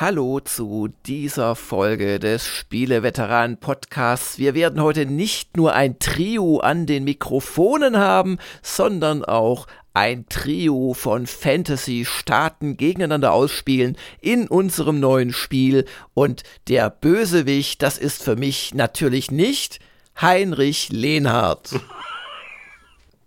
[0.00, 4.38] Hallo zu dieser Folge des Spieleveteranen Podcasts.
[4.38, 10.94] Wir werden heute nicht nur ein Trio an den Mikrofonen haben, sondern auch ein Trio
[10.94, 15.84] von Fantasy-Staaten gegeneinander ausspielen in unserem neuen Spiel.
[16.14, 19.80] Und der Bösewicht, das ist für mich natürlich nicht
[20.18, 21.78] Heinrich Lehnhardt.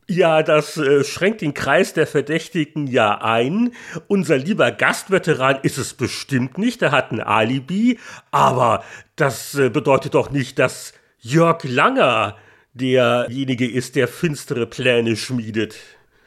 [0.08, 3.72] Ja, das äh, schränkt den Kreis der Verdächtigen ja ein.
[4.08, 8.00] Unser lieber Gastveteran ist es bestimmt nicht, er hat ein Alibi,
[8.32, 8.84] aber
[9.16, 12.36] das äh, bedeutet doch nicht, dass Jörg Langer
[12.74, 15.76] derjenige ist, der finstere Pläne schmiedet.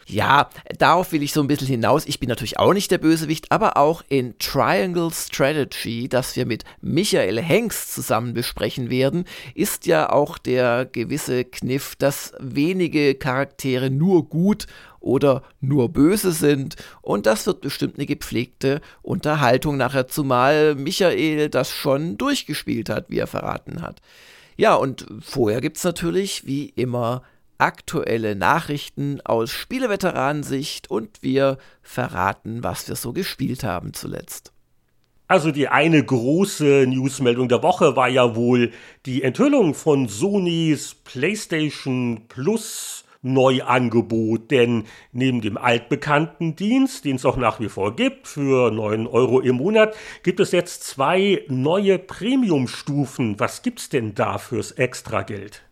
[0.08, 2.06] Ja, darauf will ich so ein bisschen hinaus.
[2.06, 6.62] Ich bin natürlich auch nicht der Bösewicht, aber auch in Triangle Strategy, das wir mit
[6.80, 9.24] Michael Hengst zusammen besprechen werden,
[9.56, 14.66] ist ja auch der gewisse Kniff, dass wenige Charaktere nur gut
[15.00, 16.76] oder nur böse sind.
[17.02, 23.18] Und das wird bestimmt eine gepflegte Unterhaltung nachher, zumal Michael das schon durchgespielt hat, wie
[23.18, 24.00] er verraten hat.
[24.56, 27.22] Ja, und vorher gibt es natürlich, wie immer,
[27.58, 34.52] aktuelle Nachrichten aus Spieleveteranensicht und wir verraten, was wir so gespielt haben zuletzt.
[35.28, 38.70] Also die eine große Newsmeldung der Woche war ja wohl
[39.06, 47.36] die Enthüllung von Sonys PlayStation Plus Neuangebot, denn neben dem altbekannten Dienst, den es auch
[47.36, 53.40] nach wie vor gibt, für 9 Euro im Monat, gibt es jetzt zwei neue Premium-Stufen.
[53.40, 55.65] Was gibt's denn da fürs Extrageld?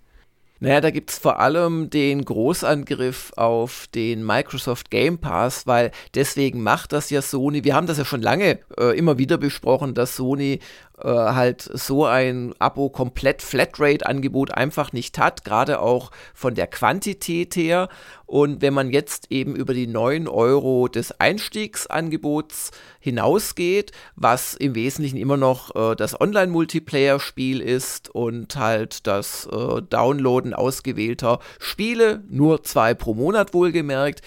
[0.64, 6.62] Naja, da gibt es vor allem den Großangriff auf den Microsoft Game Pass, weil deswegen
[6.62, 7.64] macht das ja Sony.
[7.64, 10.60] Wir haben das ja schon lange äh, immer wieder besprochen, dass Sony
[10.98, 17.56] äh, halt so ein Abo komplett Flatrate-Angebot einfach nicht hat, gerade auch von der Quantität
[17.56, 17.88] her.
[18.26, 25.16] Und wenn man jetzt eben über die 9 Euro des Einstiegsangebots hinausgeht, was im Wesentlichen
[25.16, 32.94] immer noch äh, das Online-Multiplayer-Spiel ist und halt das äh, Downloaden ausgewählter Spiele, nur zwei
[32.94, 34.22] pro Monat wohlgemerkt,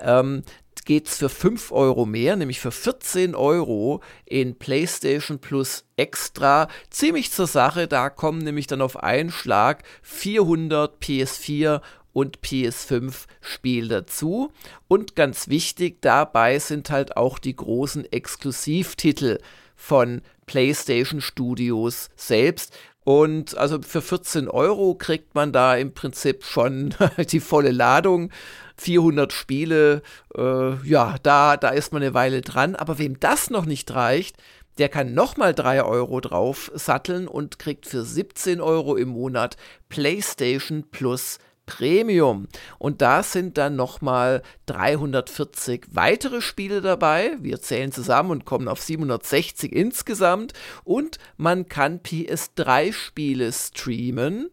[0.00, 0.42] ähm,
[0.84, 6.68] geht es für 5 Euro mehr, nämlich für 14 Euro in PlayStation Plus Extra.
[6.90, 11.80] Ziemlich zur Sache, da kommen nämlich dann auf einen Schlag 400 PS4
[12.12, 14.52] und PS5 Spiel dazu.
[14.88, 19.38] Und ganz wichtig dabei sind halt auch die großen Exklusivtitel
[19.76, 22.76] von PlayStation Studios selbst.
[23.04, 26.94] Und also für 14 Euro kriegt man da im Prinzip schon
[27.30, 28.30] die volle Ladung.
[28.80, 30.02] 400 Spiele,
[30.34, 32.74] äh, ja, da, da ist man eine Weile dran.
[32.74, 34.36] Aber wem das noch nicht reicht,
[34.78, 39.56] der kann nochmal 3 Euro drauf satteln und kriegt für 17 Euro im Monat
[39.90, 42.48] PlayStation Plus Premium.
[42.78, 47.36] Und da sind dann nochmal 340 weitere Spiele dabei.
[47.40, 50.52] Wir zählen zusammen und kommen auf 760 insgesamt.
[50.82, 54.50] Und man kann PS3-Spiele streamen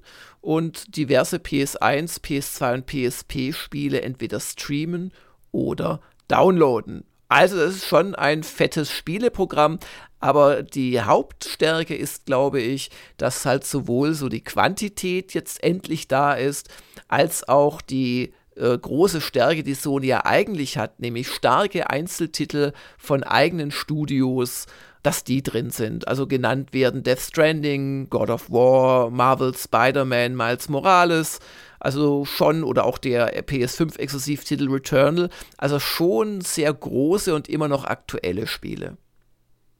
[0.48, 5.12] und diverse PS1, PS2 und PSP-Spiele entweder streamen
[5.52, 6.00] oder
[6.30, 7.04] downloaden.
[7.28, 9.78] Also das ist schon ein fettes Spieleprogramm,
[10.22, 16.32] aber die Hauptstärke ist, glaube ich, dass halt sowohl so die Quantität jetzt endlich da
[16.32, 16.70] ist,
[17.10, 23.24] als auch die äh, große Stärke, die Sony ja eigentlich hat, nämlich starke Einzeltitel von
[23.24, 24.66] eigenen Studios,
[25.08, 26.06] dass die drin sind.
[26.06, 31.40] Also genannt werden Death Stranding, God of War, Marvel Spider-Man, Miles Morales,
[31.80, 38.48] also schon, oder auch der PS5-Exklusivtitel Returnal, also schon sehr große und immer noch aktuelle
[38.48, 38.98] Spiele.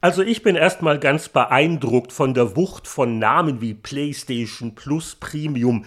[0.00, 5.84] Also ich bin erstmal ganz beeindruckt von der Wucht von Namen wie PlayStation Plus Premium.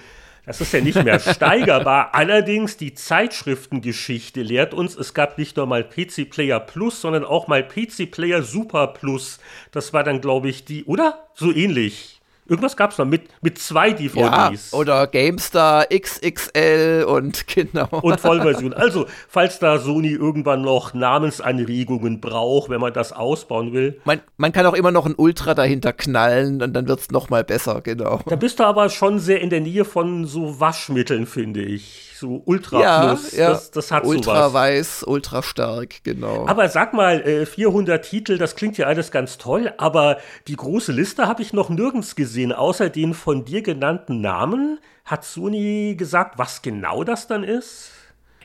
[0.52, 2.14] Das ist ja nicht mehr steigerbar.
[2.14, 7.48] Allerdings die Zeitschriftengeschichte lehrt uns, es gab nicht nur mal PC Player Plus, sondern auch
[7.48, 9.40] mal PC Player Super Plus.
[9.72, 11.30] Das war dann, glaube ich, die, oder?
[11.36, 12.21] So ähnlich.
[12.52, 14.72] Irgendwas gab es noch mit, mit zwei DVDs.
[14.72, 17.88] Ja, oder GameStar XXL und genau.
[18.02, 18.74] Und Vollversion.
[18.74, 24.02] Also, falls da Sony irgendwann noch Namensanregungen braucht, wenn man das ausbauen will.
[24.04, 27.46] Man, man kann auch immer noch ein Ultra dahinter knallen und dann wird es nochmal
[27.46, 28.20] besser, genau.
[28.26, 32.42] Da bist du aber schon sehr in der Nähe von so Waschmitteln, finde ich so
[32.46, 33.18] Ultra ja.
[33.34, 33.50] Ja.
[33.50, 34.54] Das, das hat Ultra sowas.
[34.54, 36.48] weiß, ultra stark, genau.
[36.48, 40.92] Aber sag mal, 400 äh, Titel, das klingt ja alles ganz toll, aber die große
[40.92, 44.80] Liste habe ich noch nirgends gesehen, außer den von dir genannten Namen.
[45.04, 47.92] Hat Sony gesagt, was genau das dann ist?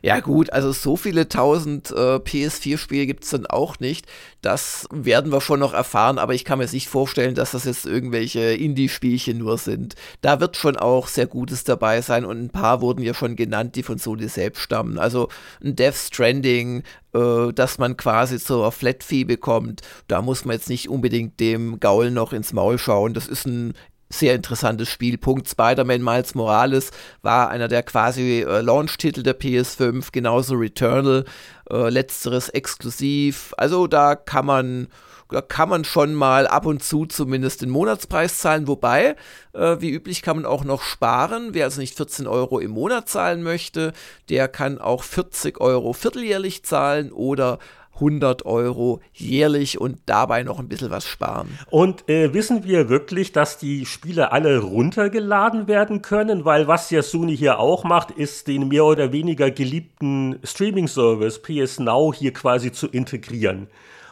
[0.06, 4.06] Ja gut, also so viele tausend äh, PS4-Spiele gibt es dann auch nicht.
[4.40, 7.64] Das werden wir schon noch erfahren, aber ich kann mir jetzt nicht vorstellen, dass das
[7.64, 9.96] jetzt irgendwelche Indie-Spielchen nur sind.
[10.20, 13.74] Da wird schon auch sehr Gutes dabei sein und ein paar wurden ja schon genannt,
[13.74, 15.00] die von Sony selbst stammen.
[15.00, 15.28] Also
[15.60, 19.82] ein Death Stranding, äh, dass man quasi zur Flat Fee bekommt.
[20.06, 23.12] Da muss man jetzt nicht unbedingt dem Gaul noch ins Maul schauen.
[23.12, 23.74] Das ist ein
[24.08, 25.18] sehr interessantes Spiel.
[25.18, 26.90] Punkt Spider-Man Miles Morales
[27.22, 31.24] war einer der quasi äh, Launch-Titel der PS5, genauso Returnal,
[31.70, 33.52] äh, letzteres exklusiv.
[33.56, 34.88] Also da kann man
[35.30, 39.16] da kann man schon mal ab und zu zumindest den Monatspreis zahlen, wobei,
[39.54, 41.48] äh, wie üblich, kann man auch noch sparen.
[41.52, 43.92] Wer also nicht 14 Euro im Monat zahlen möchte,
[44.28, 47.58] der kann auch 40 Euro vierteljährlich zahlen oder
[47.96, 51.58] 100 Euro jährlich und dabei noch ein bisschen was sparen.
[51.70, 56.44] Und äh, wissen wir wirklich, dass die Spiele alle runtergeladen werden können?
[56.44, 61.80] Weil was ja Sony hier auch macht, ist den mehr oder weniger geliebten Streaming-Service PS
[61.80, 63.68] Now hier quasi zu integrieren.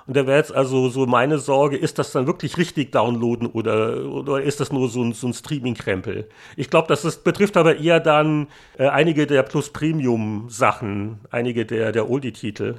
[0.06, 4.04] Und da wäre jetzt also so meine Sorge, ist das dann wirklich richtig downloaden oder,
[4.04, 6.28] oder ist das nur so ein, so ein Streaming-Krempel?
[6.56, 12.10] Ich glaube, das ist, betrifft aber eher dann äh, einige der Plus-Premium-Sachen, einige der, der
[12.10, 12.76] Oldie-Titel.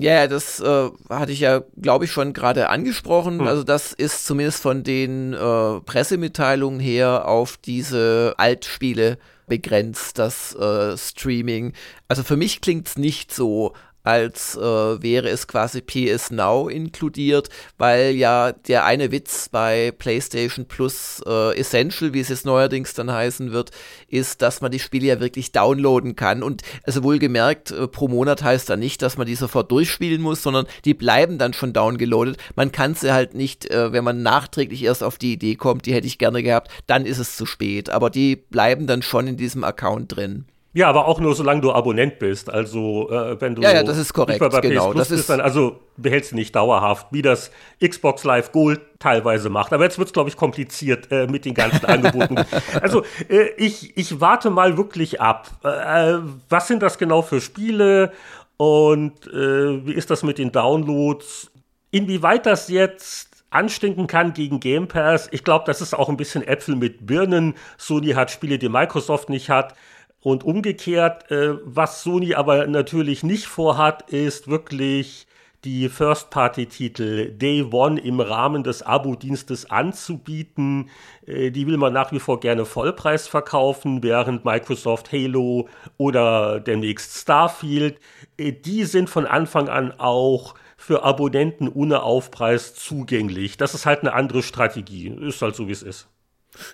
[0.00, 3.40] Ja, das äh, hatte ich ja, glaube ich, schon gerade angesprochen.
[3.40, 3.46] Hm.
[3.46, 9.18] Also das ist zumindest von den äh, Pressemitteilungen her auf diese Altspiele
[9.48, 11.72] begrenzt, das äh, Streaming.
[12.06, 13.72] Also für mich klingt es nicht so,
[14.08, 14.60] als äh,
[15.02, 21.54] wäre es quasi PS Now inkludiert, weil ja der eine Witz bei PlayStation Plus äh,
[21.58, 23.70] Essential, wie es jetzt neuerdings dann heißen wird,
[24.08, 26.42] ist, dass man die Spiele ja wirklich downloaden kann.
[26.42, 30.42] Und also wohlgemerkt, äh, pro Monat heißt da nicht, dass man die sofort durchspielen muss,
[30.42, 32.38] sondern die bleiben dann schon downgeloadet.
[32.56, 35.92] Man kann sie halt nicht, äh, wenn man nachträglich erst auf die Idee kommt, die
[35.92, 37.90] hätte ich gerne gehabt, dann ist es zu spät.
[37.90, 40.46] Aber die bleiben dann schon in diesem Account drin.
[40.78, 42.48] Ja, aber auch nur solange du Abonnent bist.
[42.48, 44.38] Also äh, wenn du ja, ja, das ist korrekt.
[44.38, 47.50] Bei genau, das bist, ist dann also behältst du nicht dauerhaft, wie das
[47.84, 49.72] Xbox Live Gold teilweise macht.
[49.72, 52.36] Aber jetzt wird es, glaube ich, kompliziert äh, mit den ganzen Angeboten.
[52.80, 55.50] Also äh, ich, ich warte mal wirklich ab.
[55.64, 58.12] Äh, was sind das genau für Spiele
[58.56, 61.50] und äh, wie ist das mit den Downloads?
[61.90, 65.26] Inwieweit das jetzt anstinken kann gegen Game Pass.
[65.32, 67.54] Ich glaube, das ist auch ein bisschen Äpfel mit Birnen.
[67.78, 69.74] Sony hat Spiele, die Microsoft nicht hat.
[70.20, 75.26] Und umgekehrt, äh, was Sony aber natürlich nicht vorhat, ist wirklich
[75.64, 80.90] die First-Party-Titel Day One im Rahmen des Abo-Dienstes anzubieten.
[81.26, 87.16] Äh, die will man nach wie vor gerne Vollpreis verkaufen, während Microsoft Halo oder demnächst
[87.16, 88.00] Starfield,
[88.36, 93.56] äh, die sind von Anfang an auch für Abonnenten ohne Aufpreis zugänglich.
[93.56, 95.08] Das ist halt eine andere Strategie.
[95.08, 96.08] Ist halt so, wie es ist.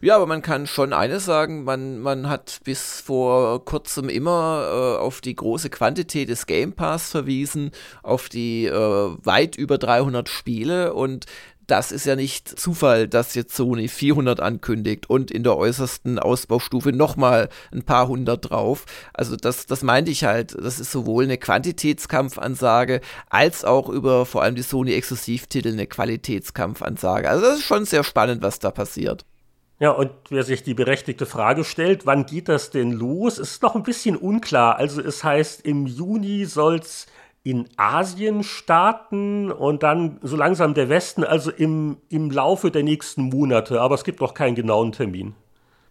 [0.01, 4.99] Ja, aber man kann schon eines sagen, man, man hat bis vor kurzem immer äh,
[5.01, 7.71] auf die große Quantität des Game Pass verwiesen,
[8.03, 11.27] auf die äh, weit über 300 Spiele und
[11.67, 16.93] das ist ja nicht Zufall, dass jetzt Sony 400 ankündigt und in der äußersten Ausbaustufe
[16.93, 18.85] nochmal ein paar hundert drauf.
[19.13, 20.55] Also das, das meinte ich halt.
[20.61, 23.01] Das ist sowohl eine Quantitätskampfansage
[23.31, 27.29] als auch über vor allem die Sony-Exklusivtitel eine Qualitätskampfansage.
[27.29, 29.25] Also das ist schon sehr spannend, was da passiert.
[29.85, 33.75] Ja, und wer sich die berechtigte Frage stellt, wann geht das denn los, ist noch
[33.75, 34.77] ein bisschen unklar.
[34.77, 37.07] Also es heißt, im Juni soll es
[37.43, 43.25] in Asien starten und dann so langsam der Westen, also im, im Laufe der nächsten
[43.25, 43.83] Monate.
[43.83, 45.35] Aber es gibt noch keinen genauen Termin.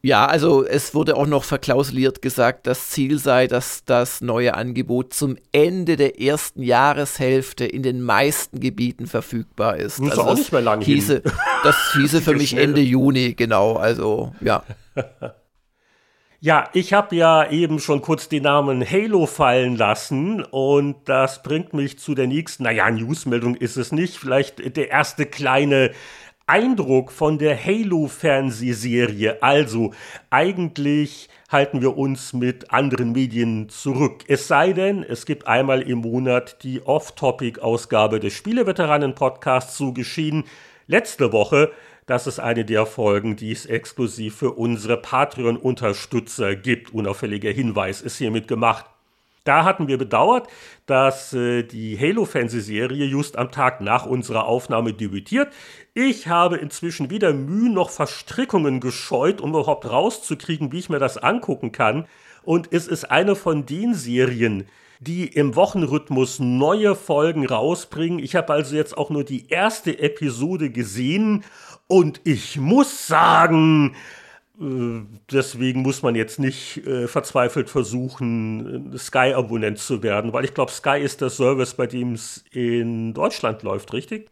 [0.06, 5.14] Ja, also es wurde auch noch verklausuliert gesagt, das Ziel sei, dass das neue Angebot
[5.14, 10.00] zum Ende der ersten Jahreshälfte in den meisten Gebieten verfügbar ist.
[10.00, 11.32] Das also auch nicht mehr lange hieße, hin.
[11.64, 13.76] Das hieße für mich Ende Juni, genau.
[13.76, 14.64] Also ja.
[16.46, 21.74] Ja, ich habe ja eben schon kurz den Namen Halo fallen lassen und das bringt
[21.74, 25.92] mich zu der nächsten, naja, Newsmeldung ist es nicht, vielleicht der erste kleine
[26.46, 29.42] Eindruck von der Halo-Fernsehserie.
[29.42, 29.94] Also
[30.30, 34.26] eigentlich halten wir uns mit anderen Medien zurück.
[34.28, 40.44] Es sei denn, es gibt einmal im Monat die Off-Topic-Ausgabe des Spieleveteranen-Podcasts zu geschehen.
[40.86, 41.72] Letzte Woche,
[42.08, 46.94] das ist eine der Folgen, die es exklusiv für unsere Patreon-Unterstützer gibt.
[46.94, 48.86] Unauffälliger Hinweis ist hiermit gemacht.
[49.44, 50.48] Da hatten wir bedauert,
[50.86, 55.52] dass äh, die Halo-Fernsehserie just am Tag nach unserer Aufnahme debütiert.
[55.94, 61.18] Ich habe inzwischen weder Mühe noch Verstrickungen gescheut, um überhaupt rauszukriegen, wie ich mir das
[61.18, 62.08] angucken kann.
[62.44, 64.66] Und es ist eine von den Serien,
[65.02, 68.20] die im Wochenrhythmus neue Folgen rausbringen.
[68.20, 71.44] Ich habe also jetzt auch nur die erste Episode gesehen
[71.88, 73.96] und ich muss sagen,
[74.56, 81.00] deswegen muss man jetzt nicht äh, verzweifelt versuchen, Sky-Abonnent zu werden, weil ich glaube, Sky
[81.00, 84.30] ist der Service, bei dem es in Deutschland läuft, richtig?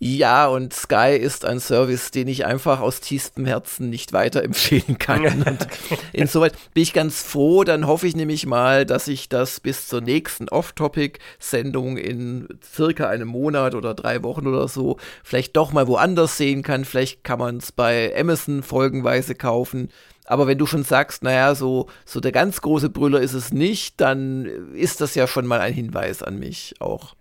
[0.00, 5.42] Ja, und Sky ist ein Service, den ich einfach aus tiefstem Herzen nicht weiterempfehlen kann.
[5.42, 5.66] Und
[6.12, 7.64] insoweit bin ich ganz froh.
[7.64, 13.26] Dann hoffe ich nämlich mal, dass ich das bis zur nächsten Off-Topic-Sendung in circa einem
[13.26, 16.84] Monat oder drei Wochen oder so vielleicht doch mal woanders sehen kann.
[16.84, 19.88] Vielleicht kann man es bei Amazon folgenweise kaufen.
[20.26, 24.00] Aber wenn du schon sagst, naja, so, so der ganz große Brüller ist es nicht,
[24.00, 27.16] dann ist das ja schon mal ein Hinweis an mich auch.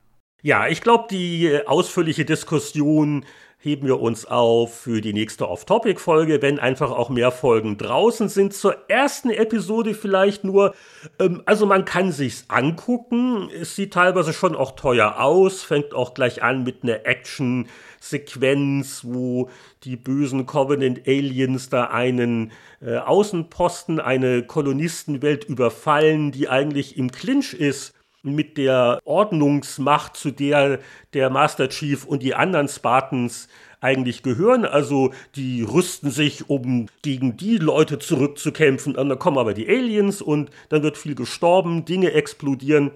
[0.47, 3.25] Ja, ich glaube, die äh, ausführliche Diskussion
[3.57, 8.53] heben wir uns auf für die nächste Off-Topic-Folge, wenn einfach auch mehr Folgen draußen sind.
[8.53, 10.73] Zur ersten Episode vielleicht nur,
[11.19, 13.49] ähm, also man kann sich's angucken.
[13.49, 19.49] Es sieht teilweise schon auch teuer aus, fängt auch gleich an mit einer Action-Sequenz, wo
[19.83, 27.53] die bösen Covenant Aliens da einen äh, Außenposten, eine Kolonistenwelt überfallen, die eigentlich im Clinch
[27.53, 27.96] ist
[28.35, 30.79] mit der Ordnungsmacht, zu der
[31.13, 33.47] der Master Chief und die anderen Spartans
[33.81, 34.65] eigentlich gehören.
[34.65, 38.95] Also die rüsten sich, um gegen die Leute zurückzukämpfen.
[38.95, 42.91] Und dann kommen aber die Aliens und dann wird viel gestorben, Dinge explodieren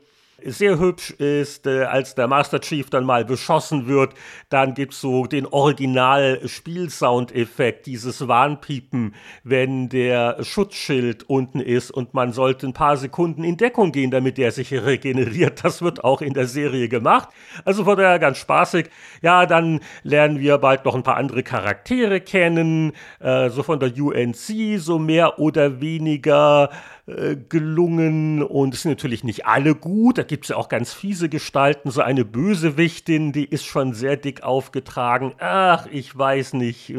[0.45, 4.13] sehr hübsch ist, äh, als der Master Chief dann mal beschossen wird,
[4.49, 12.31] dann gibt es so den Original-Spielsound-Effekt, dieses Warnpiepen, wenn der Schutzschild unten ist und man
[12.33, 15.63] sollte ein paar Sekunden in Deckung gehen, damit der sich regeneriert.
[15.63, 17.29] Das wird auch in der Serie gemacht.
[17.65, 18.89] Also von daher ganz spaßig.
[19.21, 23.91] Ja, dann lernen wir bald noch ein paar andere Charaktere kennen, äh, so von der
[23.95, 26.69] UNC, so mehr oder weniger
[27.11, 30.17] äh, gelungen und es sind natürlich nicht alle gut.
[30.17, 31.91] Da gibt es ja auch ganz fiese Gestalten.
[31.91, 35.33] So eine Bösewichtin, die ist schon sehr dick aufgetragen.
[35.39, 36.93] Ach, ich weiß nicht.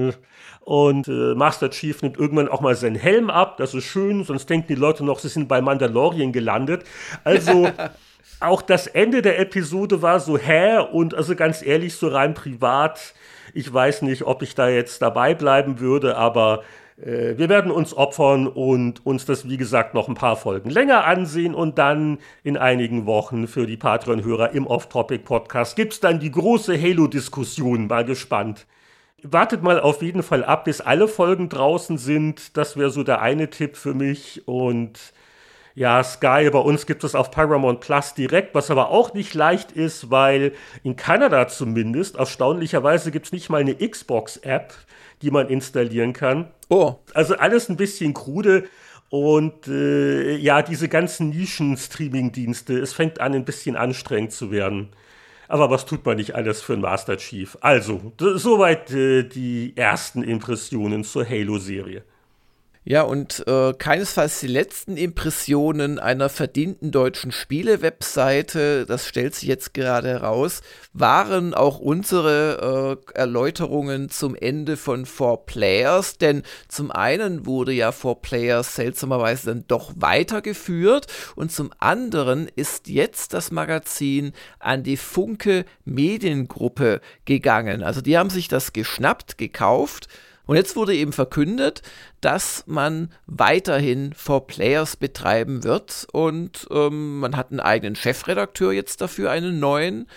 [0.60, 3.56] Und äh, Master Chief nimmt irgendwann auch mal seinen Helm ab.
[3.56, 6.84] Das ist schön, sonst denken die Leute noch, sie sind bei Mandalorian gelandet.
[7.24, 7.70] Also.
[8.40, 13.14] auch das Ende der Episode war so hä und also ganz ehrlich, so rein privat,
[13.54, 16.64] ich weiß nicht, ob ich da jetzt dabei bleiben würde, aber
[17.02, 21.04] äh, wir werden uns opfern und uns das, wie gesagt, noch ein paar Folgen länger
[21.04, 26.30] ansehen und dann in einigen Wochen für die Patreon-Hörer im Off-Topic-Podcast gibt es dann die
[26.30, 27.88] große Halo-Diskussion.
[27.88, 28.66] Mal gespannt.
[29.24, 32.56] Wartet mal auf jeden Fall ab, bis alle Folgen draußen sind.
[32.56, 34.46] Das wäre so der eine Tipp für mich.
[34.48, 35.12] Und
[35.74, 39.72] ja, Sky, bei uns gibt es auf Paramount Plus direkt, was aber auch nicht leicht
[39.72, 40.52] ist, weil
[40.82, 44.74] in Kanada zumindest, erstaunlicherweise gibt es nicht mal eine Xbox-App
[45.22, 46.48] die man installieren kann.
[46.68, 46.96] Oh.
[47.14, 48.64] Also alles ein bisschen krude.
[49.08, 54.88] Und äh, ja, diese ganzen Nischen-Streaming-Dienste, es fängt an, ein bisschen anstrengend zu werden.
[55.48, 57.58] Aber was tut man nicht alles für einen Master Chief?
[57.60, 62.04] Also, soweit äh, die ersten Impressionen zur Halo-Serie.
[62.84, 69.72] Ja, und äh, keinesfalls die letzten Impressionen einer verdienten deutschen Spiele-Webseite, das stellt sich jetzt
[69.72, 70.62] gerade heraus,
[70.92, 77.92] waren auch unsere äh, Erläuterungen zum Ende von Four Players, denn zum einen wurde ja
[77.92, 84.96] Four Players seltsamerweise dann doch weitergeführt und zum anderen ist jetzt das Magazin an die
[84.96, 87.84] Funke Mediengruppe gegangen.
[87.84, 90.08] Also die haben sich das geschnappt, gekauft
[90.46, 91.82] und jetzt wurde eben verkündet,
[92.20, 96.06] dass man weiterhin For Players betreiben wird.
[96.12, 100.08] Und ähm, man hat einen eigenen Chefredakteur jetzt dafür, einen neuen.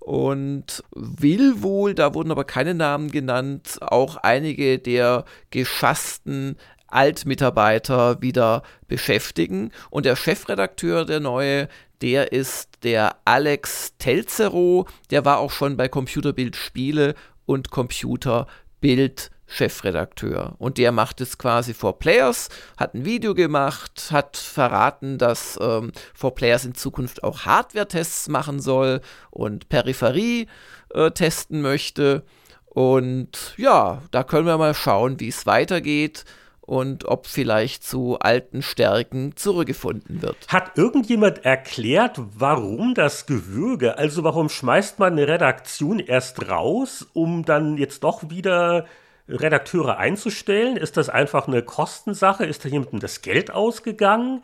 [0.00, 6.56] Und will wohl, da wurden aber keine Namen genannt, auch einige der geschassten
[6.86, 9.70] Altmitarbeiter wieder beschäftigen.
[9.90, 11.68] Und der Chefredakteur, der neue,
[12.00, 20.54] der ist der Alex Telzero, der war auch schon bei Computerbild Spiele und Computerbild Chefredakteur.
[20.58, 25.90] Und der macht es quasi vor Players, hat ein Video gemacht, hat verraten, dass ähm,
[26.34, 29.00] Players in Zukunft auch Hardware-Tests machen soll
[29.30, 30.46] und Peripherie
[30.94, 32.22] äh, testen möchte.
[32.66, 36.24] Und ja, da können wir mal schauen, wie es weitergeht
[36.60, 40.36] und ob vielleicht zu alten Stärken zurückgefunden wird.
[40.48, 43.96] Hat irgendjemand erklärt, warum das Gewürge?
[43.96, 48.84] Also warum schmeißt man eine Redaktion erst raus, um dann jetzt doch wieder
[49.28, 50.76] Redakteure einzustellen?
[50.76, 52.44] Ist das einfach eine Kostensache?
[52.44, 54.42] Ist da jemandem das Geld ausgegangen?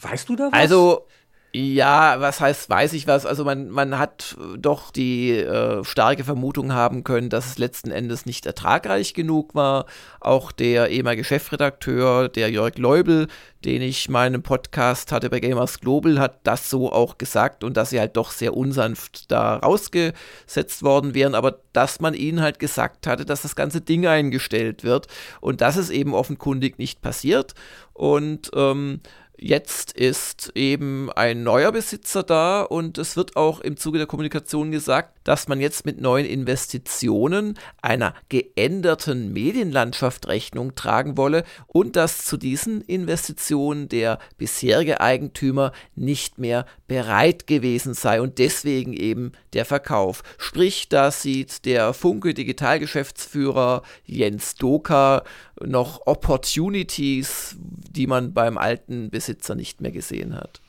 [0.00, 0.52] Weißt du da was?
[0.52, 1.06] Also,
[1.54, 3.26] Ja, was heißt, weiß ich was?
[3.26, 8.24] Also man, man hat doch die äh, starke Vermutung haben können, dass es letzten Endes
[8.24, 9.84] nicht ertragreich genug war.
[10.18, 13.28] Auch der ehemalige Chefredakteur, der Jörg Leubel,
[13.66, 17.90] den ich meinen Podcast hatte bei Gamers Global, hat das so auch gesagt und dass
[17.90, 23.06] sie halt doch sehr unsanft da rausgesetzt worden wären, aber dass man ihnen halt gesagt
[23.06, 25.06] hatte, dass das ganze Ding eingestellt wird
[25.42, 27.54] und das ist eben offenkundig nicht passiert
[27.92, 29.00] und ähm,
[29.38, 34.70] Jetzt ist eben ein neuer Besitzer da und es wird auch im Zuge der Kommunikation
[34.70, 42.24] gesagt, dass man jetzt mit neuen Investitionen einer geänderten Medienlandschaft Rechnung tragen wolle und dass
[42.24, 49.64] zu diesen Investitionen der bisherige Eigentümer nicht mehr bereit gewesen sei und deswegen eben der
[49.64, 50.22] Verkauf.
[50.38, 55.24] Sprich, da sieht der Funke Digitalgeschäftsführer Jens Doka
[55.60, 60.60] noch Opportunities, die man beim alten Besitzer nicht mehr gesehen hat.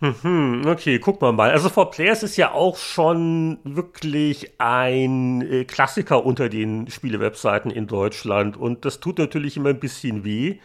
[0.00, 1.50] Mhm, okay, guck mal mal.
[1.50, 7.86] Also For Players ist ja auch schon wirklich ein äh, Klassiker unter den Spielewebseiten in
[7.86, 10.58] Deutschland und das tut natürlich immer ein bisschen weh.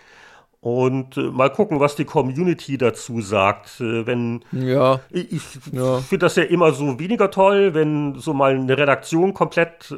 [0.60, 3.80] Und äh, mal gucken, was die Community dazu sagt.
[3.80, 6.00] Äh, wenn ja, ich, ich ja.
[6.00, 9.96] finde das ja immer so weniger toll, wenn so mal eine Redaktion komplett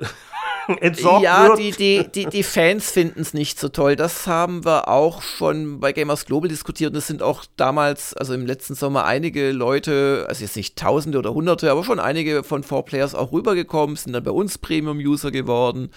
[0.81, 1.59] entsorgt ja, wird.
[1.59, 3.95] Ja, die, die, die, die Fans finden es nicht so toll.
[3.95, 6.91] Das haben wir auch schon bei Gamers Global diskutiert.
[6.91, 11.19] Und es sind auch damals, also im letzten Sommer, einige Leute, also jetzt nicht Tausende
[11.19, 15.91] oder Hunderte, aber schon einige von 4Players auch rübergekommen, sind dann bei uns Premium-User geworden.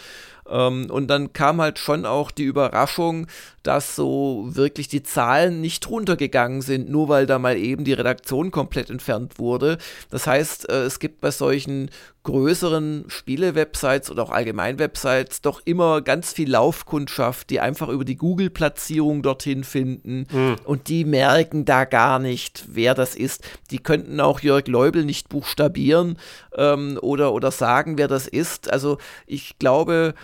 [0.51, 3.27] Ähm, und dann kam halt schon auch die Überraschung,
[3.63, 8.51] dass so wirklich die Zahlen nicht runtergegangen sind, nur weil da mal eben die Redaktion
[8.51, 9.79] komplett entfernt wurde.
[10.11, 11.91] Das heißt, äh, es gibt bei solchen
[12.23, 18.17] größeren Spiele-Websites oder auch allgemein Websites doch immer ganz viel Laufkundschaft, die einfach über die
[18.17, 20.57] Google-Platzierung dorthin finden mhm.
[20.65, 23.45] und die merken da gar nicht, wer das ist.
[23.71, 26.19] Die könnten auch Jörg Leubel nicht buchstabieren
[26.57, 28.73] ähm, oder, oder sagen, wer das ist.
[28.73, 30.15] Also ich glaube,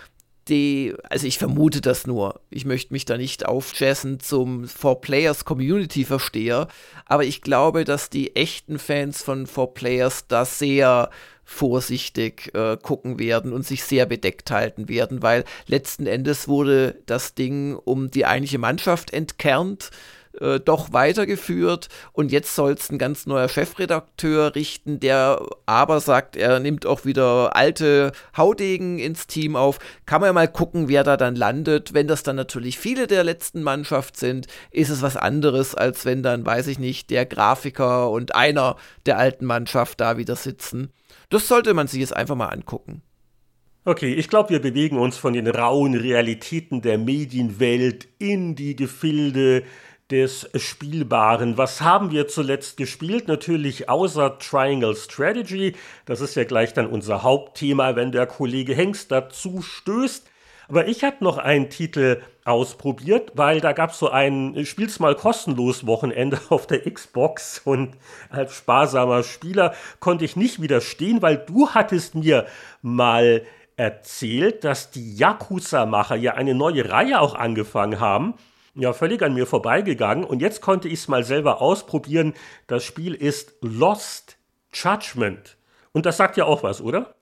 [0.49, 2.41] die, also ich vermute das nur.
[2.49, 6.67] Ich möchte mich da nicht aufjessen zum Four Players Community Versteher,
[7.05, 11.09] aber ich glaube, dass die echten Fans von Four Players da sehr
[11.45, 17.35] vorsichtig äh, gucken werden und sich sehr bedeckt halten werden, weil letzten Endes wurde das
[17.35, 19.91] Ding um die eigentliche Mannschaft entkernt
[20.39, 26.35] äh, doch weitergeführt und jetzt soll es ein ganz neuer Chefredakteur richten, der aber sagt,
[26.35, 29.79] er nimmt auch wieder alte Haudegen ins Team auf.
[30.05, 31.93] Kann man ja mal gucken, wer da dann landet.
[31.93, 36.23] Wenn das dann natürlich viele der letzten Mannschaft sind, ist es was anderes, als wenn
[36.23, 40.91] dann, weiß ich nicht, der Grafiker und einer der alten Mannschaft da wieder sitzen.
[41.29, 43.01] Das sollte man sich jetzt einfach mal angucken.
[43.85, 49.63] Okay, ich glaube, wir bewegen uns von den rauen Realitäten der Medienwelt in die Gefilde
[50.13, 51.57] des Spielbaren.
[51.57, 53.27] Was haben wir zuletzt gespielt?
[53.27, 55.73] Natürlich außer Triangle Strategy.
[56.05, 60.29] Das ist ja gleich dann unser Hauptthema, wenn der Kollege Hengst dazu stößt.
[60.69, 65.15] Aber ich habe noch einen Titel ausprobiert, weil da gab es so ein Spiel's mal
[65.15, 67.97] kostenlos Wochenende auf der Xbox und
[68.29, 72.45] als sparsamer Spieler konnte ich nicht widerstehen, weil du hattest mir
[72.83, 73.41] mal
[73.77, 78.35] erzählt, dass die Yakuza-Macher ja eine neue Reihe auch angefangen haben
[78.75, 82.33] ja völlig an mir vorbeigegangen und jetzt konnte ich es mal selber ausprobieren.
[82.67, 84.37] Das Spiel ist Lost
[84.73, 85.57] Judgment.
[85.91, 87.15] Und das sagt ja auch was, oder?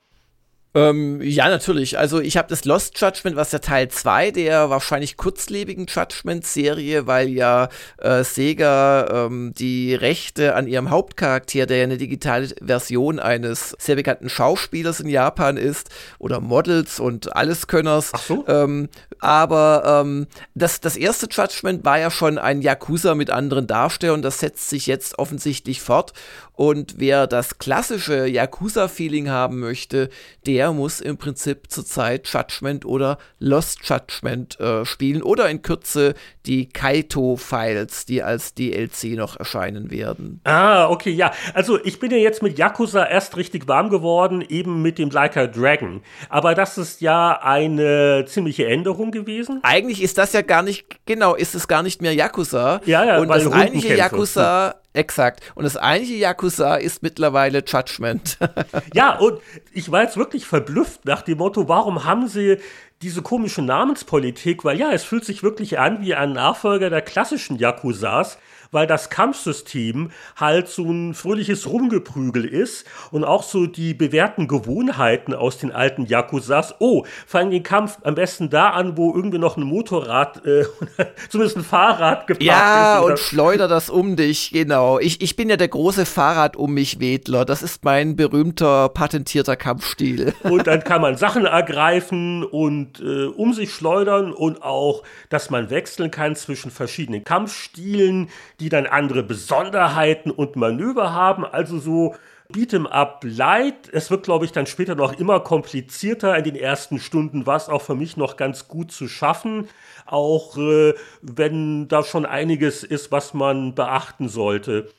[0.74, 1.98] Ähm, ja, natürlich.
[1.98, 7.28] Also ich habe das Lost Judgment, was der Teil 2 der wahrscheinlich kurzlebigen Judgment-Serie, weil
[7.28, 13.76] ja äh, Sega ähm, die Rechte an ihrem Hauptcharakter, der ja eine digitale Version eines
[13.80, 18.12] sehr bekannten Schauspielers in Japan ist, oder Models und Alleskönners.
[18.14, 18.46] Ach so.
[18.48, 18.88] Ähm,
[19.20, 24.40] aber ähm, das, das erste Judgment war ja schon ein Yakuza mit anderen Darstellern das
[24.40, 26.14] setzt sich jetzt offensichtlich fort.
[26.54, 30.10] Und wer das klassische Yakuza-Feeling haben möchte,
[30.46, 36.14] der muss im Prinzip zurzeit Judgment oder Lost Judgment äh, spielen oder in Kürze
[36.46, 40.42] die Kaito-Files, die als DLC noch erscheinen werden.
[40.44, 41.32] Ah, okay, ja.
[41.54, 45.38] Also ich bin ja jetzt mit Yakuza erst richtig warm geworden, eben mit dem Like
[45.38, 46.02] a Dragon.
[46.30, 49.60] Aber das ist ja eine ziemliche Änderung gewesen.
[49.64, 52.82] Eigentlich ist das ja gar nicht, genau, ist es gar nicht mehr Yakuza.
[52.86, 55.42] Ja, ja, Und das eigentliche Yakuza Exakt.
[55.56, 58.38] Und das eigentliche Yakuza ist mittlerweile Judgment.
[58.94, 59.40] ja, und
[59.72, 62.58] ich war jetzt wirklich verblüfft nach dem Motto, warum haben sie
[63.02, 67.58] diese komische Namenspolitik, weil ja, es fühlt sich wirklich an wie ein Nachfolger der klassischen
[67.58, 68.38] Yakuzas,
[68.72, 75.34] weil das Kampfsystem halt so ein fröhliches Rumgeprügel ist und auch so die bewährten Gewohnheiten
[75.34, 76.76] aus den alten Yakuzas.
[76.80, 80.66] Oh, fangen den Kampf am besten da an, wo irgendwie noch ein Motorrad, äh,
[81.30, 82.60] zumindest ein Fahrrad geparkt ja, ist.
[82.60, 85.00] Ja, und schleuder das um dich, genau.
[85.00, 87.46] Ich, ich bin ja der große Fahrrad um mich Wedler.
[87.46, 90.34] Das ist mein berühmter, patentierter Kampfstil.
[90.44, 95.70] Und dann kann man Sachen ergreifen und äh, um sich schleudern und auch, dass man
[95.70, 98.30] wechseln kann zwischen verschiedenen Kampfstilen,
[98.62, 101.44] die dann andere Besonderheiten und Manöver haben.
[101.44, 102.16] Also so
[102.54, 103.90] Beat'em Up Light.
[103.92, 106.38] Es wird, glaube ich, dann später noch immer komplizierter.
[106.38, 109.68] In den ersten Stunden war es auch für mich noch ganz gut zu schaffen.
[110.06, 114.90] Auch äh, wenn da schon einiges ist, was man beachten sollte.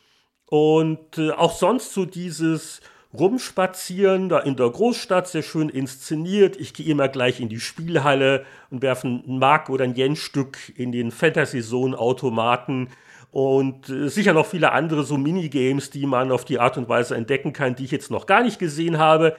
[0.46, 2.80] Und äh, auch sonst so dieses
[3.14, 6.56] Rumspazieren da in der Großstadt, sehr schön inszeniert.
[6.56, 10.90] Ich gehe immer gleich in die Spielhalle und werfe ein Mark oder ein Yen-Stück in
[10.90, 12.88] den Fantasy-Zone-Automaten
[13.32, 17.16] und äh, sicher noch viele andere so Minigames, die man auf die Art und Weise
[17.16, 19.36] entdecken kann, die ich jetzt noch gar nicht gesehen habe.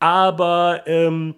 [0.00, 1.36] Aber ähm,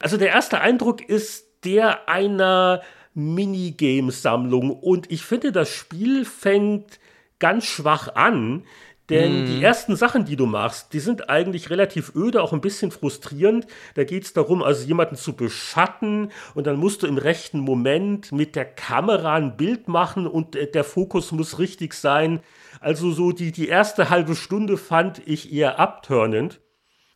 [0.00, 2.82] also der erste Eindruck ist der einer
[3.14, 6.98] Minigames-Sammlung und ich finde, das Spiel fängt
[7.38, 8.64] ganz schwach an.
[9.10, 9.46] Denn mm.
[9.46, 13.66] die ersten Sachen, die du machst, die sind eigentlich relativ öde, auch ein bisschen frustrierend.
[13.94, 18.32] Da geht es darum, also jemanden zu beschatten und dann musst du im rechten Moment
[18.32, 22.40] mit der Kamera ein Bild machen und der Fokus muss richtig sein.
[22.80, 26.60] Also so die, die erste halbe Stunde fand ich eher abturnend.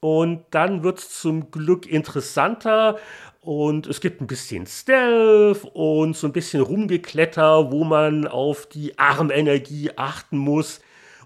[0.00, 2.98] Und dann wird es zum Glück interessanter
[3.40, 8.98] und es gibt ein bisschen Stealth und so ein bisschen Rumgekletter, wo man auf die
[8.98, 10.80] Armenergie achten muss.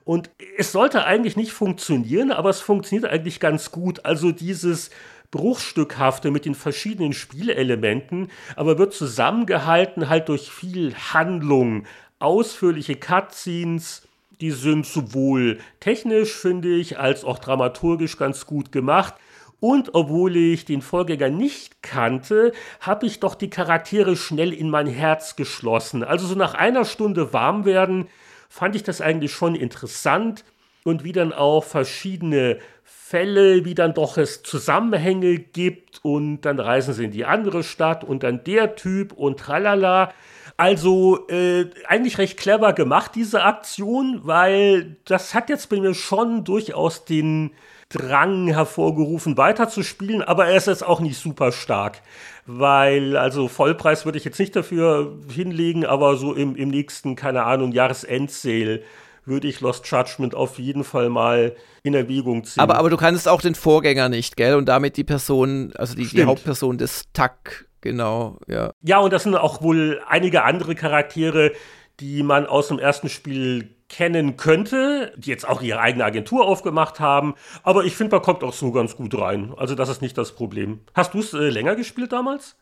[0.09, 4.07] Und es sollte eigentlich nicht funktionieren, aber es funktioniert eigentlich ganz gut.
[4.07, 4.88] Also dieses
[5.31, 11.85] Bruchstückhafte mit den verschiedenen Spielelementen, aber wird zusammengehalten halt durch viel Handlung,
[12.21, 14.09] ausführliche Cutscenes,
[14.40, 19.12] die sind sowohl technisch, finde ich, als auch dramaturgisch ganz gut gemacht.
[19.61, 24.87] Und obwohl ich den Vorgänger nicht kannte, habe ich doch die Charaktere schnell in mein
[24.87, 26.03] Herz geschlossen.
[26.03, 28.09] Also so nach einer Stunde warm werden
[28.49, 30.45] fand ich das eigentlich schon interessant
[30.85, 36.95] und wie dann auch verschiedene Fälle, wie dann doch es Zusammenhänge gibt und dann reisen
[36.95, 40.13] sie in die andere Stadt und dann der Typ und tralala.
[40.57, 46.45] Also äh, eigentlich recht clever gemacht, diese Aktion, weil das hat jetzt bei mir schon
[46.45, 47.53] durchaus den
[47.89, 52.03] Drang hervorgerufen, weiterzuspielen, aber er ist jetzt auch nicht super stark.
[52.51, 57.45] Weil, also Vollpreis würde ich jetzt nicht dafür hinlegen, aber so im, im nächsten, keine
[57.45, 58.83] Ahnung, Jahresendsale
[59.27, 62.63] würde ich Lost Judgment auf jeden Fall mal in Erwägung ziehen.
[62.63, 64.55] Aber, aber du kannst auch den Vorgänger nicht, gell?
[64.55, 68.73] Und damit die Person, also die, die Hauptperson des TAC, genau, ja.
[68.83, 71.53] Ja, und das sind auch wohl einige andere Charaktere,
[72.01, 77.01] die man aus dem ersten Spiel kennen könnte, die jetzt auch ihre eigene Agentur aufgemacht
[77.01, 77.35] haben.
[77.62, 79.53] Aber ich finde, man kommt auch so ganz gut rein.
[79.57, 80.81] Also das ist nicht das Problem.
[80.94, 82.57] Hast du es äh, länger gespielt damals?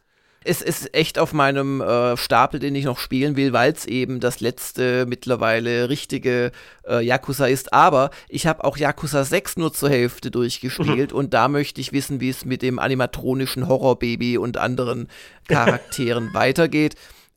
[0.49, 4.21] Es ist echt auf meinem äh, Stapel, den ich noch spielen will, weil es eben
[4.21, 6.53] das letzte mittlerweile richtige
[6.89, 7.73] äh, Yakuza ist.
[7.73, 12.21] Aber ich habe auch Yakuza 6 nur zur Hälfte durchgespielt und da möchte ich wissen,
[12.21, 15.09] wie es mit dem animatronischen Horrorbaby und anderen
[15.49, 16.95] Charakteren weitergeht.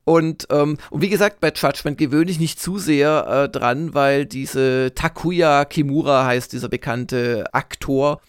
[0.09, 4.25] Und, ähm, und wie gesagt, bei Judgment gewöhne ich nicht zu sehr äh, dran, weil
[4.25, 8.19] diese Takuya Kimura heißt dieser bekannte Aktor.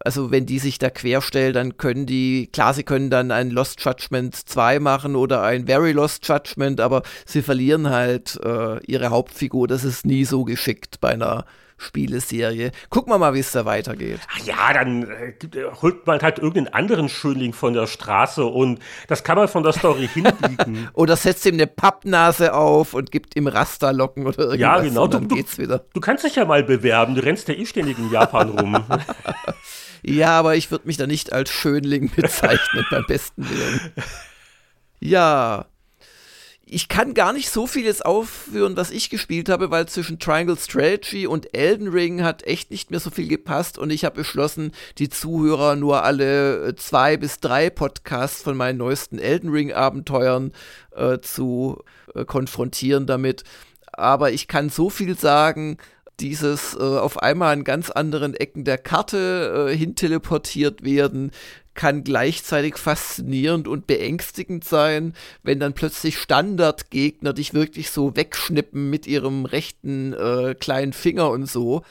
[0.00, 3.82] Also wenn die sich da querstellt, dann können die, klar, sie können dann ein Lost
[3.82, 9.66] Judgment 2 machen oder ein Very Lost Judgment, aber sie verlieren halt äh, ihre Hauptfigur.
[9.66, 11.46] Das ist nie so geschickt bei einer
[11.80, 12.72] Spieleserie.
[12.90, 14.20] Gucken wir mal, wie es da weitergeht.
[14.32, 15.34] Ach ja, dann äh,
[15.80, 19.72] holt man halt irgendeinen anderen Schönling von der Straße und das kann man von der
[19.72, 20.88] Story hinbiegen.
[20.92, 24.60] oder setzt ihm eine Pappnase auf und gibt ihm Rasterlocken oder irgendwas.
[24.60, 25.04] Ja, genau.
[25.04, 25.84] Und dann du, geht's wieder.
[25.94, 27.14] Du kannst dich ja mal bewerben.
[27.14, 28.84] Du rennst ja eh ständig in Japan rum.
[30.02, 33.92] ja, aber ich würde mich da nicht als Schönling bezeichnen, beim besten Willen.
[35.02, 35.64] Ja,
[36.72, 40.56] ich kann gar nicht so viel jetzt aufführen, was ich gespielt habe, weil zwischen Triangle
[40.56, 44.70] Strategy und Elden Ring hat echt nicht mehr so viel gepasst und ich habe beschlossen,
[44.98, 50.52] die Zuhörer nur alle äh, zwei bis drei Podcasts von meinen neuesten Elden Ring Abenteuern
[50.94, 51.82] äh, zu
[52.14, 53.42] äh, konfrontieren damit.
[53.92, 55.76] Aber ich kann so viel sagen,
[56.20, 61.30] dieses äh, auf einmal an ganz anderen Ecken der Karte äh, hinteleportiert werden,
[61.74, 69.06] kann gleichzeitig faszinierend und beängstigend sein, wenn dann plötzlich Standardgegner dich wirklich so wegschnippen mit
[69.06, 71.82] ihrem rechten äh, kleinen Finger und so.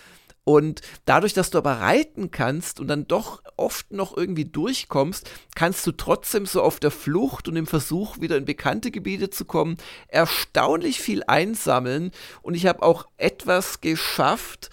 [0.49, 5.85] Und dadurch, dass du aber reiten kannst und dann doch oft noch irgendwie durchkommst, kannst
[5.85, 9.77] du trotzdem so auf der Flucht und im Versuch, wieder in bekannte Gebiete zu kommen,
[10.07, 12.09] erstaunlich viel einsammeln.
[12.41, 14.71] Und ich habe auch etwas geschafft,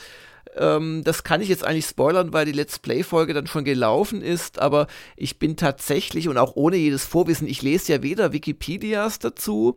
[0.57, 4.59] ähm, das kann ich jetzt eigentlich spoilern, weil die Let's Play-Folge dann schon gelaufen ist,
[4.59, 9.77] aber ich bin tatsächlich und auch ohne jedes Vorwissen, ich lese ja weder Wikipedias dazu,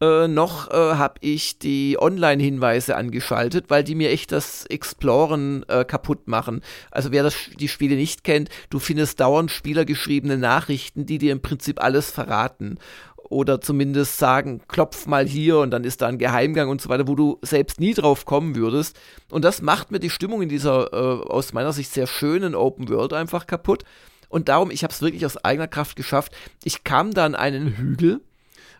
[0.00, 5.84] äh, noch äh, habe ich die Online-Hinweise angeschaltet, weil die mir echt das Exploren äh,
[5.84, 6.62] kaputt machen.
[6.90, 11.42] Also wer das, die Spiele nicht kennt, du findest dauernd spielergeschriebene Nachrichten, die dir im
[11.42, 12.78] Prinzip alles verraten.
[13.28, 17.08] Oder zumindest sagen, klopf mal hier und dann ist da ein Geheimgang und so weiter,
[17.08, 18.98] wo du selbst nie drauf kommen würdest.
[19.30, 22.88] Und das macht mir die Stimmung in dieser äh, aus meiner Sicht sehr schönen Open
[22.88, 23.84] World einfach kaputt.
[24.30, 26.32] Und darum, ich habe es wirklich aus eigener Kraft geschafft.
[26.64, 28.20] Ich kam da an einen Hügel,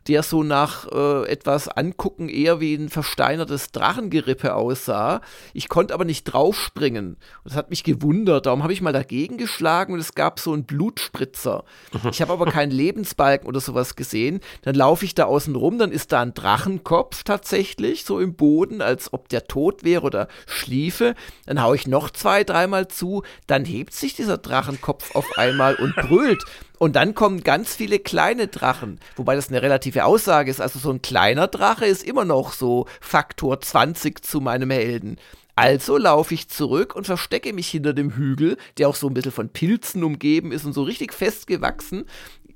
[0.09, 5.21] der so nach äh, etwas Angucken eher wie ein versteinertes Drachengerippe aussah.
[5.53, 7.19] Ich konnte aber nicht draufspringen.
[7.45, 8.47] Das hat mich gewundert.
[8.47, 11.65] Darum habe ich mal dagegen geschlagen und es gab so einen Blutspritzer.
[12.11, 14.41] Ich habe aber keinen Lebensbalken oder sowas gesehen.
[14.63, 18.81] Dann laufe ich da außen rum, dann ist da ein Drachenkopf tatsächlich, so im Boden,
[18.81, 21.15] als ob der tot wäre oder schliefe.
[21.47, 23.23] Dann haue ich noch zwei, dreimal zu.
[23.47, 26.43] Dann hebt sich dieser Drachenkopf auf einmal und brüllt.
[26.79, 30.61] Und dann kommen ganz viele kleine Drachen, wobei das eine relative Aussage ist.
[30.61, 35.17] Also so ein kleiner Drache ist immer noch so Faktor 20 zu meinem Helden.
[35.57, 39.33] Also laufe ich zurück und verstecke mich hinter dem Hügel, der auch so ein bisschen
[39.33, 42.05] von Pilzen umgeben ist und so richtig festgewachsen.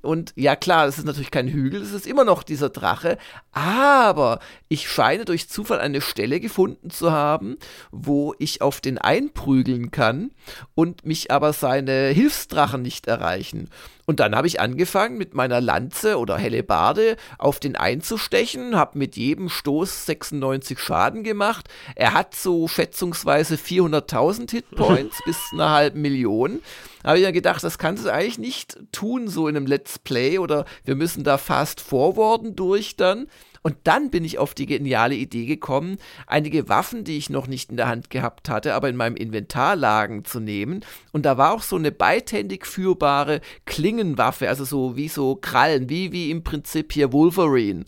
[0.03, 3.19] Und ja klar, es ist natürlich kein Hügel, es ist immer noch dieser Drache,
[3.53, 7.57] aber ich scheine durch Zufall eine Stelle gefunden zu haben,
[7.93, 10.33] wo ich auf den einprügeln kann
[10.75, 13.69] und mich aber seine Hilfsdrachen nicht erreichen.
[14.05, 19.17] Und dann habe ich angefangen mit meiner Lanze oder Hellebarde auf den einzustechen, habe mit
[19.17, 21.69] jedem Stoß 96 Schaden gemacht.
[21.95, 26.61] Er hat so schätzungsweise 400.000 Hitpoints bis eine halbe Million.
[27.05, 30.39] Habe ich ja gedacht, das kannst du eigentlich nicht tun so in einem Let's Play
[30.39, 33.29] oder wir müssen da fast forwarden durch dann.
[33.63, 37.71] Und dann bin ich auf die geniale Idee gekommen, einige Waffen, die ich noch nicht
[37.71, 40.85] in der Hand gehabt hatte, aber in meinem Inventar lagen, zu nehmen.
[41.13, 46.11] Und da war auch so eine beidhändig führbare Klingenwaffe, also so wie so Krallen, wie,
[46.11, 47.85] wie im Prinzip hier Wolverine.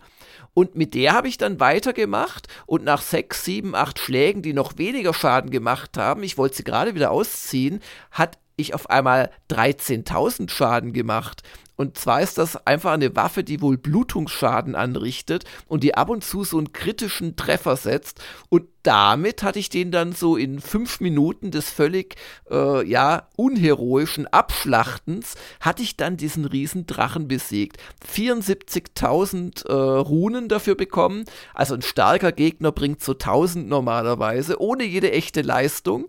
[0.54, 4.78] Und mit der habe ich dann weitergemacht und nach sechs, sieben, acht Schlägen, die noch
[4.78, 7.80] weniger Schaden gemacht haben, ich wollte sie gerade wieder ausziehen,
[8.12, 11.42] hat ich auf einmal 13.000 Schaden gemacht.
[11.76, 16.22] Und zwar ist das einfach eine Waffe, die wohl Blutungsschaden anrichtet und die ab und
[16.22, 18.22] zu so einen kritischen Treffer setzt.
[18.48, 22.16] Und damit hatte ich den dann so in fünf Minuten des völlig,
[22.50, 27.78] äh, ja, unheroischen Abschlachtens, hatte ich dann diesen riesen Drachen besiegt.
[28.06, 31.24] 74.000 äh, Runen dafür bekommen.
[31.54, 36.06] Also ein starker Gegner bringt so 1000 normalerweise, ohne jede echte Leistung.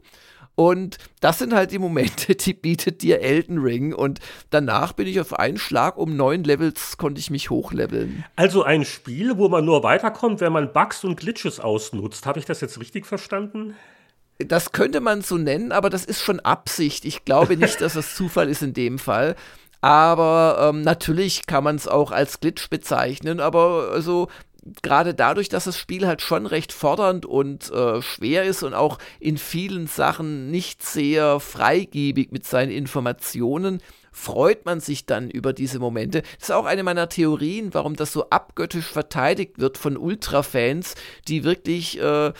[0.56, 3.94] Und das sind halt die Momente, die bietet dir Elden Ring.
[3.94, 8.26] Und danach bin ich auf einen Schlag um neun Levels, konnte ich mich hochleveln.
[8.36, 12.26] Also ein Spiel, wo man nur weiterkommt, wenn man Bugs und Glitches ausnutzt.
[12.26, 13.76] Habe ich das jetzt richtig verstanden?
[14.38, 17.06] Das könnte man so nennen, aber das ist schon Absicht.
[17.06, 19.36] Ich glaube nicht, dass das Zufall ist in dem Fall.
[19.82, 24.30] Aber ähm, natürlich kann man es auch als Glitch bezeichnen, aber also
[24.82, 28.98] gerade dadurch, dass das Spiel halt schon recht fordernd und äh, schwer ist und auch
[29.20, 33.82] in vielen Sachen nicht sehr freigebig mit seinen Informationen,
[34.16, 36.22] freut man sich dann über diese Momente.
[36.40, 40.96] Das ist auch eine meiner Theorien, warum das so abgöttisch verteidigt wird von Ultra-Fans,
[41.28, 42.32] die wirklich äh,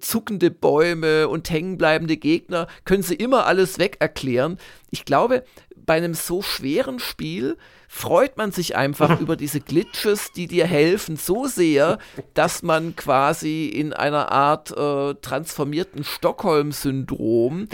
[0.00, 4.58] zuckende Bäume und hängenbleibende Gegner können sie immer alles weg erklären.
[4.90, 5.44] Ich glaube,
[5.90, 7.56] bei einem so schweren Spiel
[7.88, 11.98] freut man sich einfach über diese Glitches, die dir helfen, so sehr,
[12.32, 17.66] dass man quasi in einer Art äh, transformierten Stockholm-Syndrom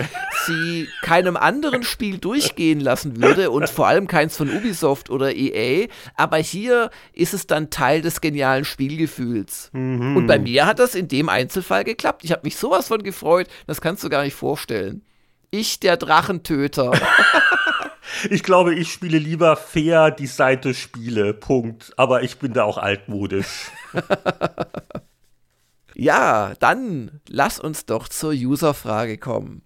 [0.47, 5.89] sie keinem anderen Spiel durchgehen lassen würde und vor allem keins von Ubisoft oder EA.
[6.15, 9.69] Aber hier ist es dann Teil des genialen Spielgefühls.
[9.75, 10.17] Mhm.
[10.17, 12.25] Und bei mir hat das in dem Einzelfall geklappt.
[12.25, 15.03] Ich habe mich sowas von gefreut, das kannst du gar nicht vorstellen.
[15.51, 16.93] Ich, der Drachentöter.
[18.31, 21.35] Ich glaube, ich spiele lieber fair die Seite Spiele.
[21.35, 21.93] Punkt.
[21.97, 23.71] Aber ich bin da auch altmodisch.
[25.95, 29.63] ja, dann lass uns doch zur Userfrage kommen.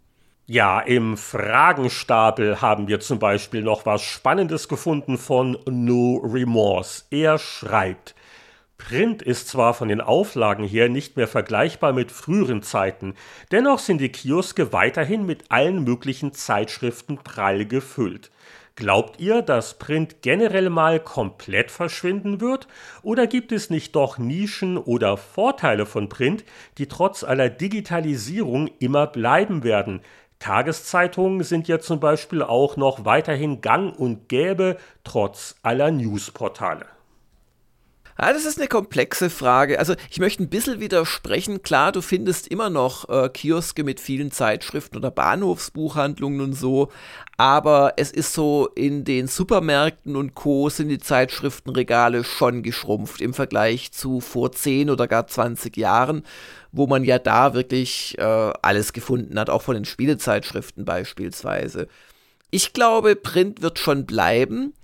[0.46, 7.04] Ja, im Fragenstapel haben wir zum Beispiel noch was Spannendes gefunden von No Remorse.
[7.10, 8.16] Er schreibt,
[8.80, 13.14] Print ist zwar von den Auflagen her nicht mehr vergleichbar mit früheren Zeiten,
[13.52, 18.30] dennoch sind die Kioske weiterhin mit allen möglichen Zeitschriften prall gefüllt.
[18.76, 22.68] Glaubt ihr, dass Print generell mal komplett verschwinden wird?
[23.02, 26.44] Oder gibt es nicht doch Nischen oder Vorteile von Print,
[26.78, 30.00] die trotz aller Digitalisierung immer bleiben werden?
[30.38, 36.86] Tageszeitungen sind ja zum Beispiel auch noch weiterhin gang und gäbe, trotz aller Newsportale.
[38.20, 39.78] Ja, das ist eine komplexe Frage.
[39.78, 41.62] Also ich möchte ein bisschen widersprechen.
[41.62, 46.90] Klar, du findest immer noch äh, Kioske mit vielen Zeitschriften oder Bahnhofsbuchhandlungen und so,
[47.38, 50.68] aber es ist so, in den Supermärkten und Co.
[50.68, 56.26] sind die Zeitschriftenregale schon geschrumpft im Vergleich zu vor 10 oder gar 20 Jahren,
[56.72, 58.22] wo man ja da wirklich äh,
[58.60, 61.88] alles gefunden hat, auch von den Spielezeitschriften beispielsweise.
[62.50, 64.74] Ich glaube, Print wird schon bleiben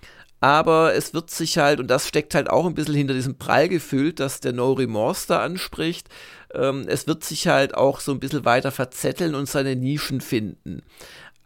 [0.41, 3.69] aber es wird sich halt, und das steckt halt auch ein bisschen hinter diesem Prall
[3.69, 6.09] gefüllt, dass der No Remorse da anspricht,
[6.55, 10.83] ähm, es wird sich halt auch so ein bisschen weiter verzetteln und seine Nischen finden.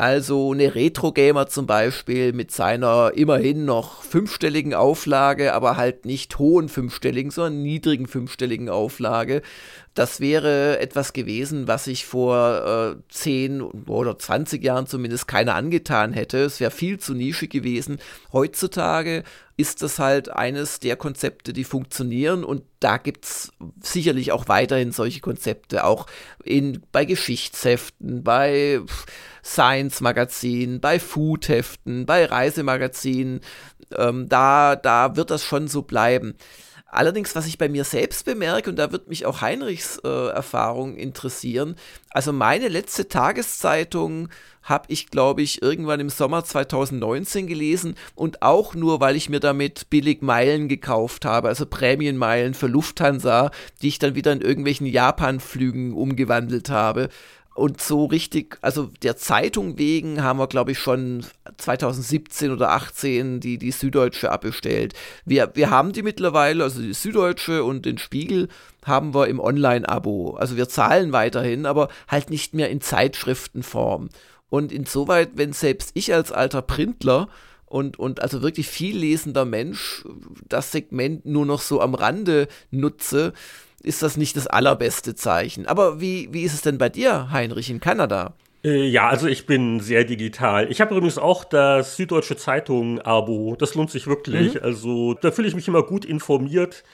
[0.00, 6.70] Also eine Retro-Gamer zum Beispiel mit seiner immerhin noch fünfstelligen Auflage, aber halt nicht hohen
[6.70, 9.42] fünfstelligen, sondern niedrigen fünfstelligen Auflage.
[9.94, 16.12] Das wäre etwas gewesen, was ich vor äh, 10 oder 20 Jahren zumindest keiner angetan
[16.12, 16.38] hätte.
[16.38, 17.98] Es wäre viel zu nischig gewesen.
[18.33, 19.24] Heutzutage
[19.57, 24.92] ist das halt eines der Konzepte, die funktionieren und da gibt es sicherlich auch weiterhin
[24.92, 26.07] solche Konzepte, auch
[26.44, 28.81] in, bei Geschichtsheften, bei
[29.44, 33.40] Science-Magazinen, bei Food-Heften, bei Reisemagazinen.
[33.96, 36.37] Ähm, da, da wird das schon so bleiben.
[36.90, 40.96] Allerdings, was ich bei mir selbst bemerke, und da wird mich auch Heinrichs äh, Erfahrung
[40.96, 41.76] interessieren,
[42.11, 44.29] also meine letzte Tageszeitung
[44.62, 49.40] habe ich, glaube ich, irgendwann im Sommer 2019 gelesen und auch nur, weil ich mir
[49.40, 53.50] damit billig Meilen gekauft habe, also Prämienmeilen für Lufthansa,
[53.81, 57.09] die ich dann wieder in irgendwelchen Japan-Flügen umgewandelt habe.
[57.61, 61.27] Und so richtig, also der Zeitung wegen haben wir, glaube ich, schon
[61.59, 64.94] 2017 oder 18 die, die Süddeutsche abbestellt.
[65.27, 68.49] Wir, wir haben die mittlerweile, also die Süddeutsche und den Spiegel
[68.87, 70.37] haben wir im Online-Abo.
[70.37, 74.09] Also wir zahlen weiterhin, aber halt nicht mehr in Zeitschriftenform.
[74.49, 77.29] Und insoweit, wenn selbst ich als alter Printler
[77.66, 80.03] und, und also wirklich viel lesender Mensch
[80.49, 83.35] das Segment nur noch so am Rande nutze,
[83.83, 85.66] ist das nicht das allerbeste Zeichen.
[85.66, 88.35] Aber wie, wie ist es denn bei dir, Heinrich, in Kanada?
[88.62, 90.71] Äh, ja, also ich bin sehr digital.
[90.71, 93.57] Ich habe übrigens auch das Süddeutsche Zeitung-Abo.
[93.59, 94.55] Das lohnt sich wirklich.
[94.55, 94.61] Mhm.
[94.62, 96.85] Also da fühle ich mich immer gut informiert.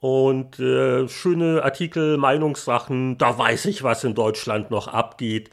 [0.00, 5.50] Und äh, schöne Artikel, Meinungssachen, da weiß ich, was in Deutschland noch abgeht.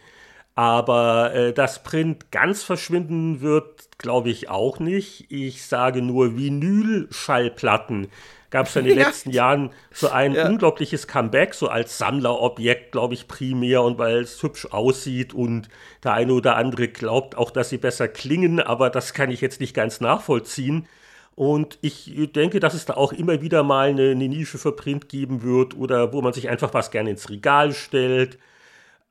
[0.56, 5.32] Aber äh, dass Print ganz verschwinden wird, glaube ich auch nicht.
[5.32, 8.08] Ich sage nur Vinyl-Schallplatten
[8.52, 9.08] gab es in den ja.
[9.08, 10.48] letzten Jahren so ein ja.
[10.48, 15.70] unglaubliches Comeback, so als Sammlerobjekt, glaube ich, primär und weil es hübsch aussieht und
[16.04, 19.60] der eine oder andere glaubt auch, dass sie besser klingen, aber das kann ich jetzt
[19.60, 20.88] nicht ganz nachvollziehen.
[21.34, 25.10] Und ich denke, dass es da auch immer wieder mal eine, eine Nische für Print
[25.10, 28.38] geben wird oder wo man sich einfach was gerne ins Regal stellt.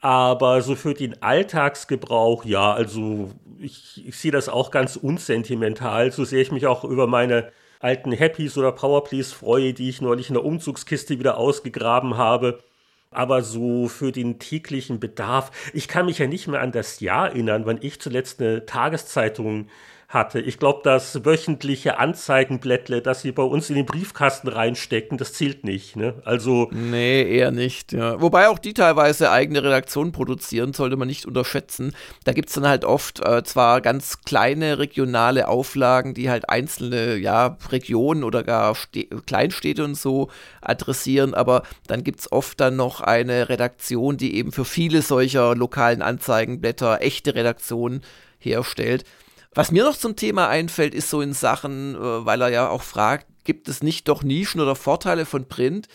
[0.02, 6.24] Aber so für den Alltagsgebrauch, ja, also ich, ich sehe das auch ganz unsentimental, so
[6.24, 10.34] sehr ich mich auch über meine alten Happys oder Powerplays freue, die ich neulich in
[10.34, 12.60] der Umzugskiste wieder ausgegraben habe.
[13.10, 17.30] Aber so für den täglichen Bedarf, ich kann mich ja nicht mehr an das Jahr
[17.30, 19.68] erinnern, wann ich zuletzt eine Tageszeitung
[20.10, 20.40] hatte.
[20.40, 25.64] Ich glaube, das wöchentliche Anzeigenblättle, das sie bei uns in den Briefkasten reinstecken, das zählt
[25.64, 25.94] nicht.
[25.94, 26.14] Ne?
[26.24, 27.92] Also nee, eher nicht.
[27.92, 28.20] Ja.
[28.20, 31.94] Wobei auch die teilweise eigene Redaktionen produzieren, sollte man nicht unterschätzen.
[32.24, 37.16] Da gibt es dann halt oft äh, zwar ganz kleine regionale Auflagen, die halt einzelne
[37.16, 40.28] ja, Regionen oder gar Ste Kleinstädte und so
[40.60, 45.54] adressieren, aber dann gibt es oft dann noch eine Redaktion, die eben für viele solcher
[45.54, 48.02] lokalen Anzeigenblätter echte Redaktionen
[48.40, 49.04] herstellt.
[49.54, 52.82] Was mir noch zum Thema einfällt, ist so in Sachen, äh, weil er ja auch
[52.82, 55.88] fragt, gibt es nicht doch Nischen oder Vorteile von Print?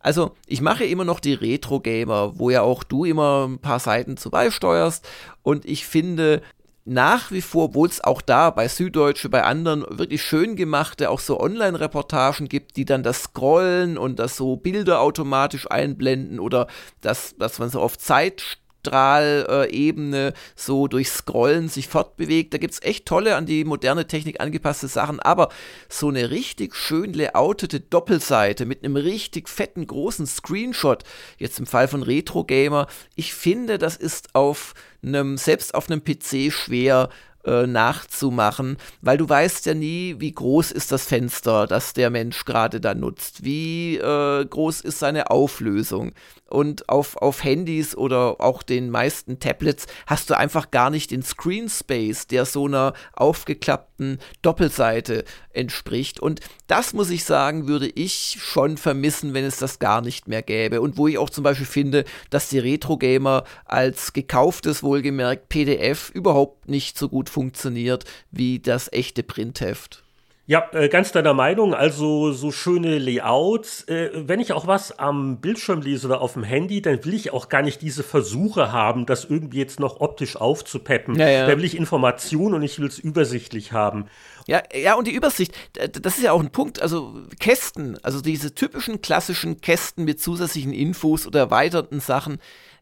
[0.00, 4.16] Also, ich mache immer noch die Retro-Gamer, wo ja auch du immer ein paar Seiten
[4.16, 5.08] zu beisteuerst.
[5.42, 6.42] Und ich finde
[6.84, 11.20] nach wie vor, obwohl es auch da bei Süddeutsche, bei anderen wirklich schön gemachte, auch
[11.20, 16.66] so Online-Reportagen gibt, die dann das Scrollen und das so Bilder automatisch einblenden oder
[17.00, 22.54] das, dass man so auf Zeit Strahlebene so durch Scrollen sich fortbewegt.
[22.54, 25.48] Da gibt es echt tolle, an die moderne Technik angepasste Sachen, aber
[25.88, 31.04] so eine richtig schön layoutete Doppelseite mit einem richtig fetten großen Screenshot,
[31.38, 36.02] jetzt im Fall von Retro Gamer, ich finde, das ist auf einem, selbst auf einem
[36.02, 37.08] PC schwer
[37.44, 42.44] äh, nachzumachen, weil du weißt ja nie, wie groß ist das Fenster, das der Mensch
[42.44, 46.12] gerade da nutzt, wie äh, groß ist seine Auflösung.
[46.48, 51.22] Und auf, auf Handys oder auch den meisten Tablets hast du einfach gar nicht den
[51.22, 56.20] Screen Space, der so einer aufgeklappten Doppelseite entspricht.
[56.20, 60.42] Und das muss ich sagen, würde ich schon vermissen, wenn es das gar nicht mehr
[60.42, 60.80] gäbe.
[60.80, 66.68] Und wo ich auch zum Beispiel finde, dass die Retro-Gamer als gekauftes, wohlgemerkt PDF überhaupt
[66.68, 70.07] nicht so gut funktioniert wie das echte Printheft.
[70.48, 71.74] Ja, äh, ganz deiner Meinung.
[71.74, 73.82] Also so schöne Layouts.
[73.82, 77.34] Äh, wenn ich auch was am Bildschirm lese oder auf dem Handy, dann will ich
[77.34, 81.16] auch gar nicht diese Versuche haben, das irgendwie jetzt noch optisch aufzupeppen.
[81.16, 81.46] Ja, ja.
[81.46, 84.06] Da will ich Informationen und ich will es übersichtlich haben.
[84.46, 86.80] Ja, ja, und die Übersicht, das ist ja auch ein Punkt.
[86.80, 92.38] Also Kästen, also diese typischen klassischen Kästen mit zusätzlichen Infos oder erweiterten Sachen,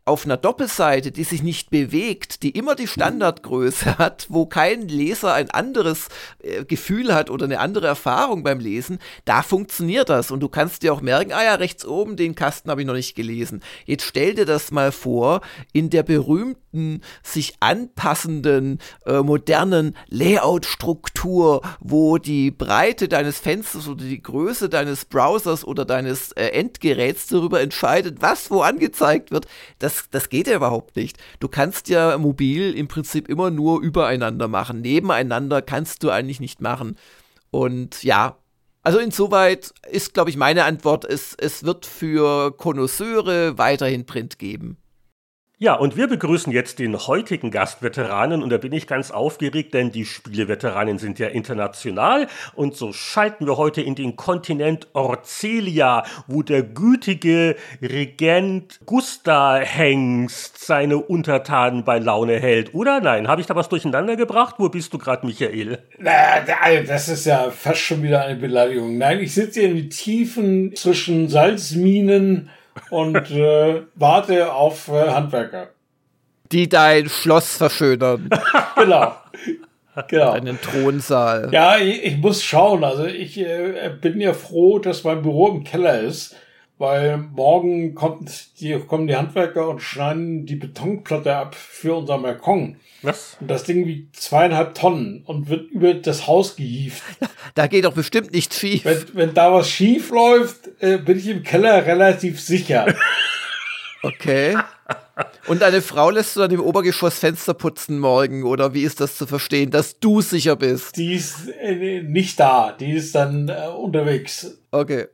[0.06, 5.34] auf einer Doppelseite, die sich nicht bewegt, die immer die Standardgröße hat, wo kein Leser
[5.34, 10.30] ein anderes äh, Gefühl hat oder eine andere Erfahrung beim Lesen, da funktioniert das.
[10.30, 12.94] Und du kannst dir auch merken, ah ja, rechts oben, den Kasten habe ich noch
[12.94, 13.62] nicht gelesen.
[13.84, 15.40] Jetzt stell dir das mal vor,
[15.72, 24.22] in der berühmten, sich anpassenden, äh, modernen Layout-Struktur, wo die Breite deines Fensters oder die
[24.22, 29.46] Größe deines Browsers oder deines äh, Endgeräts darüber entscheidet, was wo angezeigt wird.
[29.80, 31.18] Das das, das geht ja überhaupt nicht.
[31.40, 34.80] Du kannst ja mobil im Prinzip immer nur übereinander machen.
[34.80, 36.96] Nebeneinander kannst du eigentlich nicht machen.
[37.50, 38.36] Und ja,
[38.82, 44.76] also insoweit ist, glaube ich, meine Antwort, es, es wird für Konnoisseure weiterhin Print geben.
[45.58, 49.90] Ja, und wir begrüßen jetzt den heutigen Gastveteranen und da bin ich ganz aufgeregt, denn
[49.90, 56.42] die Spieleveteranen sind ja international und so schalten wir heute in den Kontinent Orcelia, wo
[56.42, 62.74] der gütige Regent Gusta Hengst seine Untertanen bei Laune hält.
[62.74, 64.56] Oder nein, habe ich da was durcheinander gebracht?
[64.58, 65.78] Wo bist du gerade, Michael?
[65.96, 66.40] Na,
[66.86, 68.98] das ist ja fast schon wieder eine Beleidigung.
[68.98, 72.50] Nein, ich sitze hier in den Tiefen zwischen Salzminen
[72.90, 75.68] und äh, warte auf äh, Handwerker.
[76.52, 78.30] Die dein Schloss verschönern.
[78.76, 79.16] genau.
[80.08, 80.32] Genau.
[80.32, 81.48] Einen Thronsaal.
[81.52, 82.84] Ja, ich, ich muss schauen.
[82.84, 86.36] Also ich äh, bin ja froh, dass mein Büro im Keller ist
[86.78, 92.76] weil morgen kommt die, kommen die Handwerker und schneiden die Betonplatte ab für unser Balkon.
[93.02, 93.36] Was?
[93.40, 97.02] Und das Ding wiegt zweieinhalb Tonnen und wird über das Haus gehievt.
[97.54, 98.84] Da geht doch bestimmt nichts schief.
[98.84, 102.94] Wenn, wenn da was schief läuft, äh, bin ich im Keller relativ sicher.
[104.02, 104.56] okay.
[105.46, 109.16] Und deine Frau lässt du dann im Obergeschoss Fenster putzen morgen, oder wie ist das
[109.16, 110.96] zu verstehen, dass du sicher bist?
[110.96, 114.58] Die ist äh, nicht da, die ist dann äh, unterwegs.
[114.70, 115.06] Okay.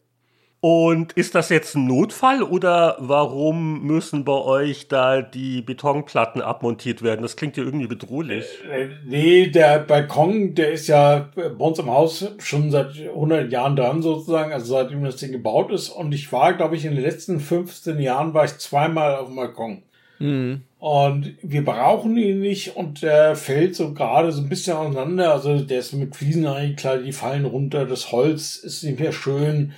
[0.65, 7.03] Und ist das jetzt ein Notfall oder warum müssen bei euch da die Betonplatten abmontiert
[7.03, 7.23] werden?
[7.23, 8.45] Das klingt ja irgendwie bedrohlich.
[8.71, 13.75] Äh, nee, der Balkon, der ist ja bei uns im Haus schon seit 100 Jahren
[13.75, 15.89] dran sozusagen, also seitdem das Ding gebaut ist.
[15.89, 19.35] Und ich war, glaube ich, in den letzten 15 Jahren war ich zweimal auf dem
[19.35, 19.83] Balkon.
[20.21, 20.63] Mhm.
[20.79, 25.33] Und wir brauchen ihn nicht und der fällt so gerade so ein bisschen auseinander.
[25.33, 27.85] Also der ist mit Fliesen eigentlich klar, die fallen runter.
[27.85, 29.73] Das Holz ist nicht mehr schön.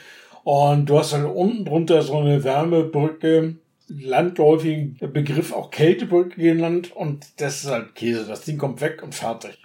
[0.44, 3.56] Und du hast dann unten drunter so eine Wärmebrücke,
[3.88, 6.94] landläufigen Begriff auch Kältebrücke genannt.
[6.94, 8.26] Und das ist halt Käse.
[8.26, 9.58] Das Ding kommt weg und fertig.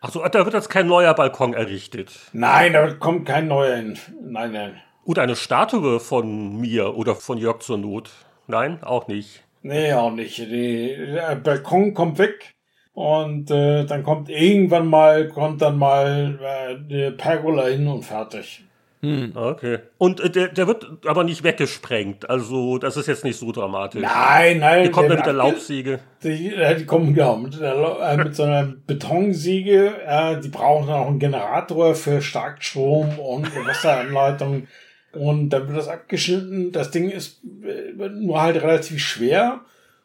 [0.00, 2.10] Achso, da wird jetzt kein neuer Balkon errichtet.
[2.32, 3.98] Nein, da kommt kein neuer hin.
[4.20, 4.80] Nein, nein.
[5.04, 8.10] Oder eine Statue von mir oder von Jörg zur Not.
[8.48, 9.42] Nein, auch nicht.
[9.62, 10.38] Nee, auch nicht.
[10.38, 12.54] Die, der Balkon kommt weg.
[12.92, 18.65] Und äh, dann kommt irgendwann mal, kommt dann mal äh, die Pergola hin und fertig.
[19.02, 19.32] Hm.
[19.34, 19.78] Okay.
[19.98, 22.28] Und äh, der, der wird aber nicht weggesprengt.
[22.30, 24.02] Also, das ist jetzt nicht so dramatisch.
[24.02, 24.84] Nein, nein.
[24.84, 26.00] Die kommen dann mit der Laubsäge.
[26.22, 29.92] Die, die kommen, genau, mit, äh, mit so einer Betonsäge.
[30.06, 34.66] Äh, die brauchen dann auch einen Generator für Starkstrom und Wasseranleitung.
[35.12, 36.72] Und dann wird das abgeschnitten.
[36.72, 39.60] Das Ding ist äh, nur halt relativ schwer.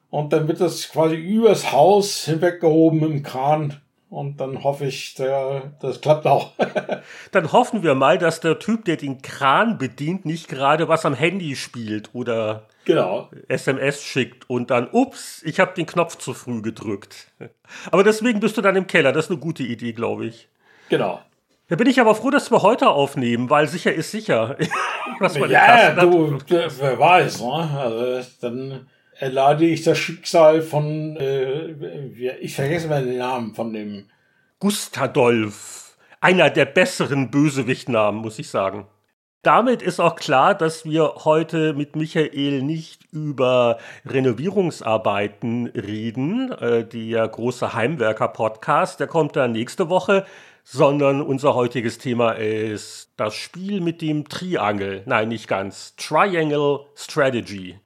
[0.10, 3.78] Und dann wird das quasi übers Haus hinweggehoben mit dem Kran
[4.12, 6.52] und dann hoffe ich, der, das klappt auch.
[7.32, 11.14] dann hoffen wir mal, dass der Typ, der den Kran bedient, nicht gerade was am
[11.14, 13.30] Handy spielt oder genau.
[13.48, 17.32] SMS schickt und dann, ups, ich habe den Knopf zu früh gedrückt.
[17.92, 19.14] Aber deswegen bist du dann im Keller.
[19.14, 20.50] Das ist eine gute Idee, glaube ich.
[20.90, 21.22] Genau.
[21.70, 24.58] Da bin ich aber froh, dass wir heute aufnehmen, weil sicher ist sicher.
[25.20, 27.80] was ja, du, wer weiß, ne?
[27.80, 28.90] Also, dann
[29.22, 31.72] erlade ich das Schicksal von, äh,
[32.40, 34.06] ich vergesse mal den Namen von dem.
[34.60, 35.96] Gustadolf.
[36.20, 38.88] Einer der besseren Bösewichtnamen, muss ich sagen.
[39.44, 47.28] Damit ist auch klar, dass wir heute mit Michael nicht über Renovierungsarbeiten reden, äh, der
[47.28, 50.26] große Heimwerker-Podcast, der kommt dann nächste Woche,
[50.64, 55.04] sondern unser heutiges Thema ist das Spiel mit dem Triangle.
[55.06, 55.96] Nein, nicht ganz.
[55.96, 57.80] Triangle Strategy.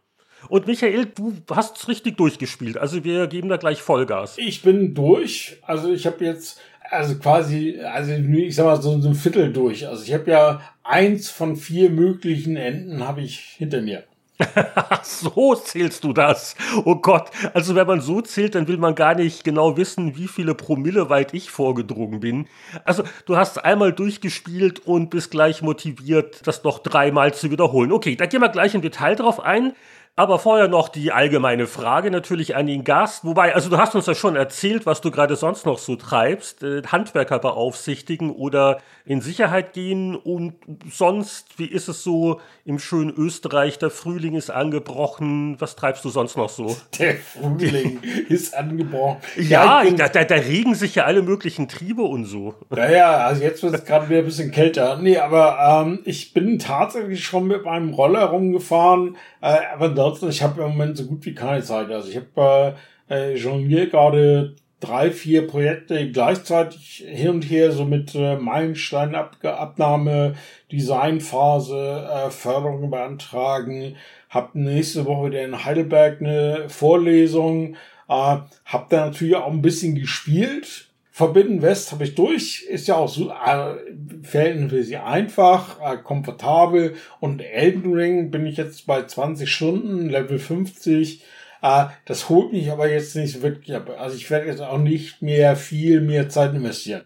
[0.50, 2.78] Und Michael, du hast es richtig durchgespielt.
[2.78, 4.38] Also wir geben da gleich Vollgas.
[4.38, 5.58] Ich bin durch.
[5.64, 6.60] Also ich habe jetzt
[6.92, 9.88] also quasi, also ich sag mal so, so ein Viertel durch.
[9.88, 14.04] Also ich habe ja eins von vier möglichen Enden habe ich hinter mir.
[15.04, 16.56] so zählst du das.
[16.84, 17.30] Oh Gott.
[17.54, 21.10] Also wenn man so zählt, dann will man gar nicht genau wissen, wie viele Promille
[21.10, 22.48] weit ich vorgedrungen bin.
[22.84, 27.94] Also du hast einmal durchgespielt und bist gleich motiviert, das noch dreimal zu wiederholen.
[27.94, 29.74] Okay, da gehen wir gleich im Detail drauf ein.
[30.18, 33.26] Aber vorher noch die allgemeine Frage natürlich an den Gast.
[33.26, 36.64] Wobei, also du hast uns ja schon erzählt, was du gerade sonst noch so treibst.
[36.64, 40.16] Äh, Handwerker beaufsichtigen oder in Sicherheit gehen.
[40.16, 40.54] Und
[40.90, 43.78] sonst, wie ist es so im schönen Österreich?
[43.78, 45.60] Der Frühling ist angebrochen.
[45.60, 46.78] Was treibst du sonst noch so?
[46.98, 48.00] Der Frühling
[48.30, 49.18] ist angebrochen.
[49.36, 52.56] Ja, ja da, da, da, regen sich ja alle möglichen Triebe und so.
[52.70, 54.98] Naja, also jetzt wird es gerade wieder ein bisschen kälter.
[54.98, 59.18] Nee, aber ähm, ich bin tatsächlich schon mit meinem Roller rumgefahren.
[59.42, 61.90] Äh, aber ansonsten, ich habe im Moment so gut wie keine Zeit.
[61.90, 62.76] Also ich habe
[63.10, 70.36] äh, äh, jongliere gerade drei, vier Projekte gleichzeitig hin und her, so mit äh, Meilensteinabnahme,
[70.72, 73.96] Designphase, äh, Förderung beantragen.
[74.30, 77.76] Hab nächste Woche wieder in Heidelberg eine Vorlesung.
[78.08, 80.85] Äh, hab da natürlich auch ein bisschen gespielt.
[81.16, 83.76] Verbinden West habe ich durch, ist ja auch so äh,
[84.22, 91.24] verhältnismäßig einfach, äh, komfortabel und Elden Ring bin ich jetzt bei 20 Stunden, Level 50.
[91.62, 93.90] Äh, das holt mich aber jetzt nicht so wirklich ab.
[93.98, 97.06] Also ich werde jetzt auch nicht mehr viel mehr Zeit investieren.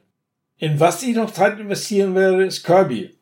[0.58, 3.16] In was ich noch Zeit investieren werde, ist Kirby.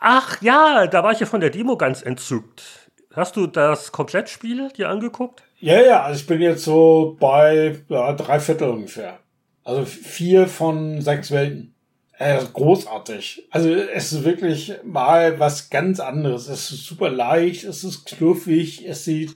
[0.00, 2.90] Ach ja, da war ich ja von der Demo ganz entzückt.
[3.14, 5.44] Hast du das Komplettspiel dir angeguckt?
[5.60, 9.20] Ja, ja, also ich bin jetzt so bei ja, drei Viertel ungefähr.
[9.64, 11.74] Also vier von sechs Welten.
[12.18, 13.48] Äh, großartig.
[13.50, 16.48] Also es ist wirklich mal was ganz anderes.
[16.48, 19.34] Es ist super leicht, es ist knuffig, es sieht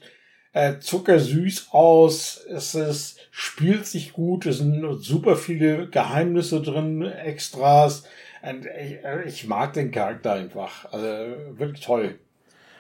[0.53, 8.05] äh, zuckersüß aus, es ist, spielt sich gut, es sind super viele Geheimnisse drin, Extras.
[8.43, 10.93] Und ich, ich mag den Charakter einfach.
[10.93, 11.07] Also
[11.59, 12.19] wirklich toll.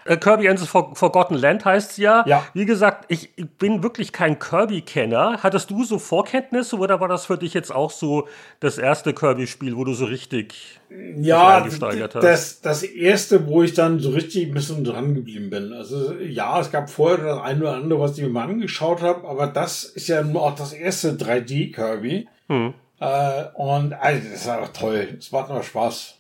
[0.09, 2.25] Äh, Kirby and the Forgotten Land heißt es ja.
[2.27, 2.45] ja.
[2.55, 5.43] Wie gesagt, ich bin wirklich kein Kirby-Kenner.
[5.43, 8.27] Hattest du so Vorkenntnisse oder war das für dich jetzt auch so
[8.61, 10.81] das erste Kirby-Spiel, wo du so richtig
[11.19, 15.75] ja, das, das erste, wo ich dann so richtig ein bisschen dran geblieben bin.
[15.75, 19.29] Also ja, es gab vorher das eine oder andere, was ich mir mal angeschaut habe,
[19.29, 22.27] aber das ist ja nur auch das erste 3D-Kirby.
[22.49, 22.73] Hm.
[23.01, 25.17] Äh, und also, das ist einfach toll.
[25.19, 26.18] Es macht immer Spaß.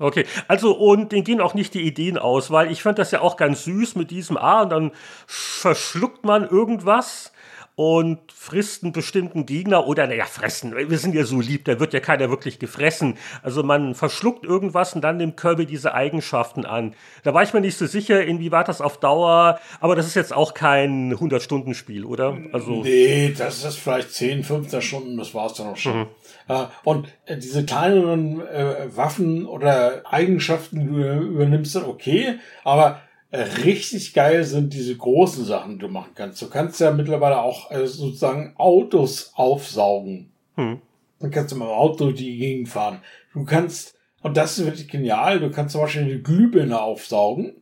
[0.00, 3.20] Okay, also und denen gehen auch nicht die Ideen aus, weil ich fand das ja
[3.20, 4.92] auch ganz süß mit diesem A und dann
[5.26, 7.32] verschluckt man irgendwas
[7.76, 11.92] und frisst einen bestimmten Gegner oder, naja, fressen, wir sind ja so lieb, da wird
[11.92, 13.18] ja keiner wirklich gefressen.
[13.42, 16.94] Also man verschluckt irgendwas und dann nimmt Kirby diese Eigenschaften an.
[17.24, 20.32] Da war ich mir nicht so sicher, inwieweit das auf Dauer, aber das ist jetzt
[20.32, 22.38] auch kein 100-Stunden-Spiel, oder?
[22.52, 25.98] Also nee, das ist vielleicht 10, 15 Stunden, das war's dann auch schon.
[25.98, 26.06] Mhm.
[26.48, 33.00] Äh, und äh, diese kleineren äh, Waffen oder Eigenschaften, die du übernimmst, sind okay, aber
[33.34, 36.40] richtig geil sind diese großen Sachen, die du machen kannst.
[36.40, 40.30] Du kannst ja mittlerweile auch äh, sozusagen Autos aufsaugen.
[40.56, 40.80] Hm.
[41.20, 43.00] Dann kannst du mit dem Auto die Gegend fahren.
[43.32, 47.54] Du kannst, und das ist wirklich genial, du kannst zum Beispiel eine Glühbirne aufsaugen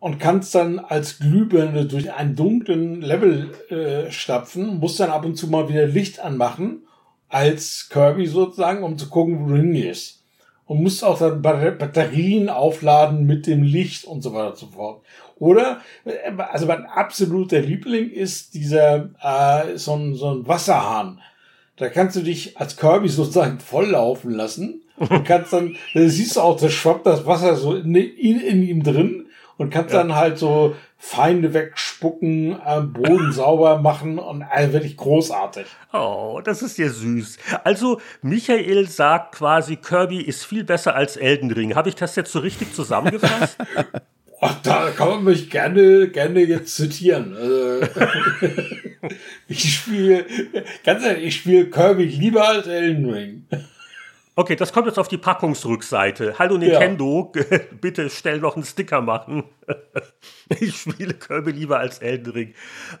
[0.00, 5.36] und kannst dann als Glühbirne durch einen dunklen Level äh, stapfen, musst dann ab und
[5.36, 6.86] zu mal wieder Licht anmachen,
[7.28, 10.23] als Kirby sozusagen, um zu gucken, wo du hingehst
[10.66, 15.02] und musst auch dann Batterien aufladen mit dem Licht und so weiter und so fort.
[15.38, 15.80] Oder,
[16.38, 21.20] also mein absoluter Liebling ist dieser, äh, so ein, so ein Wasserhahn.
[21.76, 26.40] Da kannst du dich als Kirby sozusagen volllaufen lassen und kannst dann, da siehst du
[26.40, 30.00] auch, da schwappt das Wasser so in, in, in ihm drin und kannst ja.
[30.00, 30.74] dann halt so
[31.06, 35.66] Feinde wegspucken, äh, Boden sauber machen und äh, wirklich großartig.
[35.92, 37.36] Oh, das ist ja süß.
[37.62, 41.74] Also Michael sagt quasi, Kirby ist viel besser als Elden Ring.
[41.74, 43.58] Habe ich das jetzt so richtig zusammengefasst?
[44.40, 47.36] Ach, da kann man mich gerne, gerne jetzt zitieren.
[47.36, 47.86] Also,
[49.48, 50.24] ich spiele,
[50.84, 53.46] ganz ehrlich, ich spiele Kirby lieber als Elden Ring.
[54.36, 56.40] Okay, das kommt jetzt auf die Packungsrückseite.
[56.40, 57.58] Hallo Nintendo, ja.
[57.80, 59.44] bitte stell noch einen Sticker machen.
[60.60, 62.54] ich spiele Kirby lieber als Elden Ring.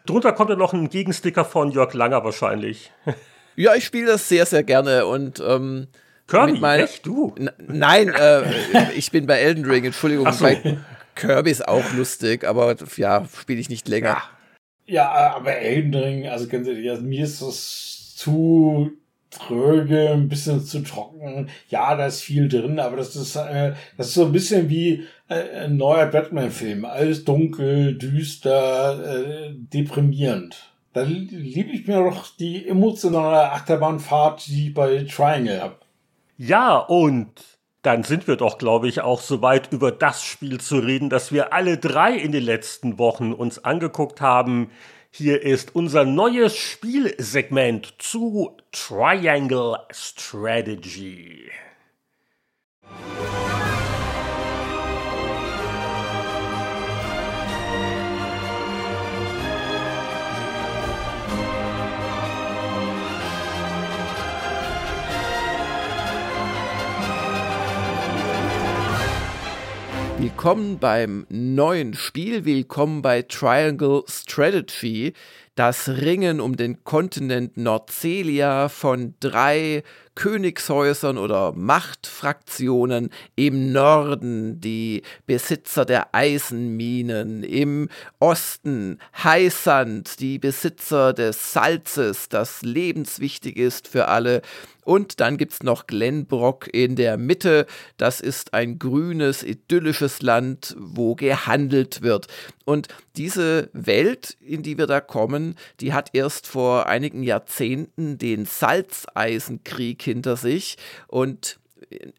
[0.06, 2.92] Drunter kommt dann noch ein Gegensticker von Jörg Langer wahrscheinlich.
[3.56, 5.88] ja, ich spiele das sehr, sehr gerne und ähm,
[6.28, 7.34] Kirby, meiner, echt du?
[7.58, 10.30] Nein, äh, ich bin bei Elden Ring, Entschuldigung.
[10.32, 10.44] So.
[10.44, 10.78] Bei
[11.16, 14.22] Kirby ist auch lustig, aber ja, spiele ich nicht länger.
[14.86, 18.92] Ja, aber Elden Ring, also ganz ehrlich, also mir ist das zu
[19.38, 21.48] tröge, ein bisschen zu trocken.
[21.68, 25.04] Ja, da ist viel drin, aber das ist, äh, das ist so ein bisschen wie
[25.28, 26.84] äh, ein neuer Batman-Film.
[26.84, 30.70] Alles dunkel, düster, äh, deprimierend.
[30.92, 35.76] Da liebe ich mir doch die emotionale Achterbahnfahrt, die ich bei Triangle habe.
[36.38, 37.32] Ja, und
[37.82, 41.52] dann sind wir doch, glaube ich, auch soweit über das Spiel zu reden, das wir
[41.52, 44.70] alle drei in den letzten Wochen uns angeguckt haben.
[45.16, 51.52] Hier ist unser neues Spielsegment zu Triangle Strategy.
[70.18, 75.12] Willkommen beim neuen Spiel, willkommen bei Triangle Strategy,
[75.56, 79.82] das Ringen um den Kontinent Nordcelia von drei
[80.14, 87.88] Königshäusern oder Machtfraktionen im Norden, die Besitzer der Eisenminen, im
[88.20, 94.42] Osten Heißand, die Besitzer des Salzes, das lebenswichtig ist für alle,
[94.84, 97.66] und dann gibt es noch Glenbrock in der Mitte.
[97.96, 102.28] Das ist ein grünes, idyllisches Land, wo gehandelt wird.
[102.64, 108.46] Und diese Welt, in die wir da kommen, die hat erst vor einigen Jahrzehnten den
[108.46, 110.76] Salzeisenkrieg hinter sich.
[111.08, 111.58] Und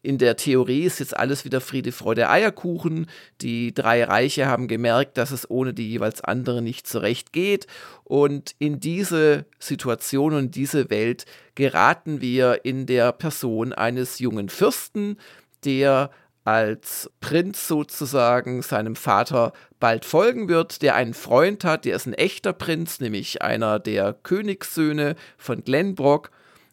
[0.02, 3.06] in der Theorie ist jetzt alles wieder Friede, Freude, Eierkuchen.
[3.40, 7.66] Die drei Reiche haben gemerkt, dass es ohne die jeweils andere nicht zurecht geht.
[8.04, 11.24] Und in diese Situation und diese Welt
[11.54, 15.18] geraten wir in der Person eines jungen Fürsten,
[15.64, 16.10] der
[16.44, 22.14] als Prinz sozusagen seinem Vater bald folgen wird, der einen Freund hat, der ist ein
[22.14, 26.30] echter Prinz, nämlich einer der Königssöhne von Glenbrock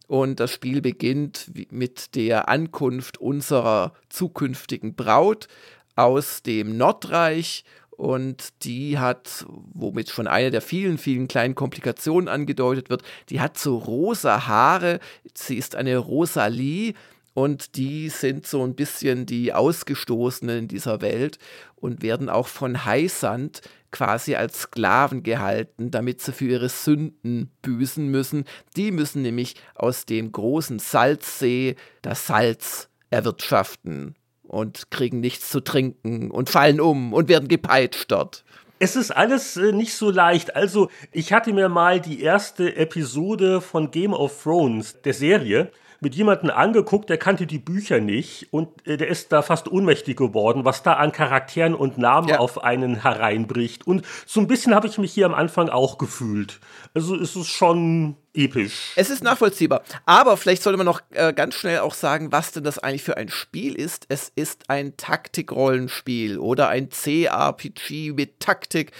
[0.07, 5.47] und das Spiel beginnt mit der Ankunft unserer zukünftigen Braut
[5.95, 7.63] aus dem Nordreich.
[7.91, 13.57] Und die hat, womit schon eine der vielen, vielen kleinen Komplikationen angedeutet wird, die hat
[13.57, 14.99] so rosa Haare.
[15.35, 16.95] Sie ist eine Rosalie,
[17.33, 21.39] und die sind so ein bisschen die Ausgestoßenen in dieser Welt
[21.75, 23.61] und werden auch von Heisand
[23.93, 28.43] quasi als Sklaven gehalten, damit sie für ihre Sünden büßen müssen.
[28.75, 36.31] Die müssen nämlich aus dem großen Salzsee das Salz erwirtschaften und kriegen nichts zu trinken
[36.31, 38.43] und fallen um und werden gepeitscht dort.
[38.79, 40.57] Es ist alles äh, nicht so leicht.
[40.57, 45.71] Also, ich hatte mir mal die erste Episode von Game of Thrones, der Serie,
[46.03, 50.17] mit jemandem angeguckt, der kannte die Bücher nicht und äh, der ist da fast ohnmächtig
[50.17, 52.39] geworden, was da an Charakteren und Namen ja.
[52.39, 53.87] auf einen hereinbricht.
[53.87, 56.59] Und so ein bisschen habe ich mich hier am Anfang auch gefühlt.
[56.93, 58.91] Also ist es schon episch.
[58.95, 59.83] Es ist nachvollziehbar.
[60.05, 63.17] Aber vielleicht sollte man noch äh, ganz schnell auch sagen, was denn das eigentlich für
[63.17, 64.05] ein Spiel ist.
[64.09, 68.91] Es ist ein Taktikrollenspiel oder ein CRPG mit Taktik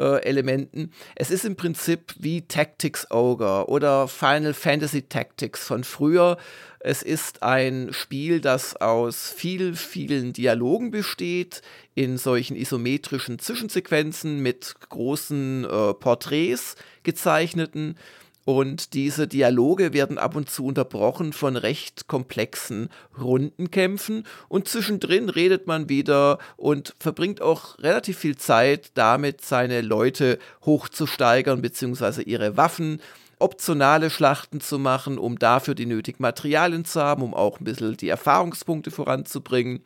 [0.00, 0.90] äh, Elementen.
[1.14, 6.38] Es ist im Prinzip wie Tactics Ogre oder Final Fantasy Tactics von früher.
[6.80, 11.60] Es ist ein Spiel, das aus viel, vielen Dialogen besteht,
[11.94, 17.96] in solchen isometrischen Zwischensequenzen mit großen äh, Porträts gezeichneten.
[18.44, 22.88] Und diese Dialoge werden ab und zu unterbrochen von recht komplexen
[23.20, 24.24] Rundenkämpfen.
[24.48, 31.60] Und zwischendrin redet man wieder und verbringt auch relativ viel Zeit damit, seine Leute hochzusteigern,
[31.60, 33.00] beziehungsweise ihre Waffen
[33.38, 37.96] optionale Schlachten zu machen, um dafür die nötigen Materialien zu haben, um auch ein bisschen
[37.96, 39.82] die Erfahrungspunkte voranzubringen.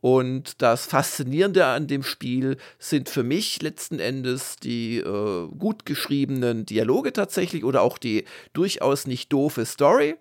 [0.00, 6.66] Und das Faszinierende an dem Spiel sind für mich letzten Endes die äh, gut geschriebenen
[6.66, 10.14] Dialoge tatsächlich oder auch die durchaus nicht doofe Story.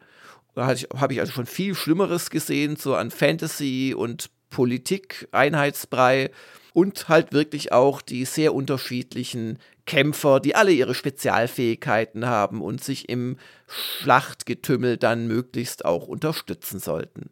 [0.55, 0.65] Da
[0.95, 6.31] habe ich also schon viel Schlimmeres gesehen, so an Fantasy und Politik-Einheitsbrei
[6.73, 13.09] und halt wirklich auch die sehr unterschiedlichen Kämpfer, die alle ihre Spezialfähigkeiten haben und sich
[13.09, 17.29] im Schlachtgetümmel dann möglichst auch unterstützen sollten.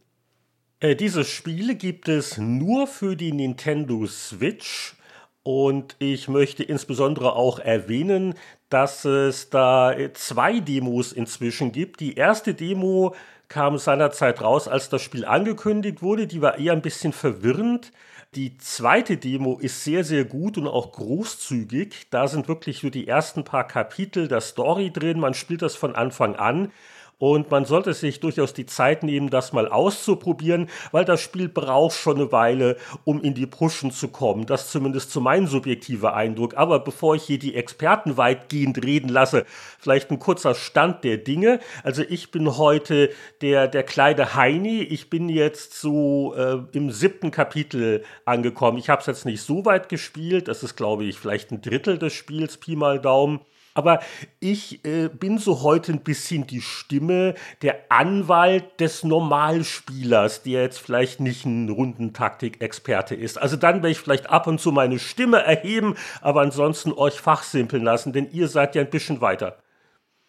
[0.85, 4.95] Äh, dieses Spiel gibt es nur für die Nintendo Switch.
[5.41, 8.35] Und ich möchte insbesondere auch erwähnen,
[8.69, 12.01] dass es da zwei Demos inzwischen gibt.
[12.01, 13.15] Die erste Demo
[13.47, 16.27] kam seinerzeit raus, als das Spiel angekündigt wurde.
[16.27, 17.91] Die war eher ein bisschen verwirrend.
[18.35, 22.09] Die zweite Demo ist sehr, sehr gut und auch großzügig.
[22.11, 25.19] Da sind wirklich nur die ersten paar Kapitel der Story drin.
[25.19, 26.71] Man spielt das von Anfang an.
[27.17, 31.97] Und man sollte sich durchaus die Zeit nehmen, das mal auszuprobieren, weil das Spiel braucht
[31.97, 34.45] schon eine Weile, um in die Pushen zu kommen.
[34.45, 36.57] Das zumindest zu meinem subjektiver Eindruck.
[36.57, 39.45] Aber bevor ich hier die Experten weitgehend reden lasse,
[39.79, 41.59] vielleicht ein kurzer Stand der Dinge.
[41.83, 43.09] Also ich bin heute
[43.41, 44.81] der, der kleine Heini.
[44.81, 48.77] Ich bin jetzt so äh, im siebten Kapitel angekommen.
[48.77, 50.47] Ich habe es jetzt nicht so weit gespielt.
[50.47, 53.39] Das ist, glaube ich, vielleicht ein Drittel des Spiels, Pi mal Daumen.
[53.75, 53.99] Aber
[54.39, 60.79] ich äh, bin so heute ein bisschen die Stimme, der Anwalt des Normalspielers, der jetzt
[60.79, 63.37] vielleicht nicht ein Rundentaktik-Experte ist.
[63.37, 67.83] Also dann werde ich vielleicht ab und zu meine Stimme erheben, aber ansonsten euch fachsimpeln
[67.83, 69.57] lassen, denn ihr seid ja ein bisschen weiter.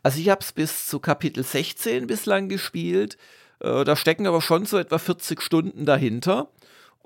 [0.02, 3.16] Also ich habe es bis zu Kapitel 16 bislang gespielt.
[3.60, 6.48] Äh, da stecken aber schon so etwa 40 Stunden dahinter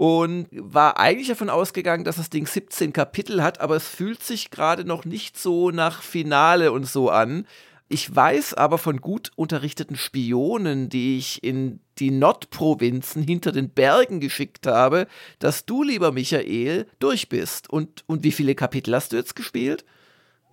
[0.01, 4.51] und war eigentlich davon ausgegangen, dass das Ding 17 Kapitel hat, aber es fühlt sich
[4.51, 7.47] gerade noch nicht so nach Finale und so an.
[7.91, 14.21] Ich weiß aber von gut unterrichteten Spionen, die ich in die Nordprovinzen hinter den Bergen
[14.21, 15.07] geschickt habe,
[15.39, 17.69] dass du, lieber Michael, durch bist.
[17.69, 19.85] Und, und wie viele Kapitel hast du jetzt gespielt?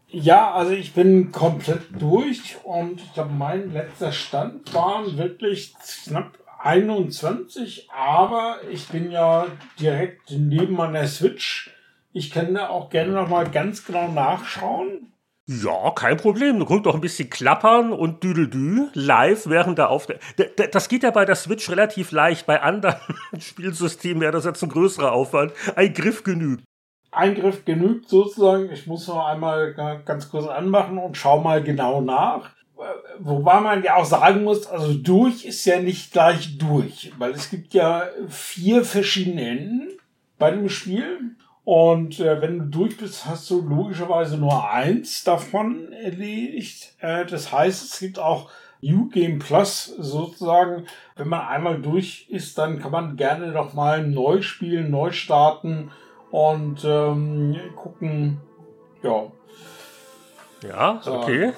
[0.10, 5.74] Ja, also ich bin komplett durch und ich glaube, mein letzter Stand waren wirklich
[6.04, 9.48] knapp 21, aber ich bin ja
[9.80, 11.72] direkt neben meiner Switch.
[12.14, 15.14] Ich kann da auch gerne noch mal ganz genau nachschauen.
[15.50, 16.60] Ja, kein Problem.
[16.60, 20.20] Du guckst doch ein bisschen klappern und düdeldü live während der Aufnahme.
[20.72, 22.46] Das geht ja bei der Switch relativ leicht.
[22.46, 22.98] Bei anderen
[23.40, 25.54] Spielsystemen wäre das jetzt ein größerer Aufwand.
[25.78, 26.66] Ein Griff genügt.
[27.12, 28.70] Ein Griff genügt sozusagen.
[28.72, 29.74] Ich muss noch einmal
[30.06, 32.50] ganz kurz anmachen und schau mal genau nach.
[33.20, 37.50] Wobei man ja auch sagen muss, also durch ist ja nicht gleich durch, weil es
[37.50, 39.90] gibt ja vier verschiedene Enden
[40.38, 41.36] bei dem Spiel.
[41.64, 46.94] Und äh, wenn du durch bist, hast du logischerweise nur eins davon erledigt.
[47.00, 48.50] Äh, das heißt, es gibt auch
[48.82, 50.86] New Game Plus sozusagen.
[51.16, 55.92] Wenn man einmal durch ist, dann kann man gerne noch mal neu spielen, neu starten
[56.32, 58.40] und ähm, gucken.
[59.04, 59.32] Ja.
[60.68, 61.48] Ja, okay.
[61.48, 61.54] Äh,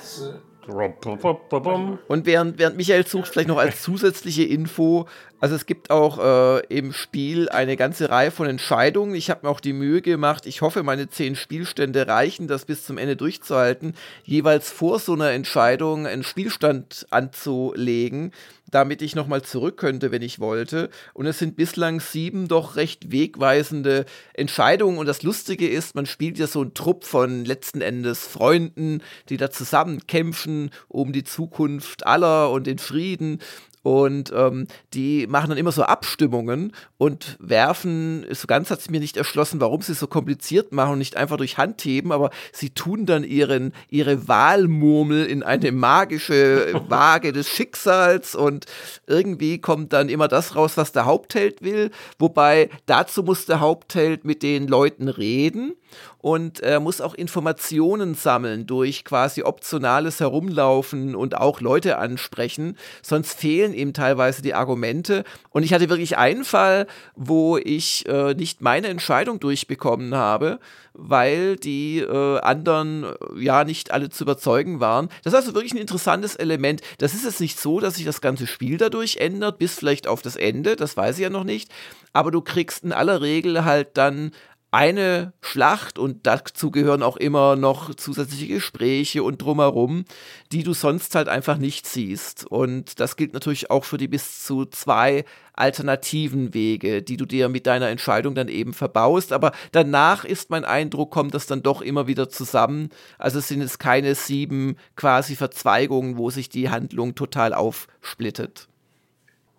[2.08, 5.08] und während, während Michael sucht, vielleicht noch als zusätzliche Info,
[5.40, 9.16] also es gibt auch äh, im Spiel eine ganze Reihe von Entscheidungen.
[9.16, 12.86] Ich habe mir auch die Mühe gemacht, ich hoffe, meine zehn Spielstände reichen, das bis
[12.86, 18.32] zum Ende durchzuhalten, jeweils vor so einer Entscheidung einen Spielstand anzulegen,
[18.70, 20.90] damit ich nochmal zurück könnte, wenn ich wollte.
[21.14, 24.98] Und es sind bislang sieben doch recht wegweisende Entscheidungen.
[24.98, 29.38] Und das Lustige ist, man spielt ja so einen Trupp von letzten Endes Freunden, die
[29.38, 33.40] da zusammen kämpfen um die Zukunft aller und den Frieden.
[33.82, 39.00] Und ähm, die machen dann immer so Abstimmungen und werfen, so ganz hat es mir
[39.00, 42.30] nicht erschlossen, warum sie es so kompliziert machen und nicht einfach durch Hand heben, aber
[42.52, 48.66] sie tun dann ihren, ihre Wahlmurmel in eine magische Waage des Schicksals und
[49.08, 51.92] irgendwie kommt dann immer das raus, was der Hauptheld will.
[52.18, 55.74] Wobei dazu muss der Hauptheld mit den Leuten reden
[56.22, 63.40] und er muss auch Informationen sammeln durch quasi optionales Herumlaufen und auch Leute ansprechen, sonst
[63.40, 65.24] fehlen ihm teilweise die Argumente.
[65.50, 70.60] Und ich hatte wirklich einen Fall, wo ich äh, nicht meine Entscheidung durchbekommen habe,
[70.94, 75.10] weil die äh, anderen äh, ja nicht alle zu überzeugen waren.
[75.24, 76.82] Das ist also wirklich ein interessantes Element.
[76.98, 80.22] Das ist jetzt nicht so, dass sich das ganze Spiel dadurch ändert, bis vielleicht auf
[80.22, 81.72] das Ende, das weiß ich ja noch nicht.
[82.12, 84.32] Aber du kriegst in aller Regel halt dann
[84.72, 90.06] eine Schlacht und dazu gehören auch immer noch zusätzliche Gespräche und drumherum,
[90.52, 92.46] die du sonst halt einfach nicht siehst.
[92.46, 97.50] Und das gilt natürlich auch für die bis zu zwei alternativen Wege, die du dir
[97.50, 99.34] mit deiner Entscheidung dann eben verbaust.
[99.34, 102.90] Aber danach ist mein Eindruck, kommt das dann doch immer wieder zusammen.
[103.18, 108.69] Also es sind jetzt keine sieben quasi Verzweigungen, wo sich die Handlung total aufsplittet.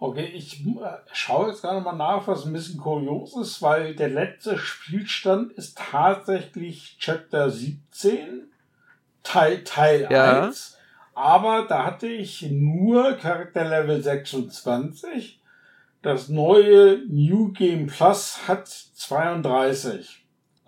[0.03, 4.09] Okay, ich äh, schaue jetzt gerade mal nach, was ein bisschen kurios ist, weil der
[4.09, 8.51] letzte Spielstand ist tatsächlich Chapter 17,
[9.23, 10.47] Teil, Teil ja.
[10.47, 10.79] 1.
[11.15, 15.39] Aber da hatte ich nur Charakterlevel 26.
[16.01, 20.20] Das neue New Game Plus hat 32.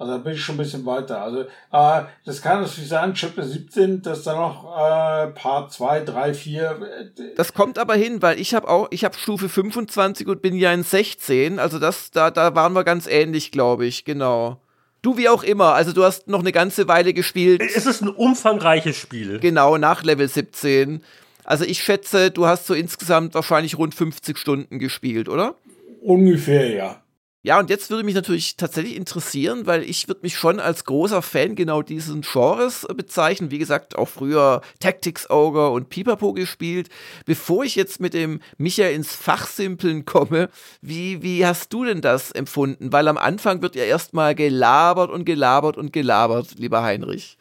[0.02, 1.22] Also da bin ich schon ein bisschen weiter.
[1.22, 6.34] Also äh, das kann natürlich sein, Chapter 17, dass da noch äh, Part 2, 3,
[6.34, 7.12] 4.
[7.36, 10.72] Das kommt aber hin, weil ich habe auch, ich habe Stufe 25 und bin ja
[10.72, 11.60] in 16.
[11.60, 14.60] Also das, da, da waren wir ganz ähnlich, glaube ich, genau.
[15.02, 17.62] Du wie auch immer, also du hast noch eine ganze Weile gespielt.
[17.62, 19.38] Es ist ein umfangreiches Spiel.
[19.38, 21.00] Genau, nach Level 17.
[21.44, 25.54] Also ich schätze, du hast so insgesamt wahrscheinlich rund 50 Stunden gespielt, oder?
[26.00, 27.02] Ungefähr, ja.
[27.44, 31.22] Ja, und jetzt würde mich natürlich tatsächlich interessieren, weil ich würde mich schon als großer
[31.22, 33.50] Fan genau diesen Genres bezeichnen.
[33.50, 36.88] Wie gesagt, auch früher Tactics Ogre und Pipapo gespielt.
[37.26, 40.50] Bevor ich jetzt mit dem Michael ins Fachsimpeln komme,
[40.82, 42.92] wie, wie hast du denn das empfunden?
[42.92, 47.38] Weil am Anfang wird ja erstmal gelabert und gelabert und gelabert, lieber Heinrich.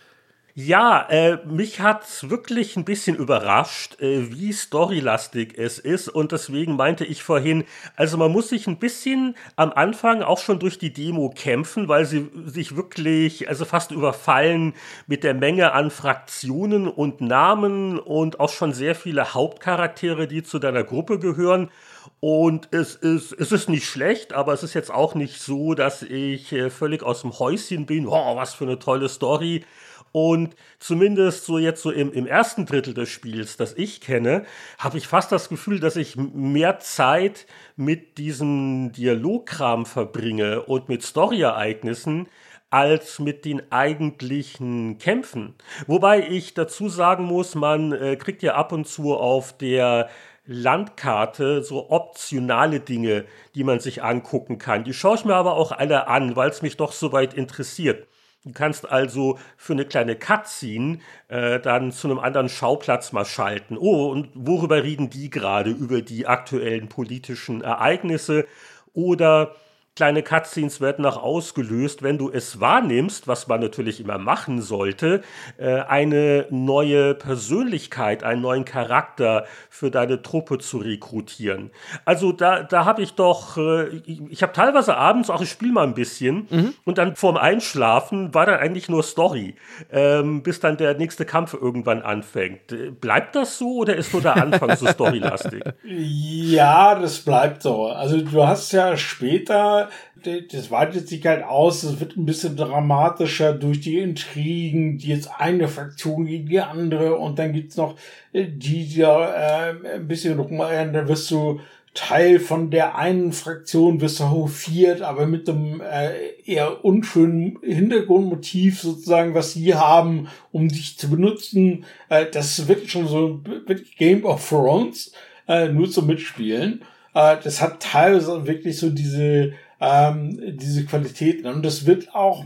[0.68, 6.08] Ja, äh, mich hat's wirklich ein bisschen überrascht, äh, wie storylastig es ist.
[6.08, 7.64] Und deswegen meinte ich vorhin,
[7.96, 12.06] also man muss sich ein bisschen am Anfang auch schon durch die Demo kämpfen, weil
[12.06, 14.74] sie sich wirklich, also fast überfallen
[15.08, 20.60] mit der Menge an Fraktionen und Namen und auch schon sehr viele Hauptcharaktere, die zu
[20.60, 21.72] deiner Gruppe gehören.
[22.20, 26.04] Und es ist, es ist nicht schlecht, aber es ist jetzt auch nicht so, dass
[26.04, 28.06] ich äh, völlig aus dem Häuschen bin.
[28.06, 29.64] Oh, was für eine tolle Story.
[30.12, 34.46] Und zumindest so jetzt so im, im ersten Drittel des Spiels, das ich kenne,
[34.78, 37.46] habe ich fast das Gefühl, dass ich mehr Zeit
[37.76, 42.28] mit diesem Dialogkram verbringe und mit Storyereignissen
[42.70, 45.56] als mit den eigentlichen Kämpfen.
[45.88, 50.10] Wobei ich dazu sagen muss, man äh, kriegt ja ab und zu auf der
[50.46, 54.84] Landkarte so optionale Dinge, die man sich angucken kann.
[54.84, 58.08] Die schaue ich mir aber auch alle an, weil es mich doch soweit interessiert.
[58.44, 63.78] Du kannst also für eine kleine Cutscene äh, dann zu einem anderen Schauplatz mal schalten.
[63.78, 65.70] Oh, und worüber reden die gerade?
[65.70, 68.48] Über die aktuellen politischen Ereignisse
[68.94, 69.56] oder
[69.96, 75.22] kleine Cutscenes werden auch ausgelöst, wenn du es wahrnimmst, was man natürlich immer machen sollte,
[75.58, 81.72] äh, eine neue Persönlichkeit, einen neuen Charakter für deine Truppe zu rekrutieren.
[82.06, 85.84] Also da, da habe ich doch, äh, ich habe teilweise abends auch, ich spiele mal
[85.84, 86.74] ein bisschen mhm.
[86.86, 89.56] und dann vorm Einschlafen war dann eigentlich nur Story,
[89.92, 93.02] ähm, bis dann der nächste Kampf irgendwann anfängt.
[93.02, 95.64] Bleibt das so oder ist nur der Anfang so storylastig?
[95.84, 97.88] Ja, das bleibt so.
[97.88, 99.81] Also du hast ja später
[100.24, 105.30] das weitet sich halt aus, es wird ein bisschen dramatischer durch die Intrigen, die jetzt
[105.38, 107.96] eine Fraktion gegen die andere und dann gibt's noch
[108.34, 111.60] äh, die, die da äh, ein bisschen rumeiern, dann wirst du
[111.94, 116.12] Teil von der einen Fraktion, wirst du hofiert, aber mit einem äh,
[116.46, 121.84] eher unschönen Hintergrundmotiv sozusagen, was sie haben, um dich zu benutzen.
[122.08, 125.12] Äh, das wirklich schon so wirklich Game of Thrones,
[125.50, 126.84] äh, nur zum Mitspielen.
[127.14, 129.52] Äh, das hat teilweise wirklich so diese
[129.82, 131.48] ähm, diese Qualitäten.
[131.48, 132.46] Und das wird auch,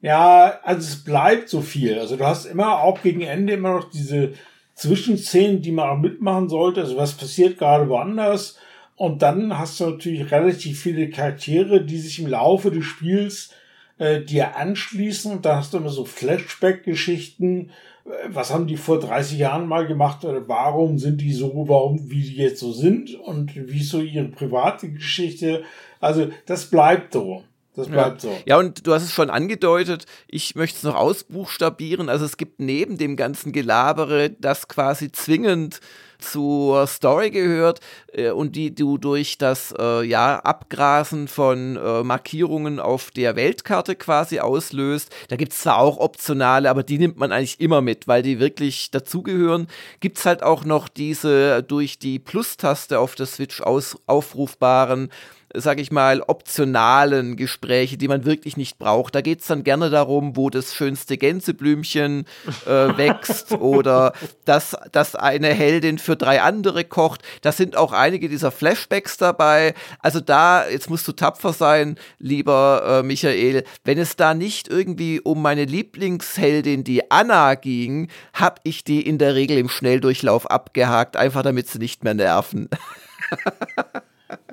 [0.00, 1.98] ja, also es bleibt so viel.
[1.98, 4.32] Also du hast immer auch gegen Ende immer noch diese
[4.74, 6.80] Zwischenszenen, die man auch mitmachen sollte.
[6.80, 8.58] Also was passiert gerade woanders.
[8.94, 13.50] Und dann hast du natürlich relativ viele Charaktere, die sich im Laufe des Spiels
[13.98, 15.32] äh, dir anschließen.
[15.32, 17.70] Und da hast du immer so Flashback-Geschichten.
[18.04, 20.24] Äh, was haben die vor 30 Jahren mal gemacht?
[20.24, 23.16] Oder warum sind die so, warum, wie die jetzt so sind?
[23.16, 25.64] Und wie ist so ihre private Geschichte?
[26.02, 27.44] Also das bleibt so.
[27.74, 28.30] Das bleibt ja.
[28.30, 28.36] so.
[28.44, 32.10] Ja, und du hast es schon angedeutet, ich möchte es noch ausbuchstabieren.
[32.10, 35.80] Also es gibt neben dem ganzen Gelabere, das quasi zwingend
[36.18, 37.80] zur Story gehört
[38.12, 43.96] äh, und die du durch das äh, ja, Abgrasen von äh, Markierungen auf der Weltkarte
[43.96, 45.10] quasi auslöst.
[45.28, 48.38] Da gibt es zwar auch optionale, aber die nimmt man eigentlich immer mit, weil die
[48.38, 49.66] wirklich dazugehören.
[50.00, 55.10] Gibt es halt auch noch diese durch die Plus-Taste auf der Switch aus, aufrufbaren
[55.54, 59.14] sag ich mal, optionalen Gespräche, die man wirklich nicht braucht.
[59.14, 62.26] Da geht es dann gerne darum, wo das schönste Gänseblümchen
[62.66, 64.12] äh, wächst oder
[64.44, 67.22] dass, dass eine Heldin für drei andere kocht.
[67.42, 69.74] Da sind auch einige dieser Flashbacks dabei.
[70.00, 75.20] Also da, jetzt musst du tapfer sein, lieber äh, Michael, wenn es da nicht irgendwie
[75.20, 81.16] um meine Lieblingsheldin, die Anna, ging, habe ich die in der Regel im Schnelldurchlauf abgehakt,
[81.16, 82.68] einfach damit sie nicht mehr nerven.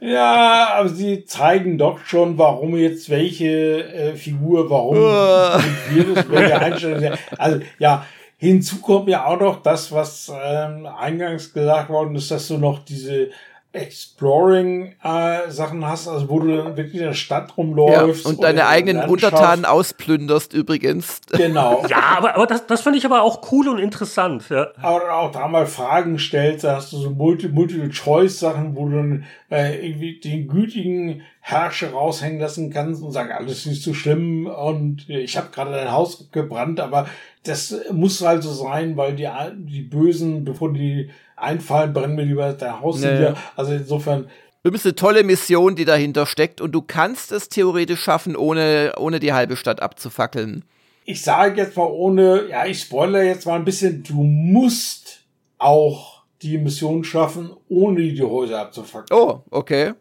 [0.02, 6.60] Ja, aber sie zeigen doch schon, warum jetzt welche äh, Figur, warum wir das, welche
[6.60, 7.18] Einstellung.
[7.38, 8.06] Also ja,
[8.38, 12.80] hinzu kommt ja auch noch das, was ähm, eingangs gesagt worden ist, dass du noch
[12.80, 13.30] diese
[13.72, 18.26] Exploring-Sachen äh, hast, also wo du dann wirklich in der Stadt rumläufst.
[18.26, 21.22] Ja, und deine eigenen Untertanen ausplünderst übrigens.
[21.32, 21.86] Genau.
[21.88, 24.50] ja, aber, aber das, das fand ich aber auch cool und interessant.
[24.50, 24.70] Ja.
[24.82, 29.88] Aber auch da mal Fragen stellst, da hast du so Multiple-Choice-Sachen, wo du dann äh,
[29.88, 35.38] irgendwie den gütigen Herrscher raushängen lassen kannst und sagen, alles ist so schlimm und ich
[35.38, 37.08] habe gerade dein Haus gebrannt, aber
[37.44, 41.10] das muss halt so sein, weil die, die Bösen, bevor die
[41.40, 43.18] einfallen, brennen wir lieber dein Haus nee.
[43.18, 43.38] Wieder.
[43.56, 44.30] Also insofern.
[44.64, 49.20] Übrigens eine tolle Mission, die dahinter steckt und du kannst es theoretisch schaffen, ohne, ohne
[49.20, 50.66] die halbe Stadt abzufackeln.
[51.06, 55.22] Ich sage jetzt mal ohne, ja, ich spoilere jetzt mal ein bisschen, du musst
[55.58, 59.20] auch die Mission schaffen, ohne die Häuser abzufackeln.
[59.20, 59.94] Oh, okay.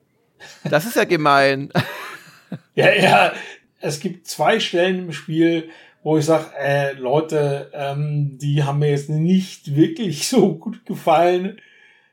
[0.65, 1.71] Das ist ja gemein.
[2.75, 3.33] Ja, ja.
[3.81, 5.69] Es gibt zwei Stellen im Spiel,
[6.03, 11.61] wo ich sage, äh, Leute, ähm, die haben mir jetzt nicht wirklich so gut gefallen.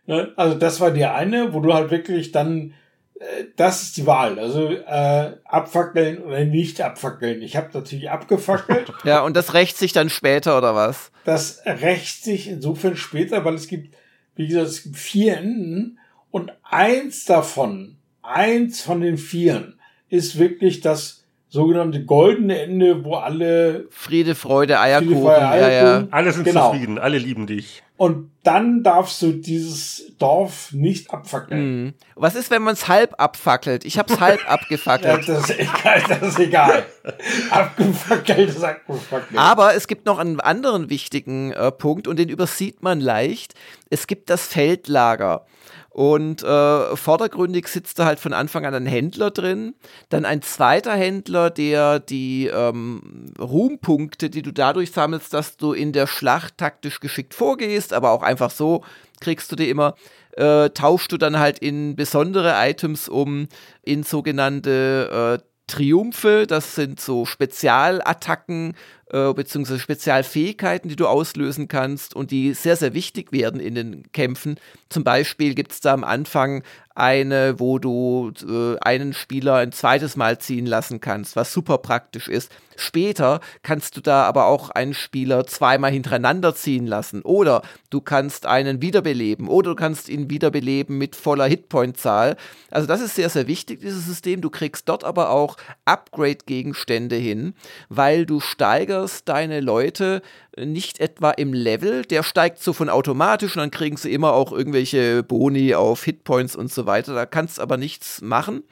[0.08, 0.34] Ne?
[0.36, 2.74] Also das war die eine, wo du halt wirklich dann,
[3.20, 4.40] äh, das ist die Wahl.
[4.40, 7.42] Also äh, abfackeln oder nicht abfackeln.
[7.42, 8.92] Ich habe natürlich abgefackelt.
[9.04, 11.12] ja, und das rächt sich dann später oder was?
[11.24, 13.96] Das rächt sich insofern später, weil es gibt,
[14.36, 16.00] wie gesagt, es gibt vier Enden
[16.32, 19.80] und eins davon, eins von den vieren,
[20.10, 21.25] ist wirklich das
[21.56, 26.08] sogenannte goldene Ende, wo alle Friede, Freude, Eierkuchen, Friede, Freude, Eierkuchen ja, ja.
[26.12, 26.72] alle sind genau.
[26.72, 27.82] zufrieden, alle lieben dich.
[27.98, 31.86] Und dann darfst du dieses Dorf nicht abfackeln.
[31.86, 31.94] Mhm.
[32.16, 33.86] Was ist, wenn man es halb abfackelt?
[33.86, 35.26] Ich habe es halb abgefackelt.
[35.26, 36.04] Ja, das ist egal.
[36.10, 36.86] Das ist egal.
[37.50, 39.40] abgefackelt ist abgefackelt.
[39.40, 43.54] Aber es gibt noch einen anderen wichtigen äh, Punkt und den übersieht man leicht.
[43.90, 45.46] Es gibt das Feldlager.
[45.96, 49.76] Und äh, vordergründig sitzt da halt von Anfang an ein Händler drin,
[50.10, 55.94] dann ein zweiter Händler, der die ähm, Ruhmpunkte, die du dadurch sammelst, dass du in
[55.94, 58.84] der Schlacht taktisch geschickt vorgehst, aber auch einfach so
[59.22, 59.96] kriegst du die immer,
[60.36, 63.48] äh, tauschst du dann halt in besondere Items um,
[63.82, 68.74] in sogenannte äh, Triumphe, das sind so Spezialattacken
[69.16, 74.12] äh, beziehungsweise Spezialfähigkeiten, die du auslösen kannst und die sehr, sehr wichtig werden in den
[74.12, 74.60] Kämpfen.
[74.90, 76.64] Zum Beispiel gibt es da am Anfang
[76.96, 82.30] eine, wo du äh, einen Spieler ein zweites Mal ziehen lassen kannst, was super praktisch
[82.30, 82.52] ist.
[82.78, 87.22] Später kannst du da aber auch einen Spieler zweimal hintereinander ziehen lassen.
[87.22, 89.48] Oder du kannst einen wiederbeleben.
[89.48, 92.38] Oder du kannst ihn wiederbeleben mit voller Hitpoint-Zahl.
[92.72, 94.42] Also das ist sehr, sehr wichtig, dieses System.
[94.42, 97.56] Du kriegst dort aber auch Upgrade-Gegenstände hin,
[97.90, 100.22] weil du steigerst deine Leute
[100.58, 104.52] nicht etwa im Level, der steigt so von automatisch und dann kriegen sie immer auch
[104.52, 107.14] irgendwelche Boni auf Hitpoints und so weiter.
[107.14, 108.64] Da kannst aber nichts machen.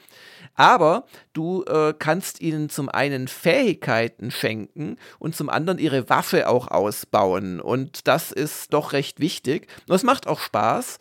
[0.55, 6.67] Aber du äh, kannst ihnen zum einen Fähigkeiten schenken und zum anderen ihre Waffe auch
[6.67, 7.59] ausbauen.
[7.59, 9.67] Und das ist doch recht wichtig.
[9.87, 10.99] Und es macht auch Spaß.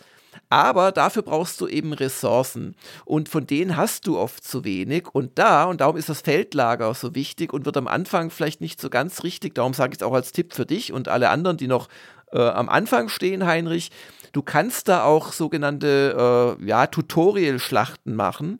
[0.49, 2.75] Aber dafür brauchst du eben Ressourcen.
[3.05, 5.09] Und von denen hast du oft zu wenig.
[5.13, 8.81] Und da, und darum ist das Feldlager so wichtig und wird am Anfang vielleicht nicht
[8.81, 11.57] so ganz richtig, darum sage ich es auch als Tipp für dich und alle anderen,
[11.57, 11.89] die noch
[12.33, 13.91] äh, am Anfang stehen, Heinrich.
[14.33, 18.59] Du kannst da auch sogenannte äh, ja, Tutorial-Schlachten machen.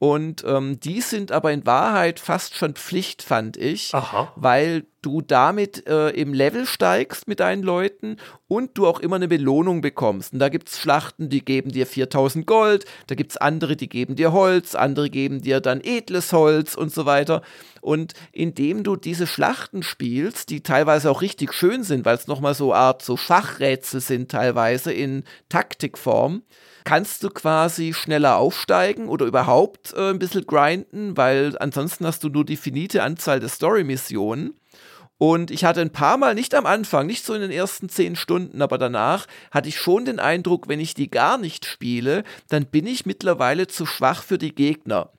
[0.00, 4.32] Und ähm, die sind aber in Wahrheit fast schon Pflicht, fand ich, Aha.
[4.34, 8.16] weil du damit äh, im Level steigst mit deinen Leuten
[8.48, 10.32] und du auch immer eine Belohnung bekommst.
[10.32, 13.90] Und da gibt es Schlachten, die geben dir 4000 Gold, da gibt es andere, die
[13.90, 17.42] geben dir Holz, andere geben dir dann edles Holz und so weiter.
[17.82, 22.54] Und indem du diese Schlachten spielst, die teilweise auch richtig schön sind, weil es nochmal
[22.54, 26.40] so Art so Schachrätsel sind teilweise in Taktikform,
[26.84, 32.28] kannst du quasi schneller aufsteigen oder überhaupt äh, ein bisschen grinden, weil ansonsten hast du
[32.28, 34.54] nur die finite Anzahl der Story-Missionen.
[35.18, 38.16] Und ich hatte ein paar Mal, nicht am Anfang, nicht so in den ersten zehn
[38.16, 42.64] Stunden, aber danach hatte ich schon den Eindruck, wenn ich die gar nicht spiele, dann
[42.64, 45.10] bin ich mittlerweile zu schwach für die Gegner.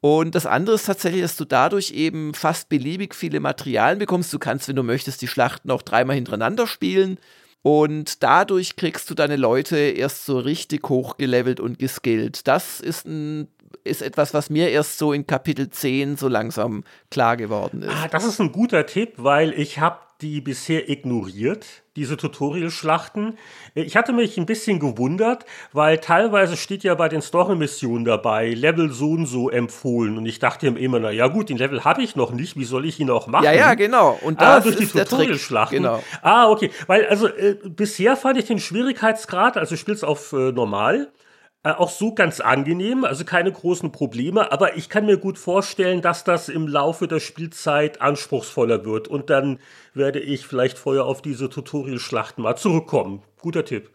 [0.00, 4.32] Und das andere ist tatsächlich, dass du dadurch eben fast beliebig viele Materialien bekommst.
[4.32, 7.18] Du kannst, wenn du möchtest, die Schlachten auch dreimal hintereinander spielen.
[7.62, 12.48] Und dadurch kriegst du deine Leute erst so richtig hochgelevelt und geskillt.
[12.48, 13.46] Das ist, ein,
[13.84, 17.90] ist etwas, was mir erst so in Kapitel 10 so langsam klar geworden ist.
[17.90, 21.66] Ah, das ist ein guter Tipp, weil ich habe die bisher ignoriert,
[21.96, 23.36] diese Tutorial-Schlachten.
[23.74, 28.90] Ich hatte mich ein bisschen gewundert, weil teilweise steht ja bei den Story-Missionen dabei, Level
[28.92, 30.16] so und so empfohlen.
[30.16, 32.64] Und ich dachte mir immer, na ja gut, den Level habe ich noch nicht, wie
[32.64, 33.44] soll ich ihn auch machen?
[33.44, 34.18] Ja, ja, genau.
[34.22, 35.76] Und ah, durch die Tutorial-Schlachten.
[35.76, 36.02] Genau.
[36.22, 36.70] Ah, okay.
[36.86, 41.08] Weil, also, äh, bisher fand ich den Schwierigkeitsgrad, also ich spiele es auf äh, normal,
[41.08, 41.22] äh,
[41.62, 46.24] auch so ganz angenehm, also keine großen Probleme, aber ich kann mir gut vorstellen, dass
[46.24, 49.60] das im Laufe der Spielzeit anspruchsvoller wird und dann
[49.94, 53.22] werde ich vielleicht vorher auf diese Tutorial-Schlachten mal zurückkommen.
[53.40, 53.90] Guter Tipp.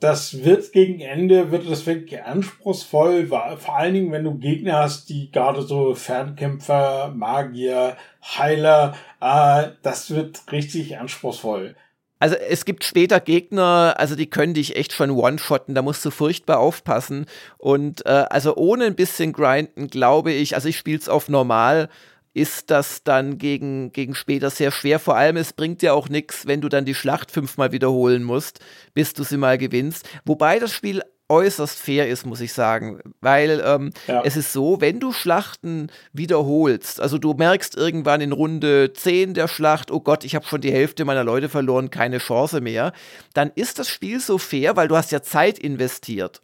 [0.00, 5.08] Das wird gegen Ende, wird das wirklich anspruchsvoll, vor allen Dingen, wenn du Gegner hast,
[5.08, 11.74] die gerade so Fernkämpfer, Magier, Heiler, äh, das wird richtig anspruchsvoll.
[12.18, 16.10] Also es gibt später Gegner, also die können dich echt schon one-shotten, da musst du
[16.10, 17.26] furchtbar aufpassen.
[17.58, 21.88] Und äh, also ohne ein bisschen grinden, glaube ich, also ich spiele es auf normal,
[22.34, 24.98] ist das dann gegen, gegen später sehr schwer.
[24.98, 28.60] Vor allem, es bringt dir auch nichts, wenn du dann die Schlacht fünfmal wiederholen musst,
[28.94, 30.08] bis du sie mal gewinnst.
[30.24, 33.00] Wobei das Spiel äußerst fair ist, muss ich sagen.
[33.20, 34.22] Weil ähm, ja.
[34.24, 39.48] es ist so, wenn du Schlachten wiederholst, also du merkst irgendwann in Runde 10 der
[39.48, 42.92] Schlacht, oh Gott, ich habe schon die Hälfte meiner Leute verloren, keine Chance mehr,
[43.34, 46.42] dann ist das Spiel so fair, weil du hast ja Zeit investiert.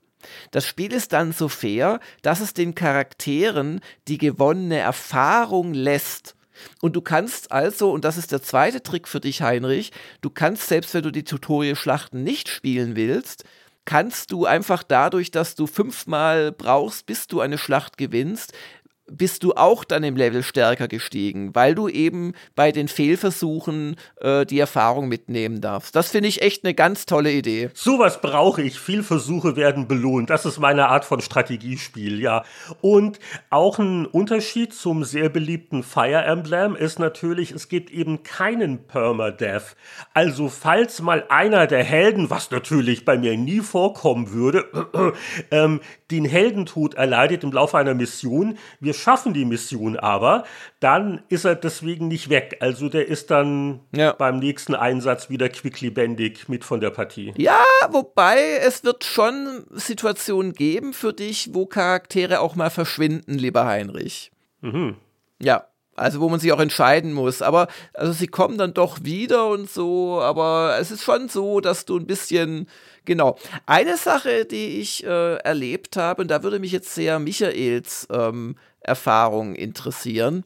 [0.51, 6.35] Das Spiel ist dann so fair, dass es den Charakteren die gewonnene Erfahrung lässt.
[6.81, 10.69] Und du kannst also, und das ist der zweite Trick für dich, Heinrich, du kannst,
[10.69, 13.45] selbst wenn du die Tutorial-Schlachten nicht spielen willst,
[13.85, 18.53] kannst du einfach dadurch, dass du fünfmal brauchst, bis du eine Schlacht gewinnst,
[19.07, 24.47] bist du auch dann im Level stärker gestiegen, weil du eben bei den Fehlversuchen äh,
[24.47, 25.95] die Erfahrung mitnehmen darfst.
[25.95, 27.71] Das finde ich echt eine ganz tolle Idee.
[27.75, 28.79] Sowas brauche ich.
[28.79, 30.31] Fehlversuche werden belohnt.
[30.31, 32.45] Das ist meine Art von Strategiespiel, ja.
[32.81, 33.19] Und
[33.51, 39.77] auch ein Unterschied zum sehr beliebten Fire Emblem ist natürlich, es gibt eben keinen Permadeath.
[40.15, 44.65] Also falls mal einer der Helden, was natürlich bei mir nie vorkommen würde,
[45.51, 45.81] ähm,
[46.11, 50.45] den Heldentod erleidet im Laufe einer Mission, wir schaffen die Mission aber,
[50.81, 52.59] dann ist er deswegen nicht weg.
[52.61, 54.13] Also der ist dann ja.
[54.13, 57.33] beim nächsten Einsatz wieder quicklebendig mit von der Partie.
[57.37, 63.65] Ja, wobei es wird schon Situationen geben für dich, wo Charaktere auch mal verschwinden, lieber
[63.65, 64.31] Heinrich.
[64.61, 64.97] Mhm.
[65.41, 65.67] Ja,
[65.97, 67.43] also wo man sich auch entscheiden muss.
[67.43, 70.21] Aber also sie kommen dann doch wieder und so.
[70.21, 72.69] Aber es ist schon so, dass du ein bisschen
[73.05, 73.37] genau.
[73.67, 78.57] Eine Sache, die ich äh, erlebt habe, und da würde mich jetzt sehr Michaels ähm,
[78.81, 80.45] Erfahrung interessieren.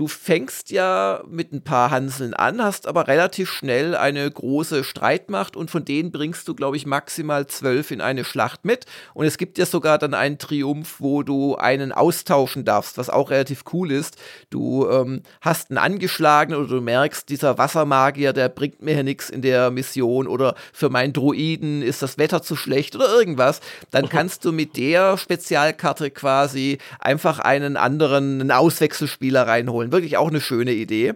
[0.00, 5.58] Du fängst ja mit ein paar Hanseln an, hast aber relativ schnell eine große Streitmacht
[5.58, 8.86] und von denen bringst du, glaube ich, maximal zwölf in eine Schlacht mit.
[9.12, 13.28] Und es gibt ja sogar dann einen Triumph, wo du einen austauschen darfst, was auch
[13.28, 14.16] relativ cool ist.
[14.48, 19.28] Du ähm, hast einen angeschlagen oder du merkst, dieser Wassermagier, der bringt mir hier nichts
[19.28, 23.60] in der Mission oder für meinen Druiden ist das Wetter zu schlecht oder irgendwas.
[23.90, 30.28] Dann kannst du mit der Spezialkarte quasi einfach einen anderen, einen Auswechselspieler reinholen Wirklich auch
[30.28, 31.14] eine schöne Idee.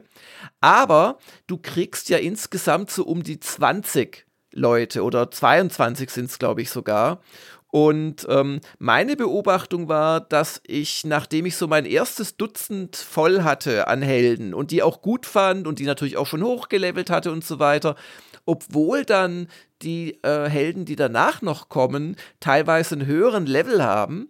[0.60, 6.62] Aber du kriegst ja insgesamt so um die 20 Leute oder 22 sind es, glaube
[6.62, 7.20] ich, sogar.
[7.74, 13.88] Und ähm, meine Beobachtung war, dass ich, nachdem ich so mein erstes Dutzend voll hatte
[13.88, 17.44] an Helden und die auch gut fand und die natürlich auch schon hochgelevelt hatte und
[17.44, 17.96] so weiter,
[18.46, 19.48] obwohl dann
[19.82, 24.28] die äh, Helden, die danach noch kommen, teilweise einen höheren Level haben,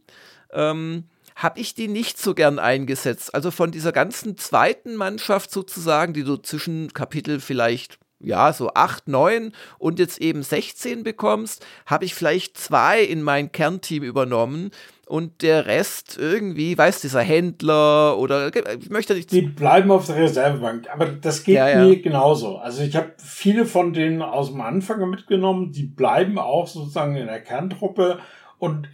[0.50, 1.04] ähm,
[1.34, 3.34] habe ich die nicht so gern eingesetzt.
[3.34, 9.08] Also von dieser ganzen zweiten Mannschaft sozusagen, die du zwischen Kapitel vielleicht ja, so 8,
[9.08, 14.70] 9 und jetzt eben 16 bekommst, habe ich vielleicht zwei in mein Kernteam übernommen
[15.06, 19.30] und der Rest irgendwie, weiß dieser Händler oder ich möchte nicht.
[19.32, 21.84] Die bleiben auf der Reservebank, aber das geht ja, ja.
[21.84, 22.56] mir genauso.
[22.56, 27.26] Also ich habe viele von denen aus dem Anfang mitgenommen, die bleiben auch sozusagen in
[27.26, 28.18] der Kerntruppe
[28.58, 28.88] und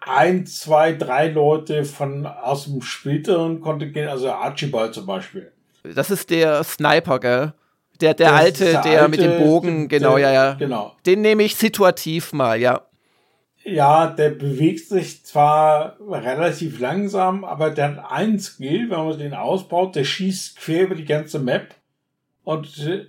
[0.00, 5.52] ein, zwei, drei Leute von aus dem späteren Kontingent, also Archibald zum Beispiel.
[5.82, 7.52] Das ist der Sniper, gell?
[8.00, 10.54] Der, der alte, der, der alte, mit dem Bogen, genau, der, ja, ja.
[10.54, 10.92] Genau.
[11.04, 12.82] Den nehme ich situativ mal, ja.
[13.62, 19.34] Ja, der bewegt sich zwar relativ langsam, aber der hat ein Skill, wenn man den
[19.34, 21.74] ausbaut, der schießt quer über die ganze Map
[22.42, 22.68] und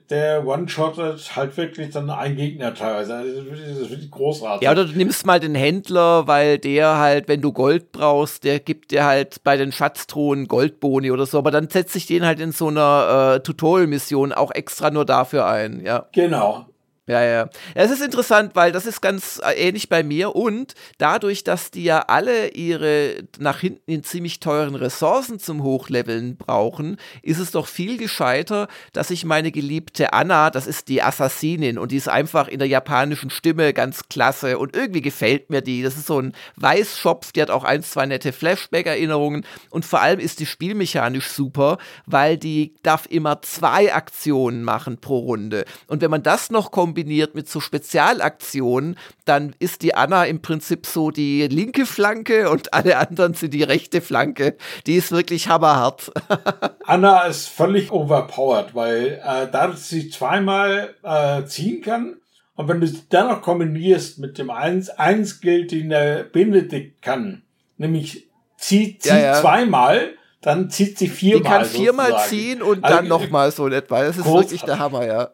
[0.10, 3.16] der One-Shottet halt wirklich dann ein Gegner teilweise.
[3.16, 4.64] Also das ist wirklich großartig.
[4.64, 8.60] Ja, oder du nimmst mal den Händler, weil der halt, wenn du Gold brauchst, der
[8.60, 12.40] gibt dir halt bei den Schatztruhen Goldboni oder so, aber dann setze ich den halt
[12.40, 16.08] in so einer äh, Tutorial-Mission auch extra nur dafür ein, ja.
[16.12, 16.66] Genau.
[17.08, 17.50] Ja, ja.
[17.74, 21.84] Es ist interessant, weil das ist ganz äh, ähnlich bei mir und dadurch, dass die
[21.84, 27.66] ja alle ihre nach hinten in ziemlich teuren Ressourcen zum Hochleveln brauchen, ist es doch
[27.66, 32.48] viel gescheiter, dass ich meine geliebte Anna, das ist die Assassinin und die ist einfach
[32.48, 35.82] in der japanischen Stimme ganz klasse und irgendwie gefällt mir die.
[35.82, 40.20] Das ist so ein Weißschopf, die hat auch ein, zwei nette Flashback-Erinnerungen und vor allem
[40.20, 45.66] ist die spielmechanisch super, weil die darf immer zwei Aktionen machen pro Runde.
[45.88, 50.42] Und wenn man das noch kombiniert, kombiniert mit so Spezialaktionen, dann ist die Anna im
[50.42, 54.58] Prinzip so die linke Flanke und alle anderen sind die rechte Flanke.
[54.88, 56.12] Die ist wirklich hammerhart.
[56.86, 62.18] Anna ist völlig overpowered, weil äh, dadurch sie zweimal äh, ziehen kann
[62.56, 67.02] und wenn du sie dann noch kombinierst mit dem 1, 1 gilt, den der Benedikt
[67.02, 67.44] kann,
[67.78, 68.28] nämlich
[68.58, 69.42] zieht, zieht ja, ja.
[69.42, 71.42] zweimal, dann zieht sie viermal.
[71.42, 72.30] Die kann viermal sozusagen.
[72.30, 74.04] ziehen und also, dann nochmal so in etwa.
[74.04, 74.52] Das ist großartig.
[74.52, 75.30] wirklich der Hammer, ja.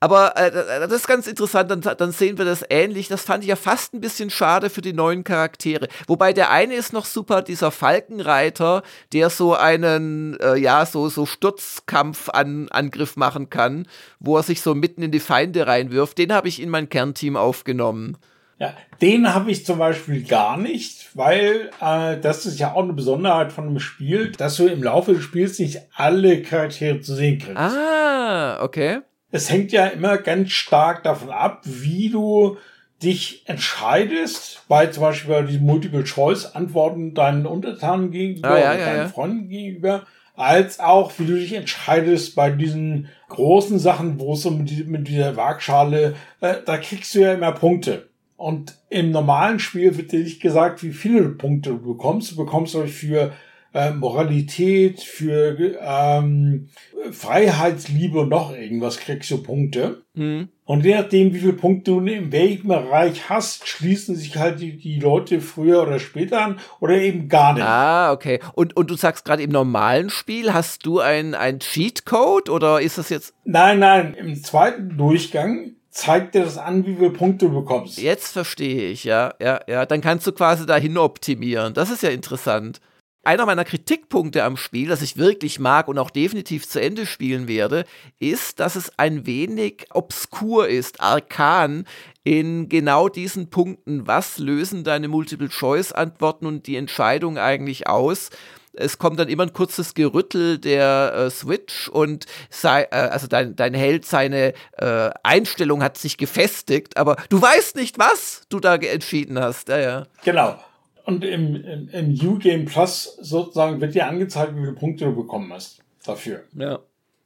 [0.00, 3.08] Aber äh, das ist ganz interessant, dann, dann sehen wir das ähnlich.
[3.08, 5.88] Das fand ich ja fast ein bisschen schade für die neuen Charaktere.
[6.06, 8.82] Wobei der eine ist noch super, dieser Falkenreiter,
[9.12, 13.86] der so einen, äh, ja, so, so Sturzkampfangriff machen kann,
[14.18, 16.18] wo er sich so mitten in die Feinde reinwirft.
[16.18, 18.18] Den habe ich in mein Kernteam aufgenommen.
[18.58, 22.92] Ja, den habe ich zum Beispiel gar nicht, weil äh, das ist ja auch eine
[22.92, 27.38] Besonderheit von dem Spiel, dass du im Laufe des Spiels nicht alle Charaktere zu sehen
[27.38, 27.56] kriegst.
[27.56, 29.00] Ah, okay
[29.34, 32.56] es hängt ja immer ganz stark davon ab, wie du
[33.02, 38.84] dich entscheidest, bei zum Beispiel bei diesen Multiple-Choice-Antworten deinen Untertanen gegenüber ah, ja, oder ja,
[38.86, 39.08] deinen ja.
[39.08, 40.06] Freunden gegenüber,
[40.36, 45.08] als auch wie du dich entscheidest bei diesen großen Sachen, wo es um die, mit
[45.08, 48.08] dieser Waagschale, äh, da kriegst du ja immer Punkte.
[48.36, 52.30] Und im normalen Spiel wird dir nicht gesagt, wie viele Punkte du bekommst.
[52.30, 53.32] Du bekommst euch für
[53.74, 56.68] äh, Moralität, für ähm,
[57.10, 60.02] Freiheitsliebe und noch irgendwas kriegst du Punkte.
[60.14, 60.48] Mhm.
[60.64, 64.78] Und je nachdem, wie viele Punkte du in welchem Bereich hast, schließen sich halt die,
[64.78, 67.64] die Leute früher oder später an oder eben gar nicht.
[67.64, 68.38] Ah, okay.
[68.54, 72.96] Und, und du sagst gerade im normalen Spiel, hast du ein, ein Cheatcode oder ist
[72.96, 73.34] das jetzt.
[73.44, 77.98] Nein, nein, im zweiten Durchgang zeigt dir das an, wie viele Punkte du bekommst.
[77.98, 79.84] Jetzt verstehe ich, ja, ja, ja.
[79.84, 81.74] Dann kannst du quasi dahin optimieren.
[81.74, 82.80] Das ist ja interessant.
[83.24, 87.48] Einer meiner Kritikpunkte am Spiel, das ich wirklich mag und auch definitiv zu Ende spielen
[87.48, 87.84] werde,
[88.18, 91.86] ist, dass es ein wenig obskur ist, arkan
[92.22, 94.06] in genau diesen Punkten.
[94.06, 98.30] Was lösen deine Multiple-Choice-Antworten und die Entscheidung eigentlich aus?
[98.76, 103.56] es kommt dann immer ein kurzes Gerüttel der äh, Switch und sei, äh, also dein,
[103.56, 108.74] dein Held, seine äh, Einstellung hat sich gefestigt, aber du weißt nicht, was du da
[108.74, 109.68] entschieden hast.
[109.68, 110.02] Ja, ja.
[110.24, 110.58] Genau.
[111.04, 115.52] Und im, im, im U-Game Plus sozusagen wird dir angezeigt, wie viele Punkte du bekommen
[115.52, 116.44] hast dafür.
[116.54, 116.80] Ja.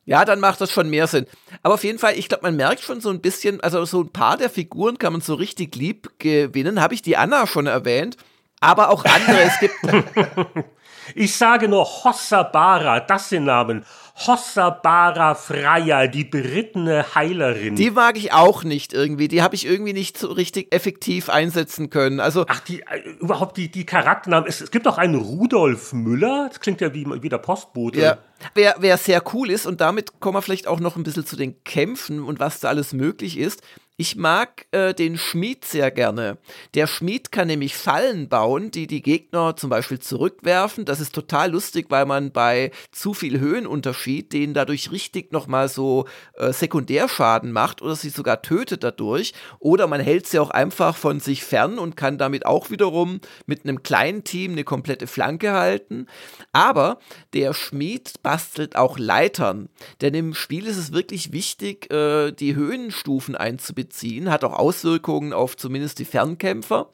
[0.04, 1.26] Ja, dann macht das schon mehr Sinn.
[1.62, 4.08] Aber auf jeden Fall, ich glaube, man merkt schon so ein bisschen, also so ein
[4.08, 6.80] paar der Figuren kann man so richtig lieb gewinnen.
[6.80, 8.16] Habe ich die Anna schon erwähnt?
[8.58, 9.42] Aber auch andere.
[9.42, 9.74] es gibt.
[11.14, 13.84] Ich sage nur Hossabara, das sind Namen.
[14.26, 17.76] Hossabara Freya, die berittene Heilerin.
[17.76, 19.28] Die mag ich auch nicht irgendwie.
[19.28, 22.18] Die habe ich irgendwie nicht so richtig effektiv einsetzen können.
[22.18, 24.48] Also Ach, die, äh, überhaupt die, die Charakternamen.
[24.48, 26.48] Es, es gibt auch einen Rudolf Müller.
[26.48, 28.00] Das klingt ja wie, wie der Postbote.
[28.00, 28.18] Ja.
[28.54, 31.36] Wer, wer sehr cool ist, und damit kommen wir vielleicht auch noch ein bisschen zu
[31.36, 33.62] den Kämpfen und was da alles möglich ist.
[34.00, 36.38] Ich mag äh, den Schmied sehr gerne.
[36.74, 40.84] Der Schmied kann nämlich Fallen bauen, die die Gegner zum Beispiel zurückwerfen.
[40.84, 46.06] Das ist total lustig, weil man bei zu viel Höhenunterschied denen dadurch richtig nochmal so
[46.34, 49.32] äh, Sekundärschaden macht oder sie sogar tötet dadurch.
[49.58, 53.64] Oder man hält sie auch einfach von sich fern und kann damit auch wiederum mit
[53.64, 56.06] einem kleinen Team eine komplette Flanke halten.
[56.52, 57.00] Aber
[57.32, 59.68] der Schmied bastelt auch Leitern.
[60.02, 65.32] Denn im Spiel ist es wirklich wichtig, äh, die Höhenstufen einzubeziehen beziehen, hat auch Auswirkungen
[65.32, 66.88] auf zumindest die Fernkämpfer.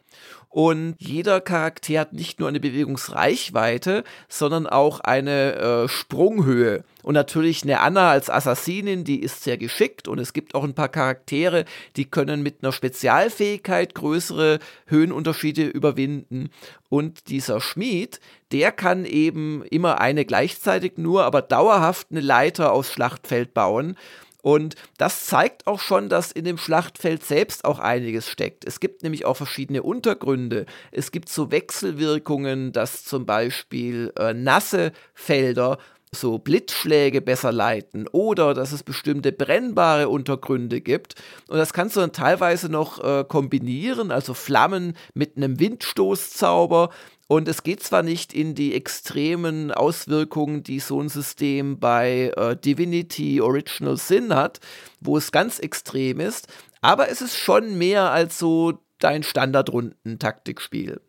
[0.48, 6.84] Und jeder Charakter hat nicht nur eine Bewegungsreichweite, sondern auch eine äh, Sprunghöhe.
[7.02, 10.06] Und natürlich eine Anna als Assassinin, die ist sehr geschickt.
[10.06, 11.64] Und es gibt auch ein paar Charaktere,
[11.96, 16.50] die können mit einer Spezialfähigkeit größere Höhenunterschiede überwinden.
[16.88, 18.20] Und dieser Schmied,
[18.52, 23.96] der kann eben immer eine gleichzeitig nur, aber dauerhaft eine Leiter aufs Schlachtfeld bauen.
[24.44, 28.66] Und das zeigt auch schon, dass in dem Schlachtfeld selbst auch einiges steckt.
[28.66, 30.66] Es gibt nämlich auch verschiedene Untergründe.
[30.92, 35.78] Es gibt so Wechselwirkungen, dass zum Beispiel äh, nasse Felder
[36.14, 41.14] so Blitzschläge besser leiten oder dass es bestimmte brennbare Untergründe gibt.
[41.48, 46.90] Und das kannst du dann teilweise noch äh, kombinieren, also Flammen mit einem Windstoßzauber.
[47.26, 52.56] Und es geht zwar nicht in die extremen Auswirkungen, die so ein System bei äh,
[52.56, 54.60] Divinity Original Sin hat,
[55.00, 56.48] wo es ganz extrem ist,
[56.82, 61.00] aber es ist schon mehr als so dein Standardrunden-Taktikspiel.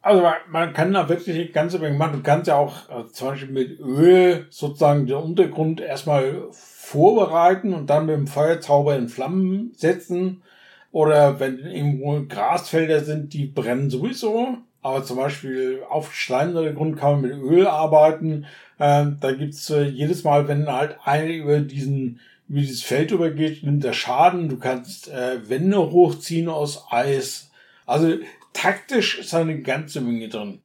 [0.00, 2.14] Also man, man, kann da wirklich ganze Menge machen.
[2.14, 7.88] Du kannst ja auch äh, zum Beispiel mit Öl sozusagen den Untergrund erstmal vorbereiten und
[7.88, 10.42] dann mit dem Feuerzauber in Flammen setzen.
[10.90, 14.58] Oder wenn irgendwo Grasfelder sind, die brennen sowieso.
[14.82, 18.46] Aber zum Beispiel auf Steinuntergrund kann man mit Öl arbeiten.
[18.80, 23.62] Ähm, da gibt's äh, jedes Mal, wenn halt einer über diesen über dieses Feld übergeht,
[23.62, 24.48] nimmt er Schaden.
[24.48, 27.50] Du kannst äh, Wände hochziehen aus Eis.
[27.86, 28.18] Also
[28.52, 30.60] taktisch ist da eine ganze Menge drin.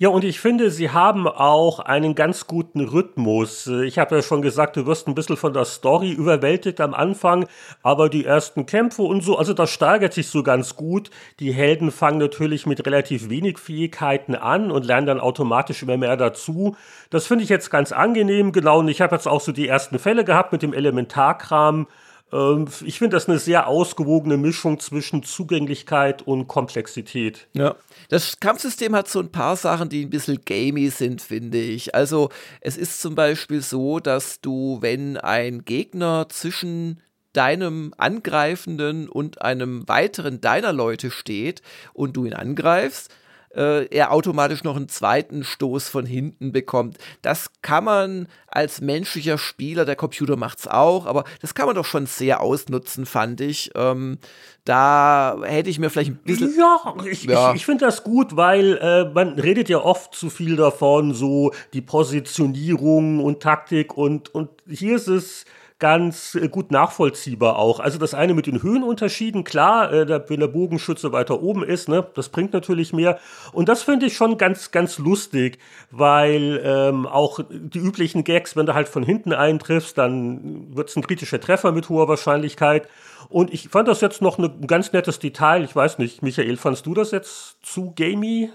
[0.00, 3.66] Ja, und ich finde, sie haben auch einen ganz guten Rhythmus.
[3.66, 7.48] Ich habe ja schon gesagt, du wirst ein bisschen von der Story überwältigt am Anfang,
[7.82, 11.10] aber die ersten Kämpfe und so, also das steigert sich so ganz gut.
[11.40, 16.16] Die Helden fangen natürlich mit relativ wenig Fähigkeiten an und lernen dann automatisch immer mehr
[16.16, 16.76] dazu.
[17.10, 18.78] Das finde ich jetzt ganz angenehm, genau.
[18.78, 21.88] Und ich habe jetzt auch so die ersten Fälle gehabt mit dem Elementarkram.
[22.32, 27.48] Ähm, ich finde das eine sehr ausgewogene Mischung zwischen Zugänglichkeit und Komplexität.
[27.54, 27.76] Ja.
[28.08, 31.94] Das Kampfsystem hat so ein paar Sachen, die ein bisschen gamey sind, finde ich.
[31.94, 32.30] Also
[32.60, 37.00] es ist zum Beispiel so, dass du, wenn ein Gegner zwischen
[37.32, 43.10] deinem Angreifenden und einem weiteren deiner Leute steht und du ihn angreifst,
[43.54, 46.98] äh, er automatisch noch einen zweiten Stoß von hinten bekommt.
[47.22, 51.74] Das kann man als menschlicher Spieler, der Computer macht es auch, aber das kann man
[51.74, 53.70] doch schon sehr ausnutzen, fand ich.
[53.74, 54.18] Ähm,
[54.64, 56.54] da hätte ich mir vielleicht ein bisschen.
[56.58, 57.50] Ja, ich, ja.
[57.50, 61.52] ich, ich finde das gut, weil äh, man redet ja oft zu viel davon, so
[61.72, 65.44] die Positionierung und Taktik und, und hier ist es
[65.78, 67.80] ganz äh, gut nachvollziehbar auch.
[67.80, 72.06] Also das eine mit den Höhenunterschieden, klar, äh, wenn der Bogenschütze weiter oben ist, ne,
[72.14, 73.18] das bringt natürlich mehr.
[73.52, 75.58] Und das finde ich schon ganz, ganz lustig,
[75.90, 80.96] weil ähm, auch die üblichen Gags, wenn du halt von hinten eintriffst, dann wird es
[80.96, 82.88] ein kritischer Treffer mit hoher Wahrscheinlichkeit.
[83.28, 85.62] Und ich fand das jetzt noch ein ganz nettes Detail.
[85.62, 88.50] Ich weiß nicht, Michael, fandst du das jetzt zu gamey?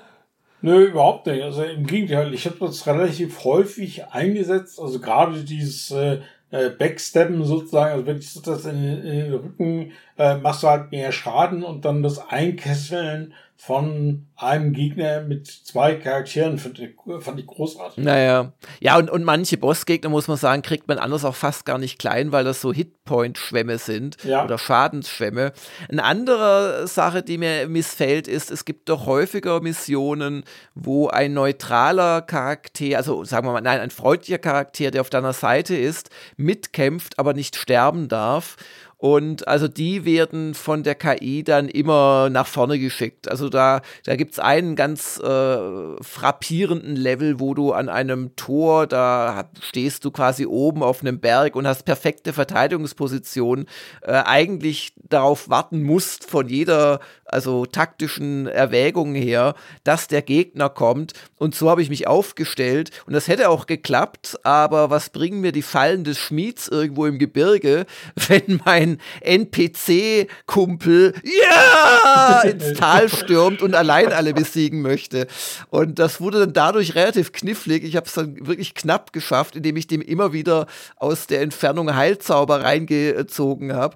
[0.62, 1.44] Nö, überhaupt nicht.
[1.44, 4.80] Also im Gegenteil, ich habe das relativ häufig eingesetzt.
[4.80, 6.20] Also gerade dieses äh,
[6.54, 10.92] äh, Backsteppen sozusagen, also wenn ich das in, in den Rücken äh, machst du halt
[10.92, 17.40] mehr Schaden und dann das Einkesseln von einem Gegner mit zwei Charakteren fand ich, fand
[17.40, 18.04] ich großartig.
[18.04, 18.52] Naja.
[18.82, 21.98] Ja, und, und manche Bossgegner, muss man sagen, kriegt man anders auch fast gar nicht
[21.98, 24.44] klein, weil das so Hitpoint-Schwämme sind ja.
[24.44, 25.54] oder Schadensschwämme.
[25.88, 30.44] Eine andere Sache, die mir missfällt, ist, es gibt doch häufiger Missionen,
[30.76, 35.34] wo ein neutraler Charakter, also sagen wir mal, nein, ein freundlicher Charakter, der auf deiner
[35.34, 38.58] Seite ist, mitkämpft, aber nicht sterben darf.
[39.04, 43.30] Und also die werden von der KI dann immer nach vorne geschickt.
[43.30, 45.58] Also da, da gibt es einen ganz äh,
[46.02, 51.58] frappierenden Level, wo du an einem Tor, da stehst du quasi oben auf einem Berg
[51.58, 53.66] und hast perfekte Verteidigungsposition,
[54.04, 61.14] äh, eigentlich darauf warten musst von jeder also taktischen Erwägungen her, dass der Gegner kommt.
[61.38, 62.92] Und so habe ich mich aufgestellt.
[63.06, 67.20] Und das hätte auch geklappt, aber was bringen mir die Fallen des Schmieds irgendwo im
[67.20, 67.86] Gebirge,
[68.28, 75.28] wenn mein NPC-Kumpel ja ins Tal stürmt und allein alle besiegen möchte.
[75.70, 77.84] Und das wurde dann dadurch relativ knifflig.
[77.84, 81.96] Ich habe es dann wirklich knapp geschafft, indem ich dem immer wieder aus der Entfernung
[81.96, 83.96] Heilzauber reingezogen habe.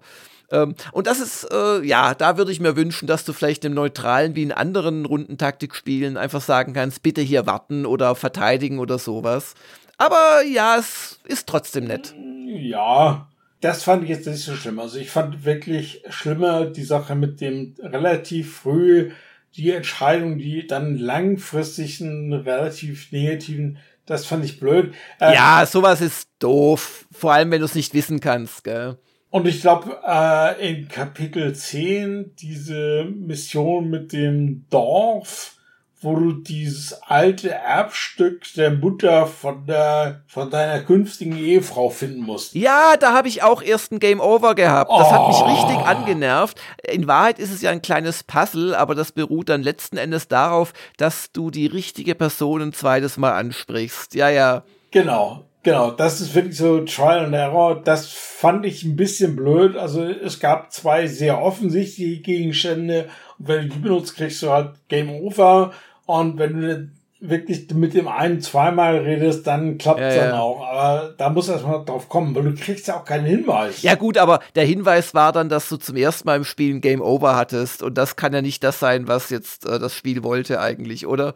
[0.52, 3.74] Ähm, und das ist, äh, ja, da würde ich mir wünschen, dass du vielleicht im
[3.74, 9.56] Neutralen wie in anderen Rundentaktikspielen einfach sagen kannst, bitte hier warten oder verteidigen oder sowas.
[9.98, 12.14] Aber ja, es ist trotzdem nett.
[12.46, 13.28] Ja,
[13.62, 14.80] das fand ich jetzt nicht so schlimm.
[14.80, 19.12] Also ich fand wirklich schlimmer die Sache mit dem relativ früh
[19.56, 24.94] die Entscheidung, die dann langfristig einen relativ negativen, das fand ich blöd.
[25.20, 27.08] Ähm, ja, sowas ist doof.
[27.12, 28.98] Vor allem, wenn du es nicht wissen kannst, gell?
[29.30, 35.57] Und ich glaube, äh, in Kapitel 10, diese Mission mit dem Dorf,
[36.00, 42.54] wo du dieses alte Erbstück der Mutter von der von deiner künftigen Ehefrau finden musst.
[42.54, 44.92] Ja, da habe ich auch erst ein Game Over gehabt.
[44.92, 45.12] Das oh.
[45.12, 45.46] hat mich oh.
[45.46, 46.62] richtig angenervt.
[46.84, 50.74] In Wahrheit ist es ja ein kleines Puzzle, aber das beruht dann letzten Endes darauf,
[50.98, 54.14] dass du die richtige Person ein zweites Mal ansprichst.
[54.14, 54.64] Ja, ja.
[54.92, 55.46] Genau.
[55.68, 57.82] Genau, das ist wirklich so Trial and Error.
[57.84, 59.76] Das fand ich ein bisschen blöd.
[59.76, 63.10] Also es gab zwei sehr offensichtliche Gegenstände.
[63.38, 65.74] Und wenn du die benutzt, kriegst du halt Game Over.
[66.06, 66.90] Und wenn du
[67.20, 70.40] wirklich mit dem einen zweimal redest, dann klappt es ja, dann ja.
[70.40, 70.66] auch.
[70.66, 73.82] Aber da muss erstmal drauf kommen, weil du kriegst ja auch keinen Hinweis.
[73.82, 76.80] Ja gut, aber der Hinweis war dann, dass du zum ersten Mal im Spiel ein
[76.80, 77.84] Game Over hattest.
[77.84, 81.34] Und das kann ja nicht das sein, was jetzt äh, das Spiel wollte eigentlich, oder?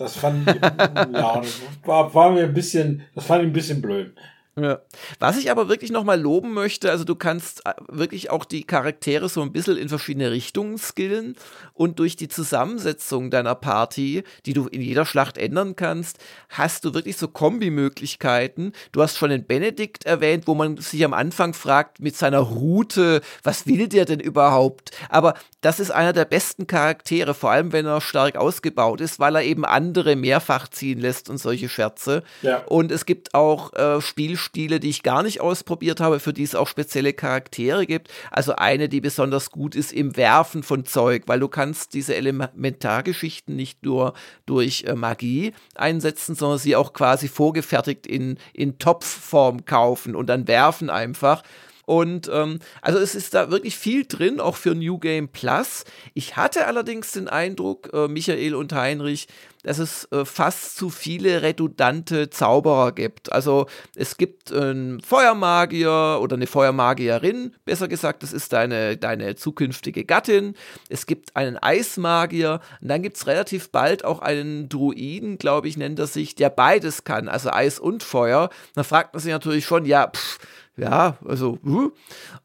[0.00, 0.56] Das fand ich,
[1.12, 1.42] ja,
[1.84, 4.14] war, war mir ein bisschen, das fand ich ein bisschen blöd.
[4.56, 4.80] Ja.
[5.20, 9.28] Was ich aber wirklich nochmal loben möchte, also du kannst äh, wirklich auch die Charaktere
[9.28, 11.36] so ein bisschen in verschiedene Richtungen skillen
[11.72, 16.18] und durch die Zusammensetzung deiner Party, die du in jeder Schlacht ändern kannst,
[16.48, 18.72] hast du wirklich so Kombimöglichkeiten.
[18.90, 23.20] Du hast schon den Benedikt erwähnt, wo man sich am Anfang fragt mit seiner Route,
[23.44, 24.90] was will der denn überhaupt?
[25.08, 29.36] Aber das ist einer der besten Charaktere, vor allem wenn er stark ausgebaut ist, weil
[29.36, 32.24] er eben andere mehrfach ziehen lässt und solche Scherze.
[32.42, 32.64] Ja.
[32.66, 36.42] Und es gibt auch äh, Spiel Spiele, die ich gar nicht ausprobiert habe, für die
[36.42, 38.10] es auch spezielle Charaktere gibt.
[38.30, 43.54] Also eine, die besonders gut ist im Werfen von Zeug, weil du kannst diese Elementargeschichten
[43.54, 44.14] nicht nur
[44.46, 50.48] durch äh, Magie einsetzen, sondern sie auch quasi vorgefertigt in, in Topfform kaufen und dann
[50.48, 51.42] werfen einfach.
[51.90, 55.82] Und ähm, also es ist da wirklich viel drin, auch für New Game Plus.
[56.14, 59.26] Ich hatte allerdings den Eindruck, äh, Michael und Heinrich,
[59.64, 63.32] dass es äh, fast zu viele redundante Zauberer gibt.
[63.32, 70.04] Also es gibt einen Feuermagier oder eine Feuermagierin, besser gesagt, das ist deine, deine zukünftige
[70.04, 70.54] Gattin.
[70.88, 75.76] Es gibt einen Eismagier und dann gibt es relativ bald auch einen Druiden, glaube ich,
[75.76, 78.48] nennt er sich, der beides kann, also Eis und Feuer.
[78.76, 80.38] Da fragt man sich natürlich schon, ja, pff,
[80.80, 81.90] ja, also, uh.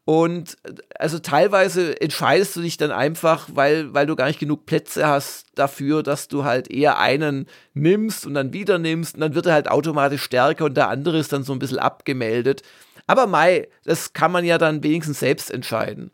[0.04, 0.58] und
[0.98, 5.46] also teilweise entscheidest du dich dann einfach, weil, weil du gar nicht genug Plätze hast
[5.54, 9.54] dafür, dass du halt eher einen nimmst und dann wieder nimmst und dann wird er
[9.54, 12.62] halt automatisch stärker und der andere ist dann so ein bisschen abgemeldet.
[13.06, 16.10] Aber Mai, das kann man ja dann wenigstens selbst entscheiden.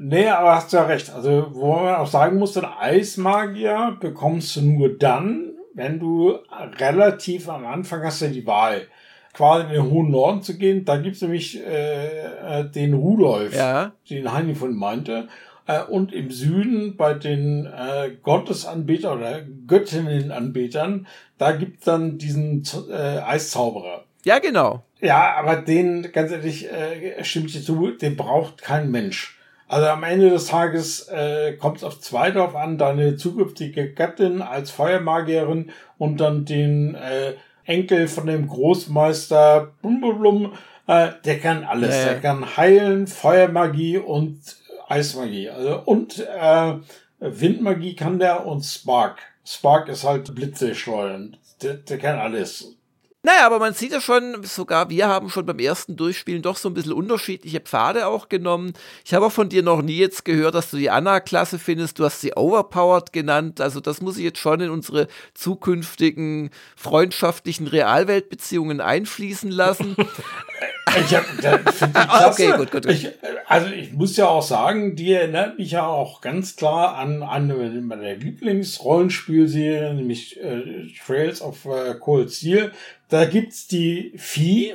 [0.00, 1.10] Nee, aber hast du ja recht.
[1.10, 6.38] Also, wo man auch sagen muss, den Eismagier bekommst du nur dann, wenn du
[6.80, 8.88] relativ am Anfang hast ja die Wahl
[9.32, 10.84] quasi in den hohen Norden zu gehen.
[10.84, 13.92] Da gibt's nämlich äh, äh, den Rudolf, ja.
[14.08, 15.28] den Heini von meinte.
[15.66, 21.06] Äh, und im Süden bei den äh, Gottesanbetern oder Göttinnenanbetern,
[21.38, 24.04] da gibt's dann diesen äh, Eiszauberer.
[24.24, 24.82] Ja, genau.
[25.00, 29.38] Ja, aber den, ganz ehrlich, äh, stimmt dir zu, den braucht kein Mensch.
[29.66, 34.42] Also am Ende des Tages äh, kommt es auf zwei drauf an, deine zukünftige Gattin
[34.42, 37.32] als Feuermagierin und dann den äh,
[37.64, 40.52] Enkel von dem Großmeister Blum, Blum, Blum,
[40.86, 41.94] äh, der kann alles.
[41.94, 44.40] Ja, Der kann heilen, Feuermagie und
[44.88, 45.48] Eismagie.
[45.50, 46.74] Also, und äh,
[47.20, 49.18] Windmagie kann der und Spark.
[49.44, 51.36] Spark ist halt Blitze steuern.
[51.62, 52.76] Der, der kann alles.
[53.24, 56.68] Naja, aber man sieht ja schon, sogar wir haben schon beim ersten Durchspielen doch so
[56.68, 58.72] ein bisschen unterschiedliche Pfade auch genommen.
[59.04, 62.00] Ich habe auch von dir noch nie jetzt gehört, dass du die Anna-Klasse findest.
[62.00, 63.60] Du hast sie overpowered genannt.
[63.60, 69.94] Also das muss ich jetzt schon in unsere zukünftigen freundschaftlichen Realweltbeziehungen einfließen lassen.
[71.00, 71.82] ich hab, da ich
[72.26, 72.92] okay, gut, gut, gut.
[72.92, 73.08] Ich,
[73.46, 77.86] also ich muss ja auch sagen, die erinnert mich ja auch ganz klar an, an
[77.86, 82.72] meine Lieblingsrollenspielserie, nämlich äh, Trails of äh, Cold Steel
[83.12, 84.74] da gibt's die Vieh.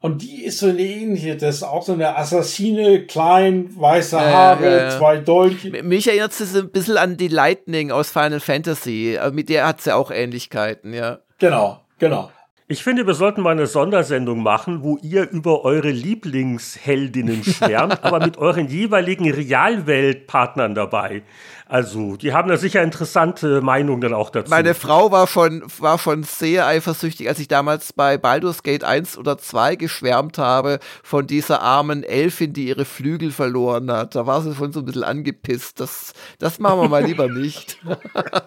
[0.00, 4.64] Und die ist so eine ähnliche, das ist auch so eine Assassine, klein, weiße Haare,
[4.64, 4.96] ja, ja, ja.
[4.96, 5.82] zwei Dolche.
[5.82, 9.18] Mich erinnert es ein bisschen an die Lightning aus Final Fantasy.
[9.32, 11.18] Mit der hat sie auch Ähnlichkeiten, ja.
[11.38, 12.30] Genau, genau.
[12.70, 18.20] Ich finde, wir sollten mal eine Sondersendung machen, wo ihr über eure Lieblingsheldinnen schwärmt, aber
[18.20, 21.22] mit euren jeweiligen Realweltpartnern dabei.
[21.68, 24.48] Also, die haben da sicher interessante Meinungen auch dazu.
[24.48, 29.18] Meine Frau war schon, war schon sehr eifersüchtig, als ich damals bei Baldur's Gate 1
[29.18, 34.14] oder 2 geschwärmt habe von dieser armen Elfin, die ihre Flügel verloren hat.
[34.14, 35.78] Da war sie schon so ein bisschen angepisst.
[35.78, 37.78] Das, das machen wir mal lieber nicht.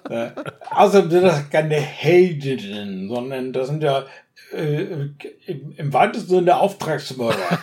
[0.71, 4.05] also, das sind keine Heldinnen, sondern das sind ja
[4.51, 5.09] äh,
[5.45, 7.59] im, im weitesten Sinne Auftragsmörder.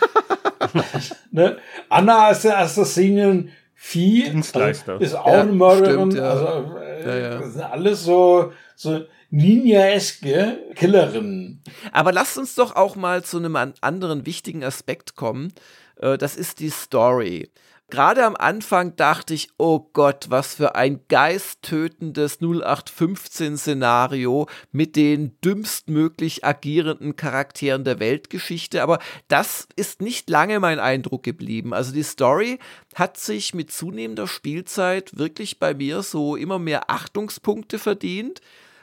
[1.31, 1.57] ne?
[1.89, 4.93] Anna ist der Assassinin Vieh Dienstleister.
[4.93, 6.11] Also, ist auch ja, eine Mörderin.
[6.11, 6.29] Stimmt, ja.
[6.29, 7.39] Also äh, ja, ja.
[7.39, 11.63] das sind alles so, so Ninja-eske Killerinnen.
[11.93, 15.53] Aber lasst uns doch auch mal zu einem anderen wichtigen Aspekt kommen.
[15.95, 17.49] Äh, das ist die Story.
[17.89, 26.45] Gerade am Anfang dachte ich, oh Gott, was für ein geisttötendes 0815-Szenario mit den dümmstmöglich
[26.45, 28.83] agierenden Charakteren der Weltgeschichte.
[28.83, 31.73] Aber das ist nicht lange mein Eindruck geblieben.
[31.73, 32.59] Also die Story
[32.93, 38.39] hat sich mit zunehmender Spielzeit wirklich bei mir so immer mehr Achtungspunkte verdient.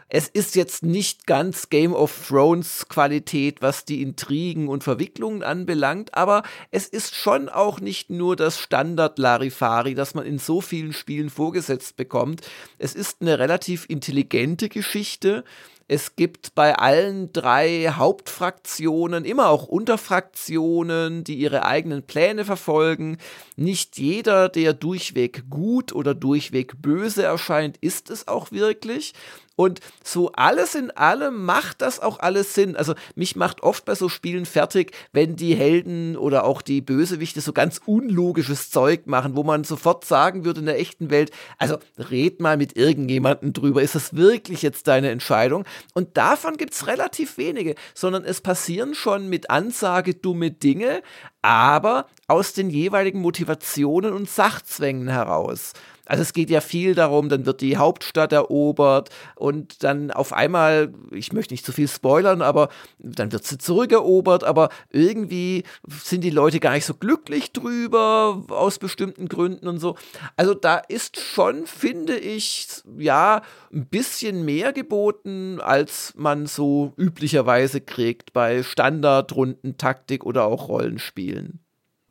[0.09, 6.15] Es ist jetzt nicht ganz Game of Thrones Qualität, was die Intrigen und Verwicklungen anbelangt,
[6.15, 10.93] aber es ist schon auch nicht nur das Standard Larifari, das man in so vielen
[10.93, 12.43] Spielen vorgesetzt bekommt.
[12.79, 15.43] Es ist eine relativ intelligente Geschichte.
[15.89, 23.19] Es gibt bei allen drei Hauptfraktionen immer auch Unterfraktionen, die ihre eigenen Pläne verfolgen.
[23.55, 29.15] Nicht jeder, der durchweg gut oder durchweg böse erscheint, ist es auch wirklich.
[29.57, 32.77] Und so alles in allem macht das auch alles Sinn.
[32.77, 37.41] Also mich macht oft bei so Spielen fertig, wenn die Helden oder auch die Bösewichte
[37.41, 41.79] so ganz unlogisches Zeug machen, wo man sofort sagen würde in der echten Welt, also
[42.11, 45.65] red mal mit irgendjemandem drüber, ist das wirklich jetzt deine Entscheidung?
[45.95, 51.03] Und davon gibt es relativ wenige, sondern es passieren schon mit Ansage dumme Dinge,
[51.41, 55.73] aber aus den jeweiligen Motivationen und Sachzwängen heraus.
[56.07, 60.93] Also es geht ja viel darum, dann wird die Hauptstadt erobert und dann auf einmal,
[61.11, 62.69] ich möchte nicht zu viel spoilern, aber
[62.99, 68.79] dann wird sie zurückerobert, aber irgendwie sind die Leute gar nicht so glücklich drüber aus
[68.79, 69.97] bestimmten Gründen und so.
[70.37, 73.43] Also da ist schon, finde ich, ja,
[73.73, 81.61] ein bisschen mehr geboten, als man so üblicherweise kriegt bei Standardrunden, Taktik oder auch Rollenspielen.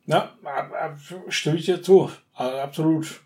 [0.06, 0.34] Ja,
[1.28, 2.10] stimme ich dir zu.
[2.34, 3.20] Absolut.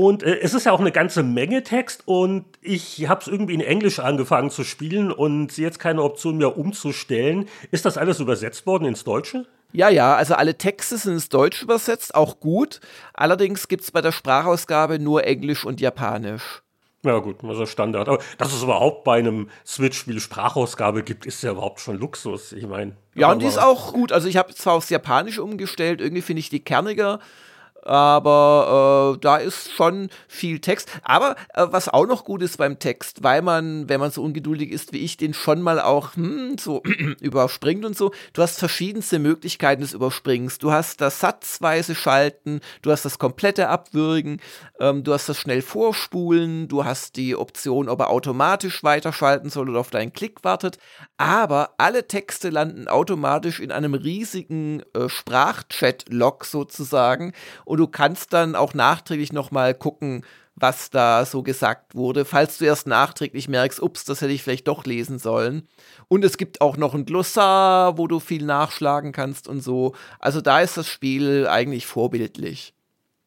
[0.00, 3.54] Und äh, es ist ja auch eine ganze Menge Text und ich habe es irgendwie
[3.54, 7.48] in Englisch angefangen zu spielen und sehe jetzt keine Option mehr umzustellen.
[7.72, 9.46] Ist das alles übersetzt worden ins Deutsche?
[9.72, 12.80] Ja, ja, also alle Texte sind ins Deutsche übersetzt, auch gut.
[13.12, 16.62] Allerdings gibt es bei der Sprachausgabe nur Englisch und Japanisch.
[17.02, 18.08] Ja gut, das ist Standard.
[18.08, 22.52] Aber dass es überhaupt bei einem Switch-Spiel Sprachausgabe gibt, ist ja überhaupt schon Luxus.
[22.52, 22.94] Ich meine.
[23.16, 24.12] Ja, und die ist auch gut.
[24.12, 27.18] Also ich habe zwar aufs Japanische umgestellt, irgendwie finde ich die kerniger
[27.88, 30.90] aber äh, da ist schon viel Text.
[31.02, 34.70] Aber äh, was auch noch gut ist beim Text, weil man, wenn man so ungeduldig
[34.70, 36.82] ist wie ich, den schon mal auch hm, so
[37.20, 38.12] überspringt und so.
[38.34, 40.58] Du hast verschiedenste Möglichkeiten des Überspringens.
[40.58, 44.40] Du hast das satzweise Schalten, du hast das komplette Abwürgen,
[44.80, 49.70] ähm, du hast das schnell Vorspulen, du hast die Option, ob er automatisch weiterschalten soll
[49.70, 50.78] oder auf deinen Klick wartet.
[51.16, 57.32] Aber alle Texte landen automatisch in einem riesigen äh, Sprachchat-Log sozusagen
[57.64, 60.24] und du kannst dann auch nachträglich nochmal gucken,
[60.60, 64.66] was da so gesagt wurde, falls du erst nachträglich merkst, ups, das hätte ich vielleicht
[64.66, 65.68] doch lesen sollen.
[66.08, 69.94] Und es gibt auch noch ein Glossar, wo du viel nachschlagen kannst und so.
[70.18, 72.74] Also da ist das Spiel eigentlich vorbildlich.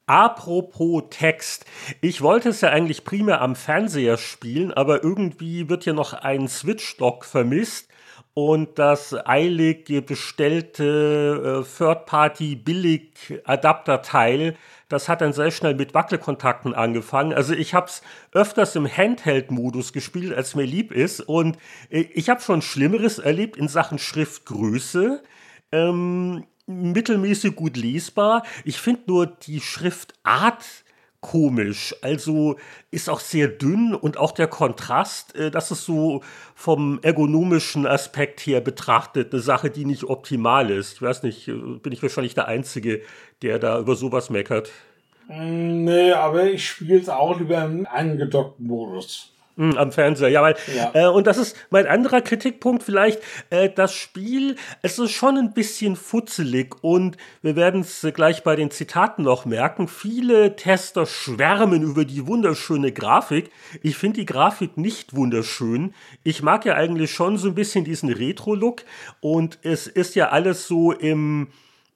[0.07, 1.65] Apropos Text.
[2.01, 6.49] Ich wollte es ja eigentlich primär am Fernseher spielen, aber irgendwie wird hier noch ein
[6.49, 7.90] Switch-Dock vermisst
[8.33, 14.55] und das eilig bestellte äh, Third-Party-Billig-Adapterteil,
[14.87, 17.33] das hat dann sehr schnell mit Wackelkontakten angefangen.
[17.33, 18.01] Also ich habe es
[18.31, 21.21] öfters im Handheld-Modus gespielt, als mir lieb ist.
[21.21, 21.57] Und
[21.89, 25.21] äh, ich habe schon Schlimmeres erlebt in Sachen Schriftgröße.
[25.71, 28.43] Ähm, mittelmäßig gut lesbar.
[28.63, 30.65] Ich finde nur die Schriftart
[31.21, 31.95] komisch.
[32.01, 32.57] Also
[32.89, 36.21] ist auch sehr dünn und auch der Kontrast, äh, das ist so
[36.55, 40.93] vom ergonomischen Aspekt her betrachtet eine Sache, die nicht optimal ist.
[40.93, 43.01] Ich weiß nicht, äh, bin ich wahrscheinlich der Einzige,
[43.43, 44.71] der da über sowas meckert.
[45.27, 49.31] Mm, nee, aber ich spiele es auch lieber im angedockten Modus.
[49.61, 50.89] Hm, am Fernseher, ja, weil, ja.
[50.95, 53.19] Äh, und das ist mein anderer Kritikpunkt vielleicht,
[53.51, 58.55] äh, das Spiel, es ist schon ein bisschen futzelig und wir werden es gleich bei
[58.55, 63.51] den Zitaten noch merken, viele Tester schwärmen über die wunderschöne Grafik.
[63.83, 65.93] Ich finde die Grafik nicht wunderschön.
[66.23, 68.81] Ich mag ja eigentlich schon so ein bisschen diesen Retro-Look
[69.19, 71.49] und es ist ja alles so im,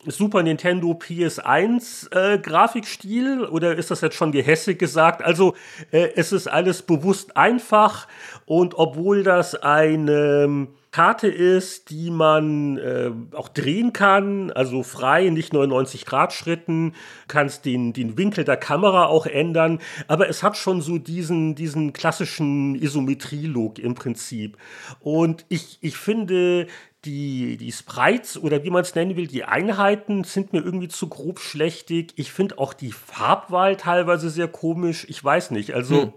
[0.08, 5.24] Super Nintendo PS1 äh, Grafikstil oder ist das jetzt schon gehässig gesagt?
[5.24, 5.56] Also
[5.92, 8.08] äh, es ist alles bewusst einfach
[8.46, 15.52] und obwohl das eine Karte ist, die man äh, auch drehen kann, also frei, nicht
[15.52, 16.94] nur in 90 Grad Schritten,
[17.28, 21.92] kannst den, den Winkel der Kamera auch ändern, aber es hat schon so diesen, diesen
[21.92, 24.58] klassischen Isometrie-Look im Prinzip.
[25.02, 26.68] Und ich, ich finde,
[27.06, 31.08] die, die Sprites oder wie man es nennen will, die Einheiten sind mir irgendwie zu
[31.08, 32.14] grob schlechtig.
[32.16, 35.06] Ich finde auch die Farbwahl teilweise sehr komisch.
[35.10, 35.74] Ich weiß nicht.
[35.74, 36.04] Also.
[36.04, 36.14] Hm.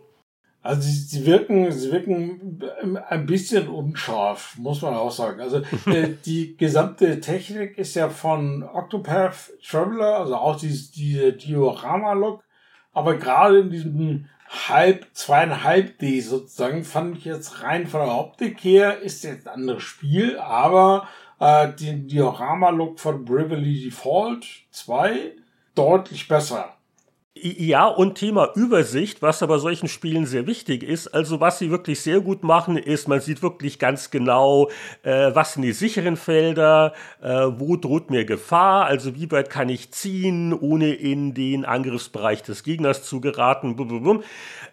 [0.61, 2.61] Also sie, sie, wirken, sie wirken
[3.09, 5.41] ein bisschen unscharf, muss man auch sagen.
[5.41, 12.43] Also äh, die gesamte Technik ist ja von Octopath Traveler, also auch dieses, diese Diorama-Look,
[12.93, 18.63] aber gerade in diesem halb, zweieinhalb D sozusagen, fand ich jetzt rein von der Optik
[18.65, 21.09] her, ist jetzt ein anderes Spiel, aber
[21.39, 25.33] äh, den Diorama-Look von Bravely Default 2
[25.75, 26.78] deutlich besser.
[27.43, 31.09] Ja, und Thema Übersicht, was aber solchen Spielen sehr wichtig ist.
[31.09, 34.71] Also was sie wirklich sehr gut machen, ist, man sieht wirklich ganz genau,
[35.03, 39.69] äh, was sind die sicheren Felder, äh, wo droht mir Gefahr, also wie weit kann
[39.69, 43.77] ich ziehen, ohne in den Angriffsbereich des Gegners zu geraten.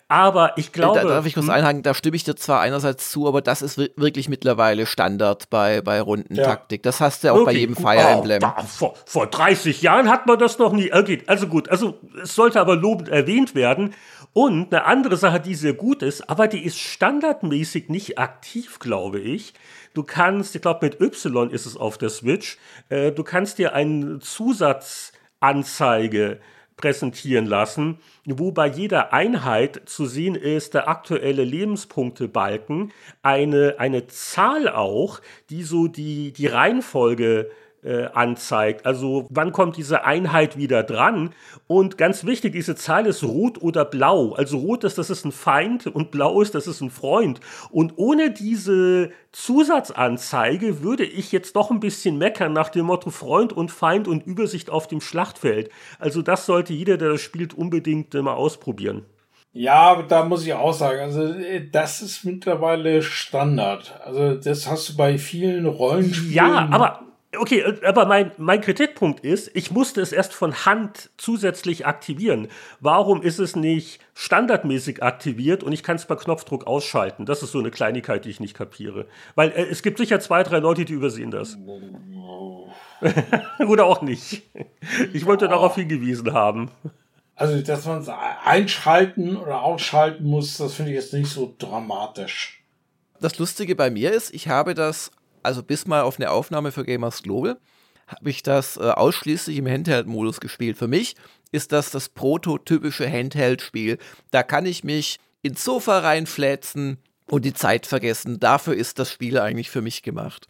[0.08, 1.00] Aber ich glaube.
[1.00, 1.54] Da darf ich kurz hm?
[1.54, 5.82] einhaken, da stimme ich dir zwar einerseits zu, aber das ist wirklich mittlerweile Standard bei,
[5.82, 6.86] bei Rundentaktik.
[6.86, 6.92] Ja.
[6.92, 7.84] Das hast du ja auch okay, bei jedem gut.
[7.84, 8.44] Fire Emblem.
[8.44, 10.94] Oh, vor, vor 30 Jahren hat man das noch nie.
[10.94, 13.96] Okay, also gut, also es sollte aber lobend erwähnt werden.
[14.34, 19.20] Und eine andere Sache, die sehr gut ist, aber die ist standardmäßig nicht aktiv, glaube
[19.20, 19.56] ich.
[19.94, 22.60] Du kannst, ich glaube mit Y ist es auf der Switch,
[22.90, 26.40] äh, du kannst dir eine Zusatzanzeige
[26.78, 32.92] präsentieren lassen, wo bei jeder Einheit zu sehen ist der aktuelle Lebenspunktebalken,
[33.22, 37.65] eine, eine Zahl auch, die so die, die Reihenfolge äh,
[38.14, 38.86] anzeigt.
[38.86, 41.32] Also wann kommt diese Einheit wieder dran?
[41.68, 44.34] Und ganz wichtig, diese Zahl ist rot oder blau.
[44.34, 47.40] Also rot ist, das ist ein Feind und blau ist, das ist ein Freund.
[47.72, 53.54] Und ohne diese Zusatzanzeige würde ich jetzt doch ein bisschen meckern nach dem Motto Freund
[53.54, 55.70] und Feind und Übersicht auf dem Schlachtfeld.
[56.00, 59.06] Also das sollte jeder, der das spielt, unbedingt mal ausprobieren.
[59.58, 63.98] Ja, da muss ich auch sagen, also äh, das ist mittlerweile Standard.
[64.04, 66.34] Also das hast du bei vielen Rollenspielen.
[66.34, 67.06] Ja, aber
[67.38, 72.48] Okay, äh, aber mein, mein Kritikpunkt ist, ich musste es erst von Hand zusätzlich aktivieren.
[72.80, 77.26] Warum ist es nicht standardmäßig aktiviert und ich kann es per Knopfdruck ausschalten?
[77.26, 79.06] Das ist so eine Kleinigkeit, die ich nicht kapiere.
[79.36, 81.58] Weil äh, es gibt sicher zwei, drei Leute, die übersehen das.
[83.68, 84.44] Oder auch nicht.
[85.14, 85.52] Ich wollte ja.
[85.52, 86.72] darauf hingewiesen haben.
[87.36, 88.10] Also, dass man es
[88.46, 92.64] einschalten oder ausschalten muss, das finde ich jetzt nicht so dramatisch.
[93.20, 95.12] Das Lustige bei mir ist, ich habe das,
[95.46, 97.58] also bis mal auf eine Aufnahme für Gamers Global,
[98.08, 100.78] habe ich das äh, ausschließlich im Handheld-Modus gespielt.
[100.78, 101.16] Für mich
[101.52, 103.98] ist das das prototypische Handheld-Spiel.
[104.32, 106.98] Da kann ich mich ins Sofa reinflätzen
[107.30, 108.40] und die Zeit vergessen.
[108.40, 110.48] Dafür ist das Spiel eigentlich für mich gemacht.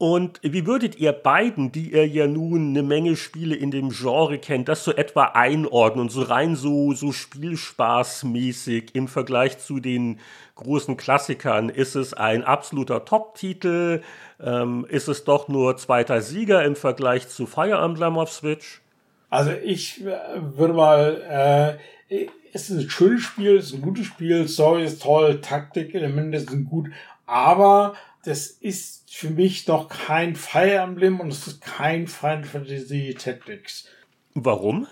[0.00, 4.38] Und wie würdet ihr beiden, die ihr ja nun eine Menge Spiele in dem Genre
[4.38, 10.18] kennt, das so etwa einordnen, so rein so, so Spielspaßmäßig im Vergleich zu den
[10.54, 11.68] großen Klassikern?
[11.68, 14.00] Ist es ein absoluter Top-Titel?
[14.42, 18.80] Ähm, ist es doch nur zweiter Sieger im Vergleich zu Fire Emblem auf Switch?
[19.28, 20.16] Also ich äh,
[20.56, 21.78] würde mal,
[22.08, 26.40] äh, es ist ein schönes Spiel, es ist ein gutes Spiel, Story ist toll, Taktikelemente
[26.40, 26.88] sind gut,
[27.26, 27.92] aber
[28.24, 33.86] das ist für mich noch kein Fire Emblem und es ist kein Final Fantasy Tactics.
[34.34, 34.86] Warum?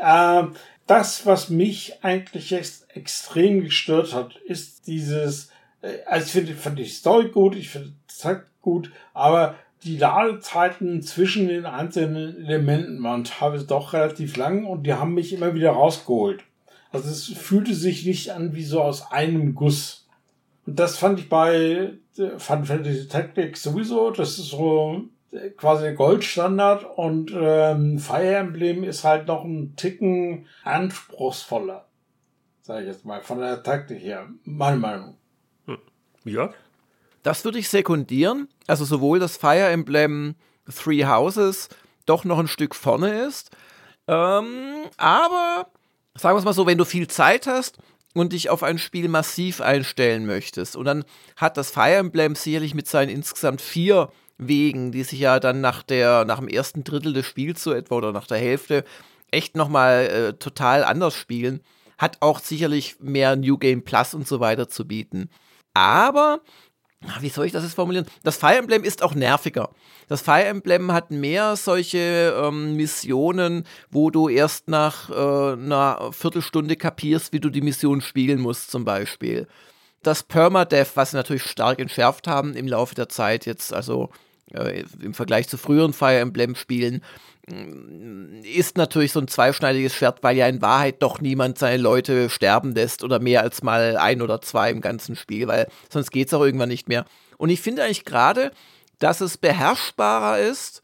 [0.00, 0.44] Äh,
[0.86, 5.50] das, was mich eigentlich ex extrem gestört hat, ist dieses,
[5.82, 11.02] äh, also ich finde, fand die Story gut, ich finde Takt gut, aber die Ladezeiten
[11.02, 15.72] zwischen den einzelnen Elementen waren teilweise doch relativ lang und die haben mich immer wieder
[15.72, 16.42] rausgeholt.
[16.90, 20.06] Also es fühlte sich nicht an wie so aus einem Guss.
[20.66, 24.10] Und das fand ich bei Final Fantasy Tactics sowieso.
[24.10, 25.04] Das ist so
[25.56, 31.86] quasi der Goldstandard und ähm, Fire Emblem ist halt noch ein Ticken anspruchsvoller.
[32.62, 34.28] Sag ich jetzt mal, von der Taktik her.
[34.44, 35.16] Meine Meinung.
[35.66, 35.78] Hm.
[36.24, 36.50] Ja.
[37.22, 38.48] Das würde ich sekundieren.
[38.66, 40.34] Also sowohl das Fire Emblem
[40.72, 41.68] Three Houses
[42.06, 43.50] doch noch ein Stück vorne ist.
[44.06, 45.66] Ähm, aber
[46.14, 47.78] sagen wir es mal so, wenn du viel Zeit hast
[48.14, 50.76] und dich auf ein Spiel massiv einstellen möchtest.
[50.76, 51.04] Und dann
[51.36, 55.82] hat das Fire Emblem sicherlich mit seinen insgesamt vier Wegen, die sich ja dann nach
[55.82, 58.84] der, nach dem ersten Drittel des Spiels so etwa oder nach der Hälfte
[59.30, 61.60] echt nochmal äh, total anders spielen,
[61.98, 65.28] hat auch sicherlich mehr New Game Plus und so weiter zu bieten.
[65.74, 66.40] Aber
[67.20, 68.06] wie soll ich das jetzt formulieren?
[68.22, 69.70] Das Fire Emblem ist auch nerviger.
[70.08, 76.76] Das Fire Emblem hat mehr solche ähm, Missionen, wo du erst nach äh, einer Viertelstunde
[76.76, 79.46] kapierst, wie du die Mission spielen musst, zum Beispiel.
[80.02, 84.10] Das Permadeath, was sie natürlich stark entschärft haben im Laufe der Zeit, jetzt also
[84.52, 87.02] äh, im Vergleich zu früheren Fire Emblem-Spielen,
[87.46, 92.74] ist natürlich so ein zweischneidiges Schwert, weil ja in Wahrheit doch niemand seine Leute sterben
[92.74, 96.34] lässt oder mehr als mal ein oder zwei im ganzen Spiel, weil sonst geht es
[96.34, 97.04] auch irgendwann nicht mehr.
[97.36, 98.50] Und ich finde eigentlich gerade,
[98.98, 100.82] dass es beherrschbarer ist,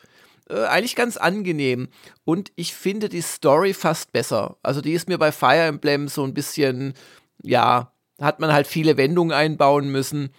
[0.50, 1.88] äh, eigentlich ganz angenehm.
[2.24, 4.56] Und ich finde die Story fast besser.
[4.62, 6.92] Also die ist mir bei Fire Emblem so ein bisschen,
[7.42, 10.30] ja, hat man halt viele Wendungen einbauen müssen.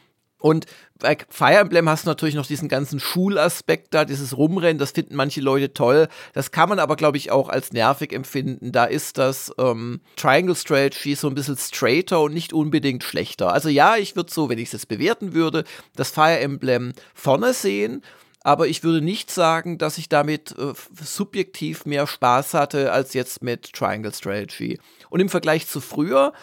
[0.41, 0.65] Und
[0.99, 5.15] bei Fire Emblem hast du natürlich noch diesen ganzen Schulaspekt da, dieses Rumrennen, das finden
[5.15, 6.07] manche Leute toll.
[6.33, 8.71] Das kann man aber, glaube ich, auch als nervig empfinden.
[8.71, 13.53] Da ist das ähm, Triangle Strategy so ein bisschen straighter und nicht unbedingt schlechter.
[13.53, 15.63] Also ja, ich würde so, wenn ich es jetzt bewerten würde,
[15.95, 18.01] das Fire Emblem vorne sehen.
[18.43, 20.73] Aber ich würde nicht sagen, dass ich damit äh,
[21.03, 24.79] subjektiv mehr Spaß hatte als jetzt mit Triangle Strategy.
[25.11, 26.33] Und im Vergleich zu früher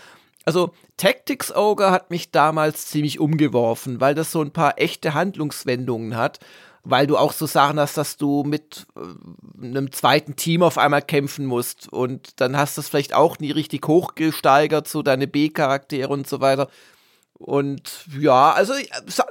[0.49, 6.17] also Tactics Ogre hat mich damals ziemlich umgeworfen, weil das so ein paar echte Handlungswendungen
[6.17, 6.41] hat,
[6.85, 11.03] weil du auch so Sachen hast, dass du mit äh, einem zweiten Team auf einmal
[11.03, 16.09] kämpfen musst und dann hast du es vielleicht auch nie richtig hochgesteigert, so deine B-Charaktere
[16.09, 16.69] und so weiter.
[17.39, 18.75] Und ja, also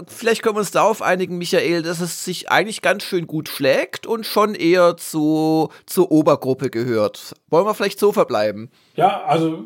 [0.08, 4.08] vielleicht können wir uns darauf einigen, Michael, dass es sich eigentlich ganz schön gut schlägt
[4.08, 7.34] und schon eher zu, zur Obergruppe gehört.
[7.50, 8.72] Wollen wir vielleicht so verbleiben?
[8.96, 9.66] Ja, also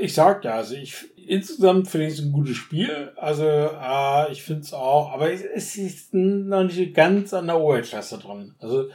[0.00, 0.96] ich sag ja, also ich
[1.26, 3.12] insgesamt finde ich es ein gutes Spiel.
[3.16, 8.18] Also äh, ich finde es auch, aber es ist noch nicht ganz an der Oberklasse
[8.18, 8.54] dran.
[8.58, 8.88] Also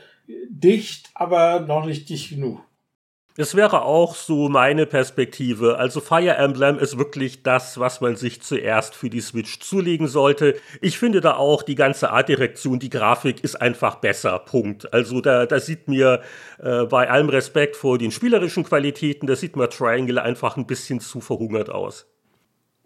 [0.50, 2.62] dicht, aber noch nicht dicht genug.
[3.42, 5.80] Es wäre auch so meine Perspektive.
[5.80, 10.56] Also Fire Emblem ist wirklich das, was man sich zuerst für die Switch zulegen sollte.
[10.80, 14.38] Ich finde da auch die ganze Artdirektion, die Grafik ist einfach besser.
[14.38, 14.94] Punkt.
[14.94, 16.22] Also da, da sieht mir
[16.60, 21.00] äh, bei allem Respekt vor den spielerischen Qualitäten, da sieht mir Triangle einfach ein bisschen
[21.00, 22.06] zu verhungert aus.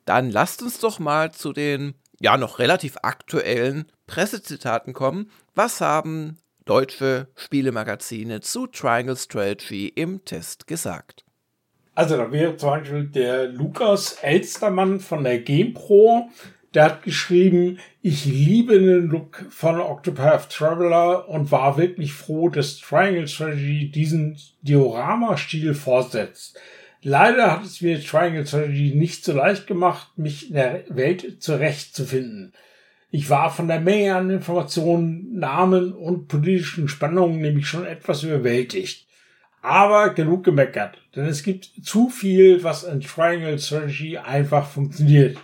[0.06, 5.30] Dann lasst uns doch mal zu den ja noch relativ aktuellen Pressezitaten kommen.
[5.54, 11.24] Was haben deutsche Spielemagazine zu Triangle Strategy im Test gesagt.
[11.94, 16.30] Also da wäre zum Beispiel der Lukas Elstermann von der GamePro,
[16.74, 22.80] der hat geschrieben, ich liebe den Look von Octopath Traveler und war wirklich froh, dass
[22.80, 26.60] Triangle Strategy diesen Diorama-Stil fortsetzt.
[27.02, 32.52] Leider hat es mir Triangle Strategy nicht so leicht gemacht, mich in der Welt zurechtzufinden.
[33.18, 39.08] Ich war von der Menge an Informationen, Namen und politischen Spannungen nämlich schon etwas überwältigt.
[39.62, 45.38] Aber genug gemeckert, denn es gibt zu viel, was in Triangle Strategy einfach funktioniert.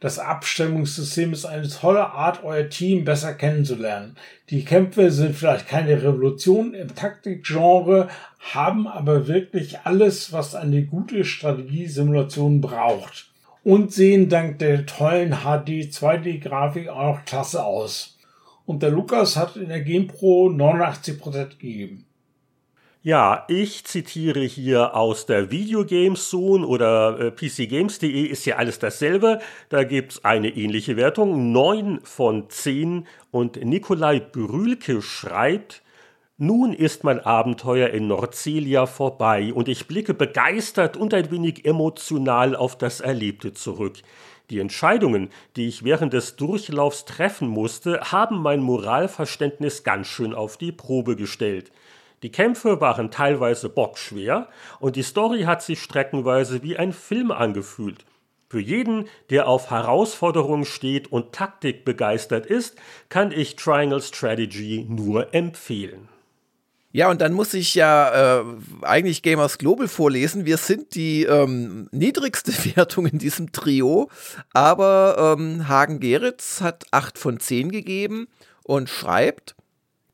[0.00, 4.16] Das Abstimmungssystem ist eine tolle Art, euer Team besser kennenzulernen.
[4.48, 8.08] Die Kämpfe sind vielleicht keine Revolution im Taktikgenre,
[8.54, 13.27] haben aber wirklich alles, was eine gute Strategiesimulation braucht.
[13.68, 18.16] Und sehen dank der tollen HD 2D-Grafik auch klasse aus.
[18.64, 22.06] Und der Lukas hat in der GamePro 89% gegeben.
[23.02, 29.38] Ja, ich zitiere hier aus der Videogames Zone oder äh, pcgames.de ist ja alles dasselbe.
[29.68, 33.06] Da gibt es eine ähnliche Wertung, 9 von 10.
[33.30, 35.82] Und Nikolai Brülke schreibt,
[36.40, 42.54] nun ist mein Abenteuer in Nordcelia vorbei und ich blicke begeistert und ein wenig emotional
[42.54, 43.96] auf das Erlebte zurück.
[44.48, 50.56] Die Entscheidungen, die ich während des Durchlaufs treffen musste, haben mein Moralverständnis ganz schön auf
[50.56, 51.72] die Probe gestellt.
[52.22, 54.46] Die Kämpfe waren teilweise bockschwer
[54.78, 58.04] und die Story hat sich streckenweise wie ein Film angefühlt.
[58.48, 62.78] Für jeden, der auf Herausforderungen steht und Taktik begeistert ist,
[63.08, 66.08] kann ich Triangle Strategy nur empfehlen.
[66.90, 68.44] Ja, und dann muss ich ja äh,
[68.82, 70.46] eigentlich Gamers Global vorlesen.
[70.46, 74.10] Wir sind die ähm, niedrigste Wertung in diesem Trio,
[74.54, 78.26] aber ähm, Hagen Geritz hat 8 von 10 gegeben
[78.62, 79.54] und schreibt,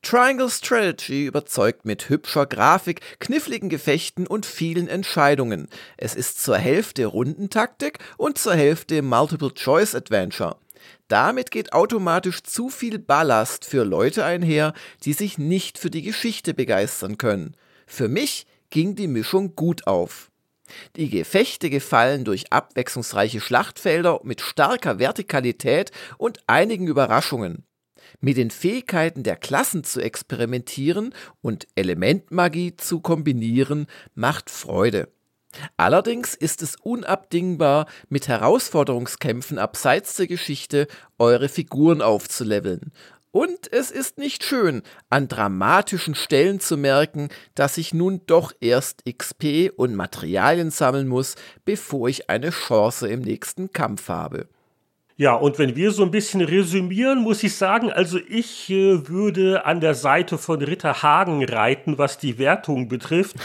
[0.01, 5.67] Triangle Strategy überzeugt mit hübscher Grafik, kniffligen Gefechten und vielen Entscheidungen.
[5.97, 10.57] Es ist zur Hälfte Rundentaktik und zur Hälfte Multiple-Choice-Adventure.
[11.07, 16.53] Damit geht automatisch zu viel Ballast für Leute einher, die sich nicht für die Geschichte
[16.53, 17.55] begeistern können.
[17.87, 20.31] Für mich ging die Mischung gut auf.
[20.95, 27.65] Die Gefechte gefallen durch abwechslungsreiche Schlachtfelder mit starker Vertikalität und einigen Überraschungen.
[28.19, 35.09] Mit den Fähigkeiten der Klassen zu experimentieren und Elementmagie zu kombinieren, macht Freude.
[35.77, 40.87] Allerdings ist es unabdingbar, mit Herausforderungskämpfen abseits der Geschichte
[41.17, 42.91] eure Figuren aufzuleveln.
[43.31, 49.03] Und es ist nicht schön, an dramatischen Stellen zu merken, dass ich nun doch erst
[49.05, 54.47] XP und Materialien sammeln muss, bevor ich eine Chance im nächsten Kampf habe.
[55.17, 59.65] Ja, und wenn wir so ein bisschen resümieren, muss ich sagen, also ich äh, würde
[59.65, 63.37] an der Seite von Ritter Hagen reiten, was die Wertung betrifft.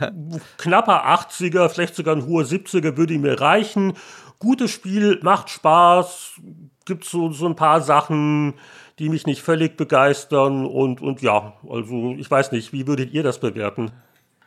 [0.58, 3.94] Knapper 80er, vielleicht sogar ein hoher 70er würde mir reichen.
[4.38, 6.40] Gutes Spiel, macht Spaß,
[6.84, 8.54] gibt so, so ein paar Sachen,
[9.00, 13.24] die mich nicht völlig begeistern und, und ja, also ich weiß nicht, wie würdet ihr
[13.24, 13.90] das bewerten?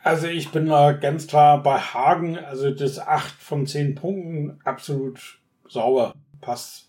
[0.02, 5.40] Also ich bin da ganz klar bei Hagen, also das 8 von 10 Punkten absolut
[5.68, 6.89] sauber passt.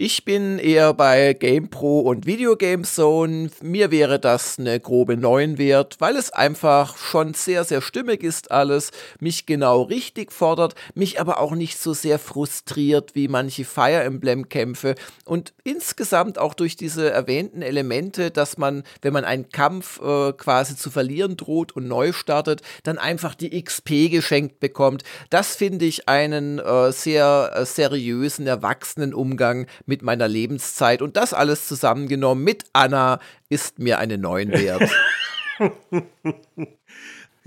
[0.00, 3.50] Ich bin eher bei GamePro und Videogame Zone.
[3.60, 8.52] Mir wäre das eine grobe 9 wert, weil es einfach schon sehr, sehr stimmig ist
[8.52, 14.04] alles, mich genau richtig fordert, mich aber auch nicht so sehr frustriert wie manche Fire
[14.04, 14.94] Emblem Kämpfe
[15.24, 20.76] und insgesamt auch durch diese erwähnten Elemente, dass man, wenn man einen Kampf äh, quasi
[20.76, 25.02] zu verlieren droht und neu startet, dann einfach die XP geschenkt bekommt.
[25.28, 31.34] Das finde ich einen äh, sehr äh, seriösen, erwachsenen Umgang mit meiner Lebenszeit und das
[31.34, 34.90] alles zusammengenommen mit Anna ist mir eine 9 wert.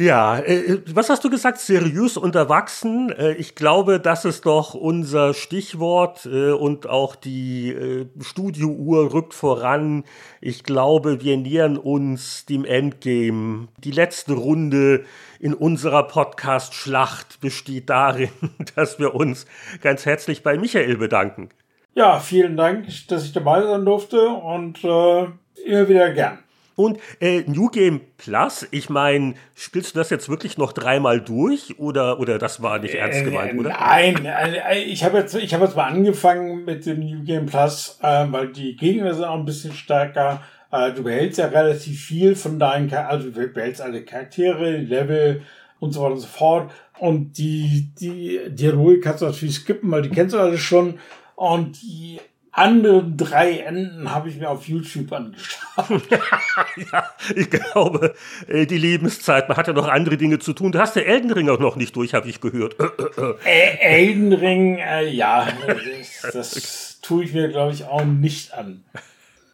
[0.02, 1.60] Ja, äh, was hast du gesagt?
[1.60, 3.12] Seriös und erwachsen.
[3.12, 9.36] Äh, ich glaube, das ist doch unser Stichwort äh, und auch die äh, Studiouhr rückt
[9.36, 10.04] voran.
[10.40, 13.68] Ich glaube, wir nähern uns dem Endgame.
[13.84, 15.06] Die letzte Runde
[15.40, 18.30] in unserer Podcast-Schlacht besteht darin,
[18.76, 19.46] dass wir uns
[19.82, 21.50] ganz herzlich bei Michael bedanken.
[21.94, 25.26] Ja, vielen Dank, dass ich dabei sein durfte und äh,
[25.66, 26.40] immer wieder gern.
[26.76, 31.78] Und äh, New Game Plus, ich meine, spielst du das jetzt wirklich noch dreimal durch
[31.80, 33.72] oder, oder das war nicht ernst äh, gemeint, oder?
[33.72, 38.26] Nein, äh, ich habe jetzt, hab jetzt mal angefangen mit dem New Game Plus, äh,
[38.30, 40.42] weil die Gegner sind auch ein bisschen stärker.
[40.72, 45.42] Äh, du behältst ja relativ viel von deinen, also du behältst alle Charaktere, Level
[45.80, 46.72] und so weiter und so fort.
[47.00, 51.00] Und die, die Dialoge kannst du natürlich skippen, weil die kennst du alle schon.
[51.42, 52.20] Und die
[52.52, 55.90] anderen drei Enden habe ich mir auf YouTube angeschaut.
[56.92, 57.04] ja,
[57.36, 58.14] ich glaube,
[58.48, 60.72] äh, die Lebenszeit, man hat ja noch andere Dinge zu tun.
[60.72, 62.76] Du hast der Elden Ring auch noch nicht durch, habe ich gehört.
[63.44, 68.84] äh, Elden Ring, äh, ja, das, das tue ich mir, glaube ich, auch nicht an.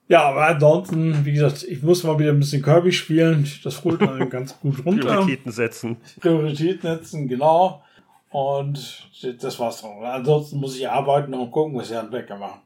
[0.10, 3.50] Ja, aber ansonsten, wie gesagt, ich muss mal wieder ein bisschen Kirby spielen.
[3.64, 5.08] Das holt man ganz gut runter.
[5.08, 5.96] Prioritäten setzen.
[6.20, 7.82] Prioritäten setzen, genau.
[8.30, 9.10] Und
[9.42, 10.04] das war's dann.
[10.04, 12.60] Ansonsten muss ich arbeiten und gucken, was ich an Bäcker mache.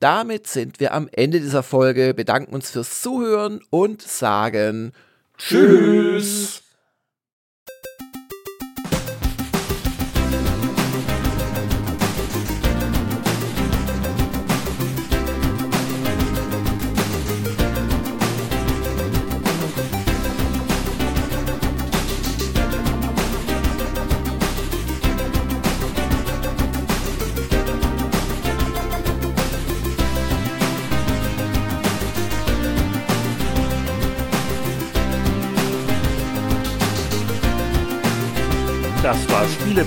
[0.00, 4.92] Damit sind wir am Ende dieser Folge, bedanken uns fürs Zuhören und sagen
[5.36, 6.62] Tschüss.
[6.62, 6.67] Das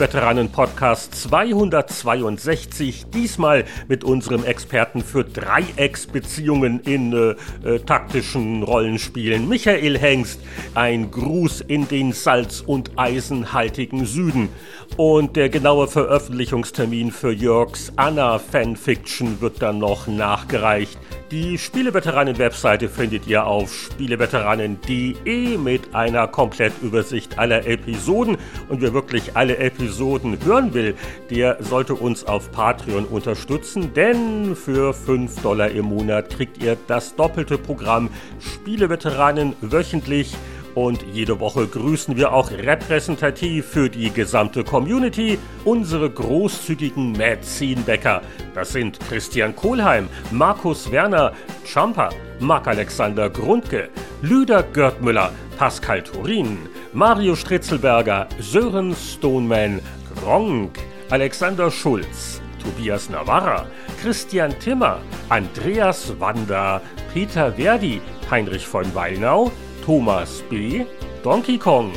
[0.01, 3.05] war Spieleveteranen Podcast 262.
[3.13, 10.39] Diesmal mit unserem Experten für Dreiecksbeziehungen in äh, äh, taktischen Rollenspielen, Michael Hengst.
[10.73, 14.49] Ein Gruß in den salz- und eisenhaltigen Süden.
[14.97, 20.97] Und der genaue Veröffentlichungstermin für Jörgs Anna-Fanfiction wird dann noch nachgereicht.
[21.29, 28.37] Die Spieleveteranen-Webseite findet ihr auf spieleveteranen.de mit einer Komplettübersicht aller Episoden.
[28.67, 30.95] Und wer wirklich alle Episoden hören will,
[31.29, 37.15] der sollte uns auf Patreon unterstützen, denn für 5 Dollar im Monat kriegt ihr das
[37.15, 38.09] doppelte Programm
[38.39, 40.35] Spieleveteranen wöchentlich
[40.75, 48.21] und jede Woche grüßen wir auch repräsentativ für die gesamte Community unsere großzügigen Mäzenbäcker.
[48.55, 51.33] Das sind Christian Kohlheim, Markus Werner,
[51.65, 52.09] Champa,
[52.39, 53.89] Marc-Alexander Grundke,
[54.21, 56.57] Lüder Görtmüller, Pascal Turin,
[56.93, 59.79] Mario Stritzelberger, Sören Stoneman,
[60.13, 60.77] Gronk,
[61.09, 63.65] Alexander Schulz, Tobias Navarra,
[64.01, 64.99] Christian Timmer,
[65.29, 66.81] Andreas Wander,
[67.13, 69.53] Peter Verdi, Heinrich von Weinau,
[69.85, 70.85] Thomas B.,
[71.23, 71.93] Donkey Kong,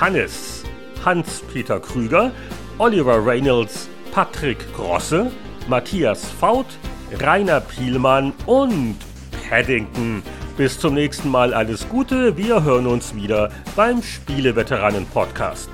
[0.00, 0.62] Hannes,
[1.04, 2.30] Hans-Peter Krüger,
[2.78, 5.32] Oliver Reynolds, Patrick Grosse,
[5.66, 6.66] Matthias Faut,
[7.20, 8.98] Rainer Pielmann und
[9.48, 10.22] Paddington.
[10.58, 15.70] Bis zum nächsten Mal alles Gute, wir hören uns wieder beim Spieleveteranen Podcast.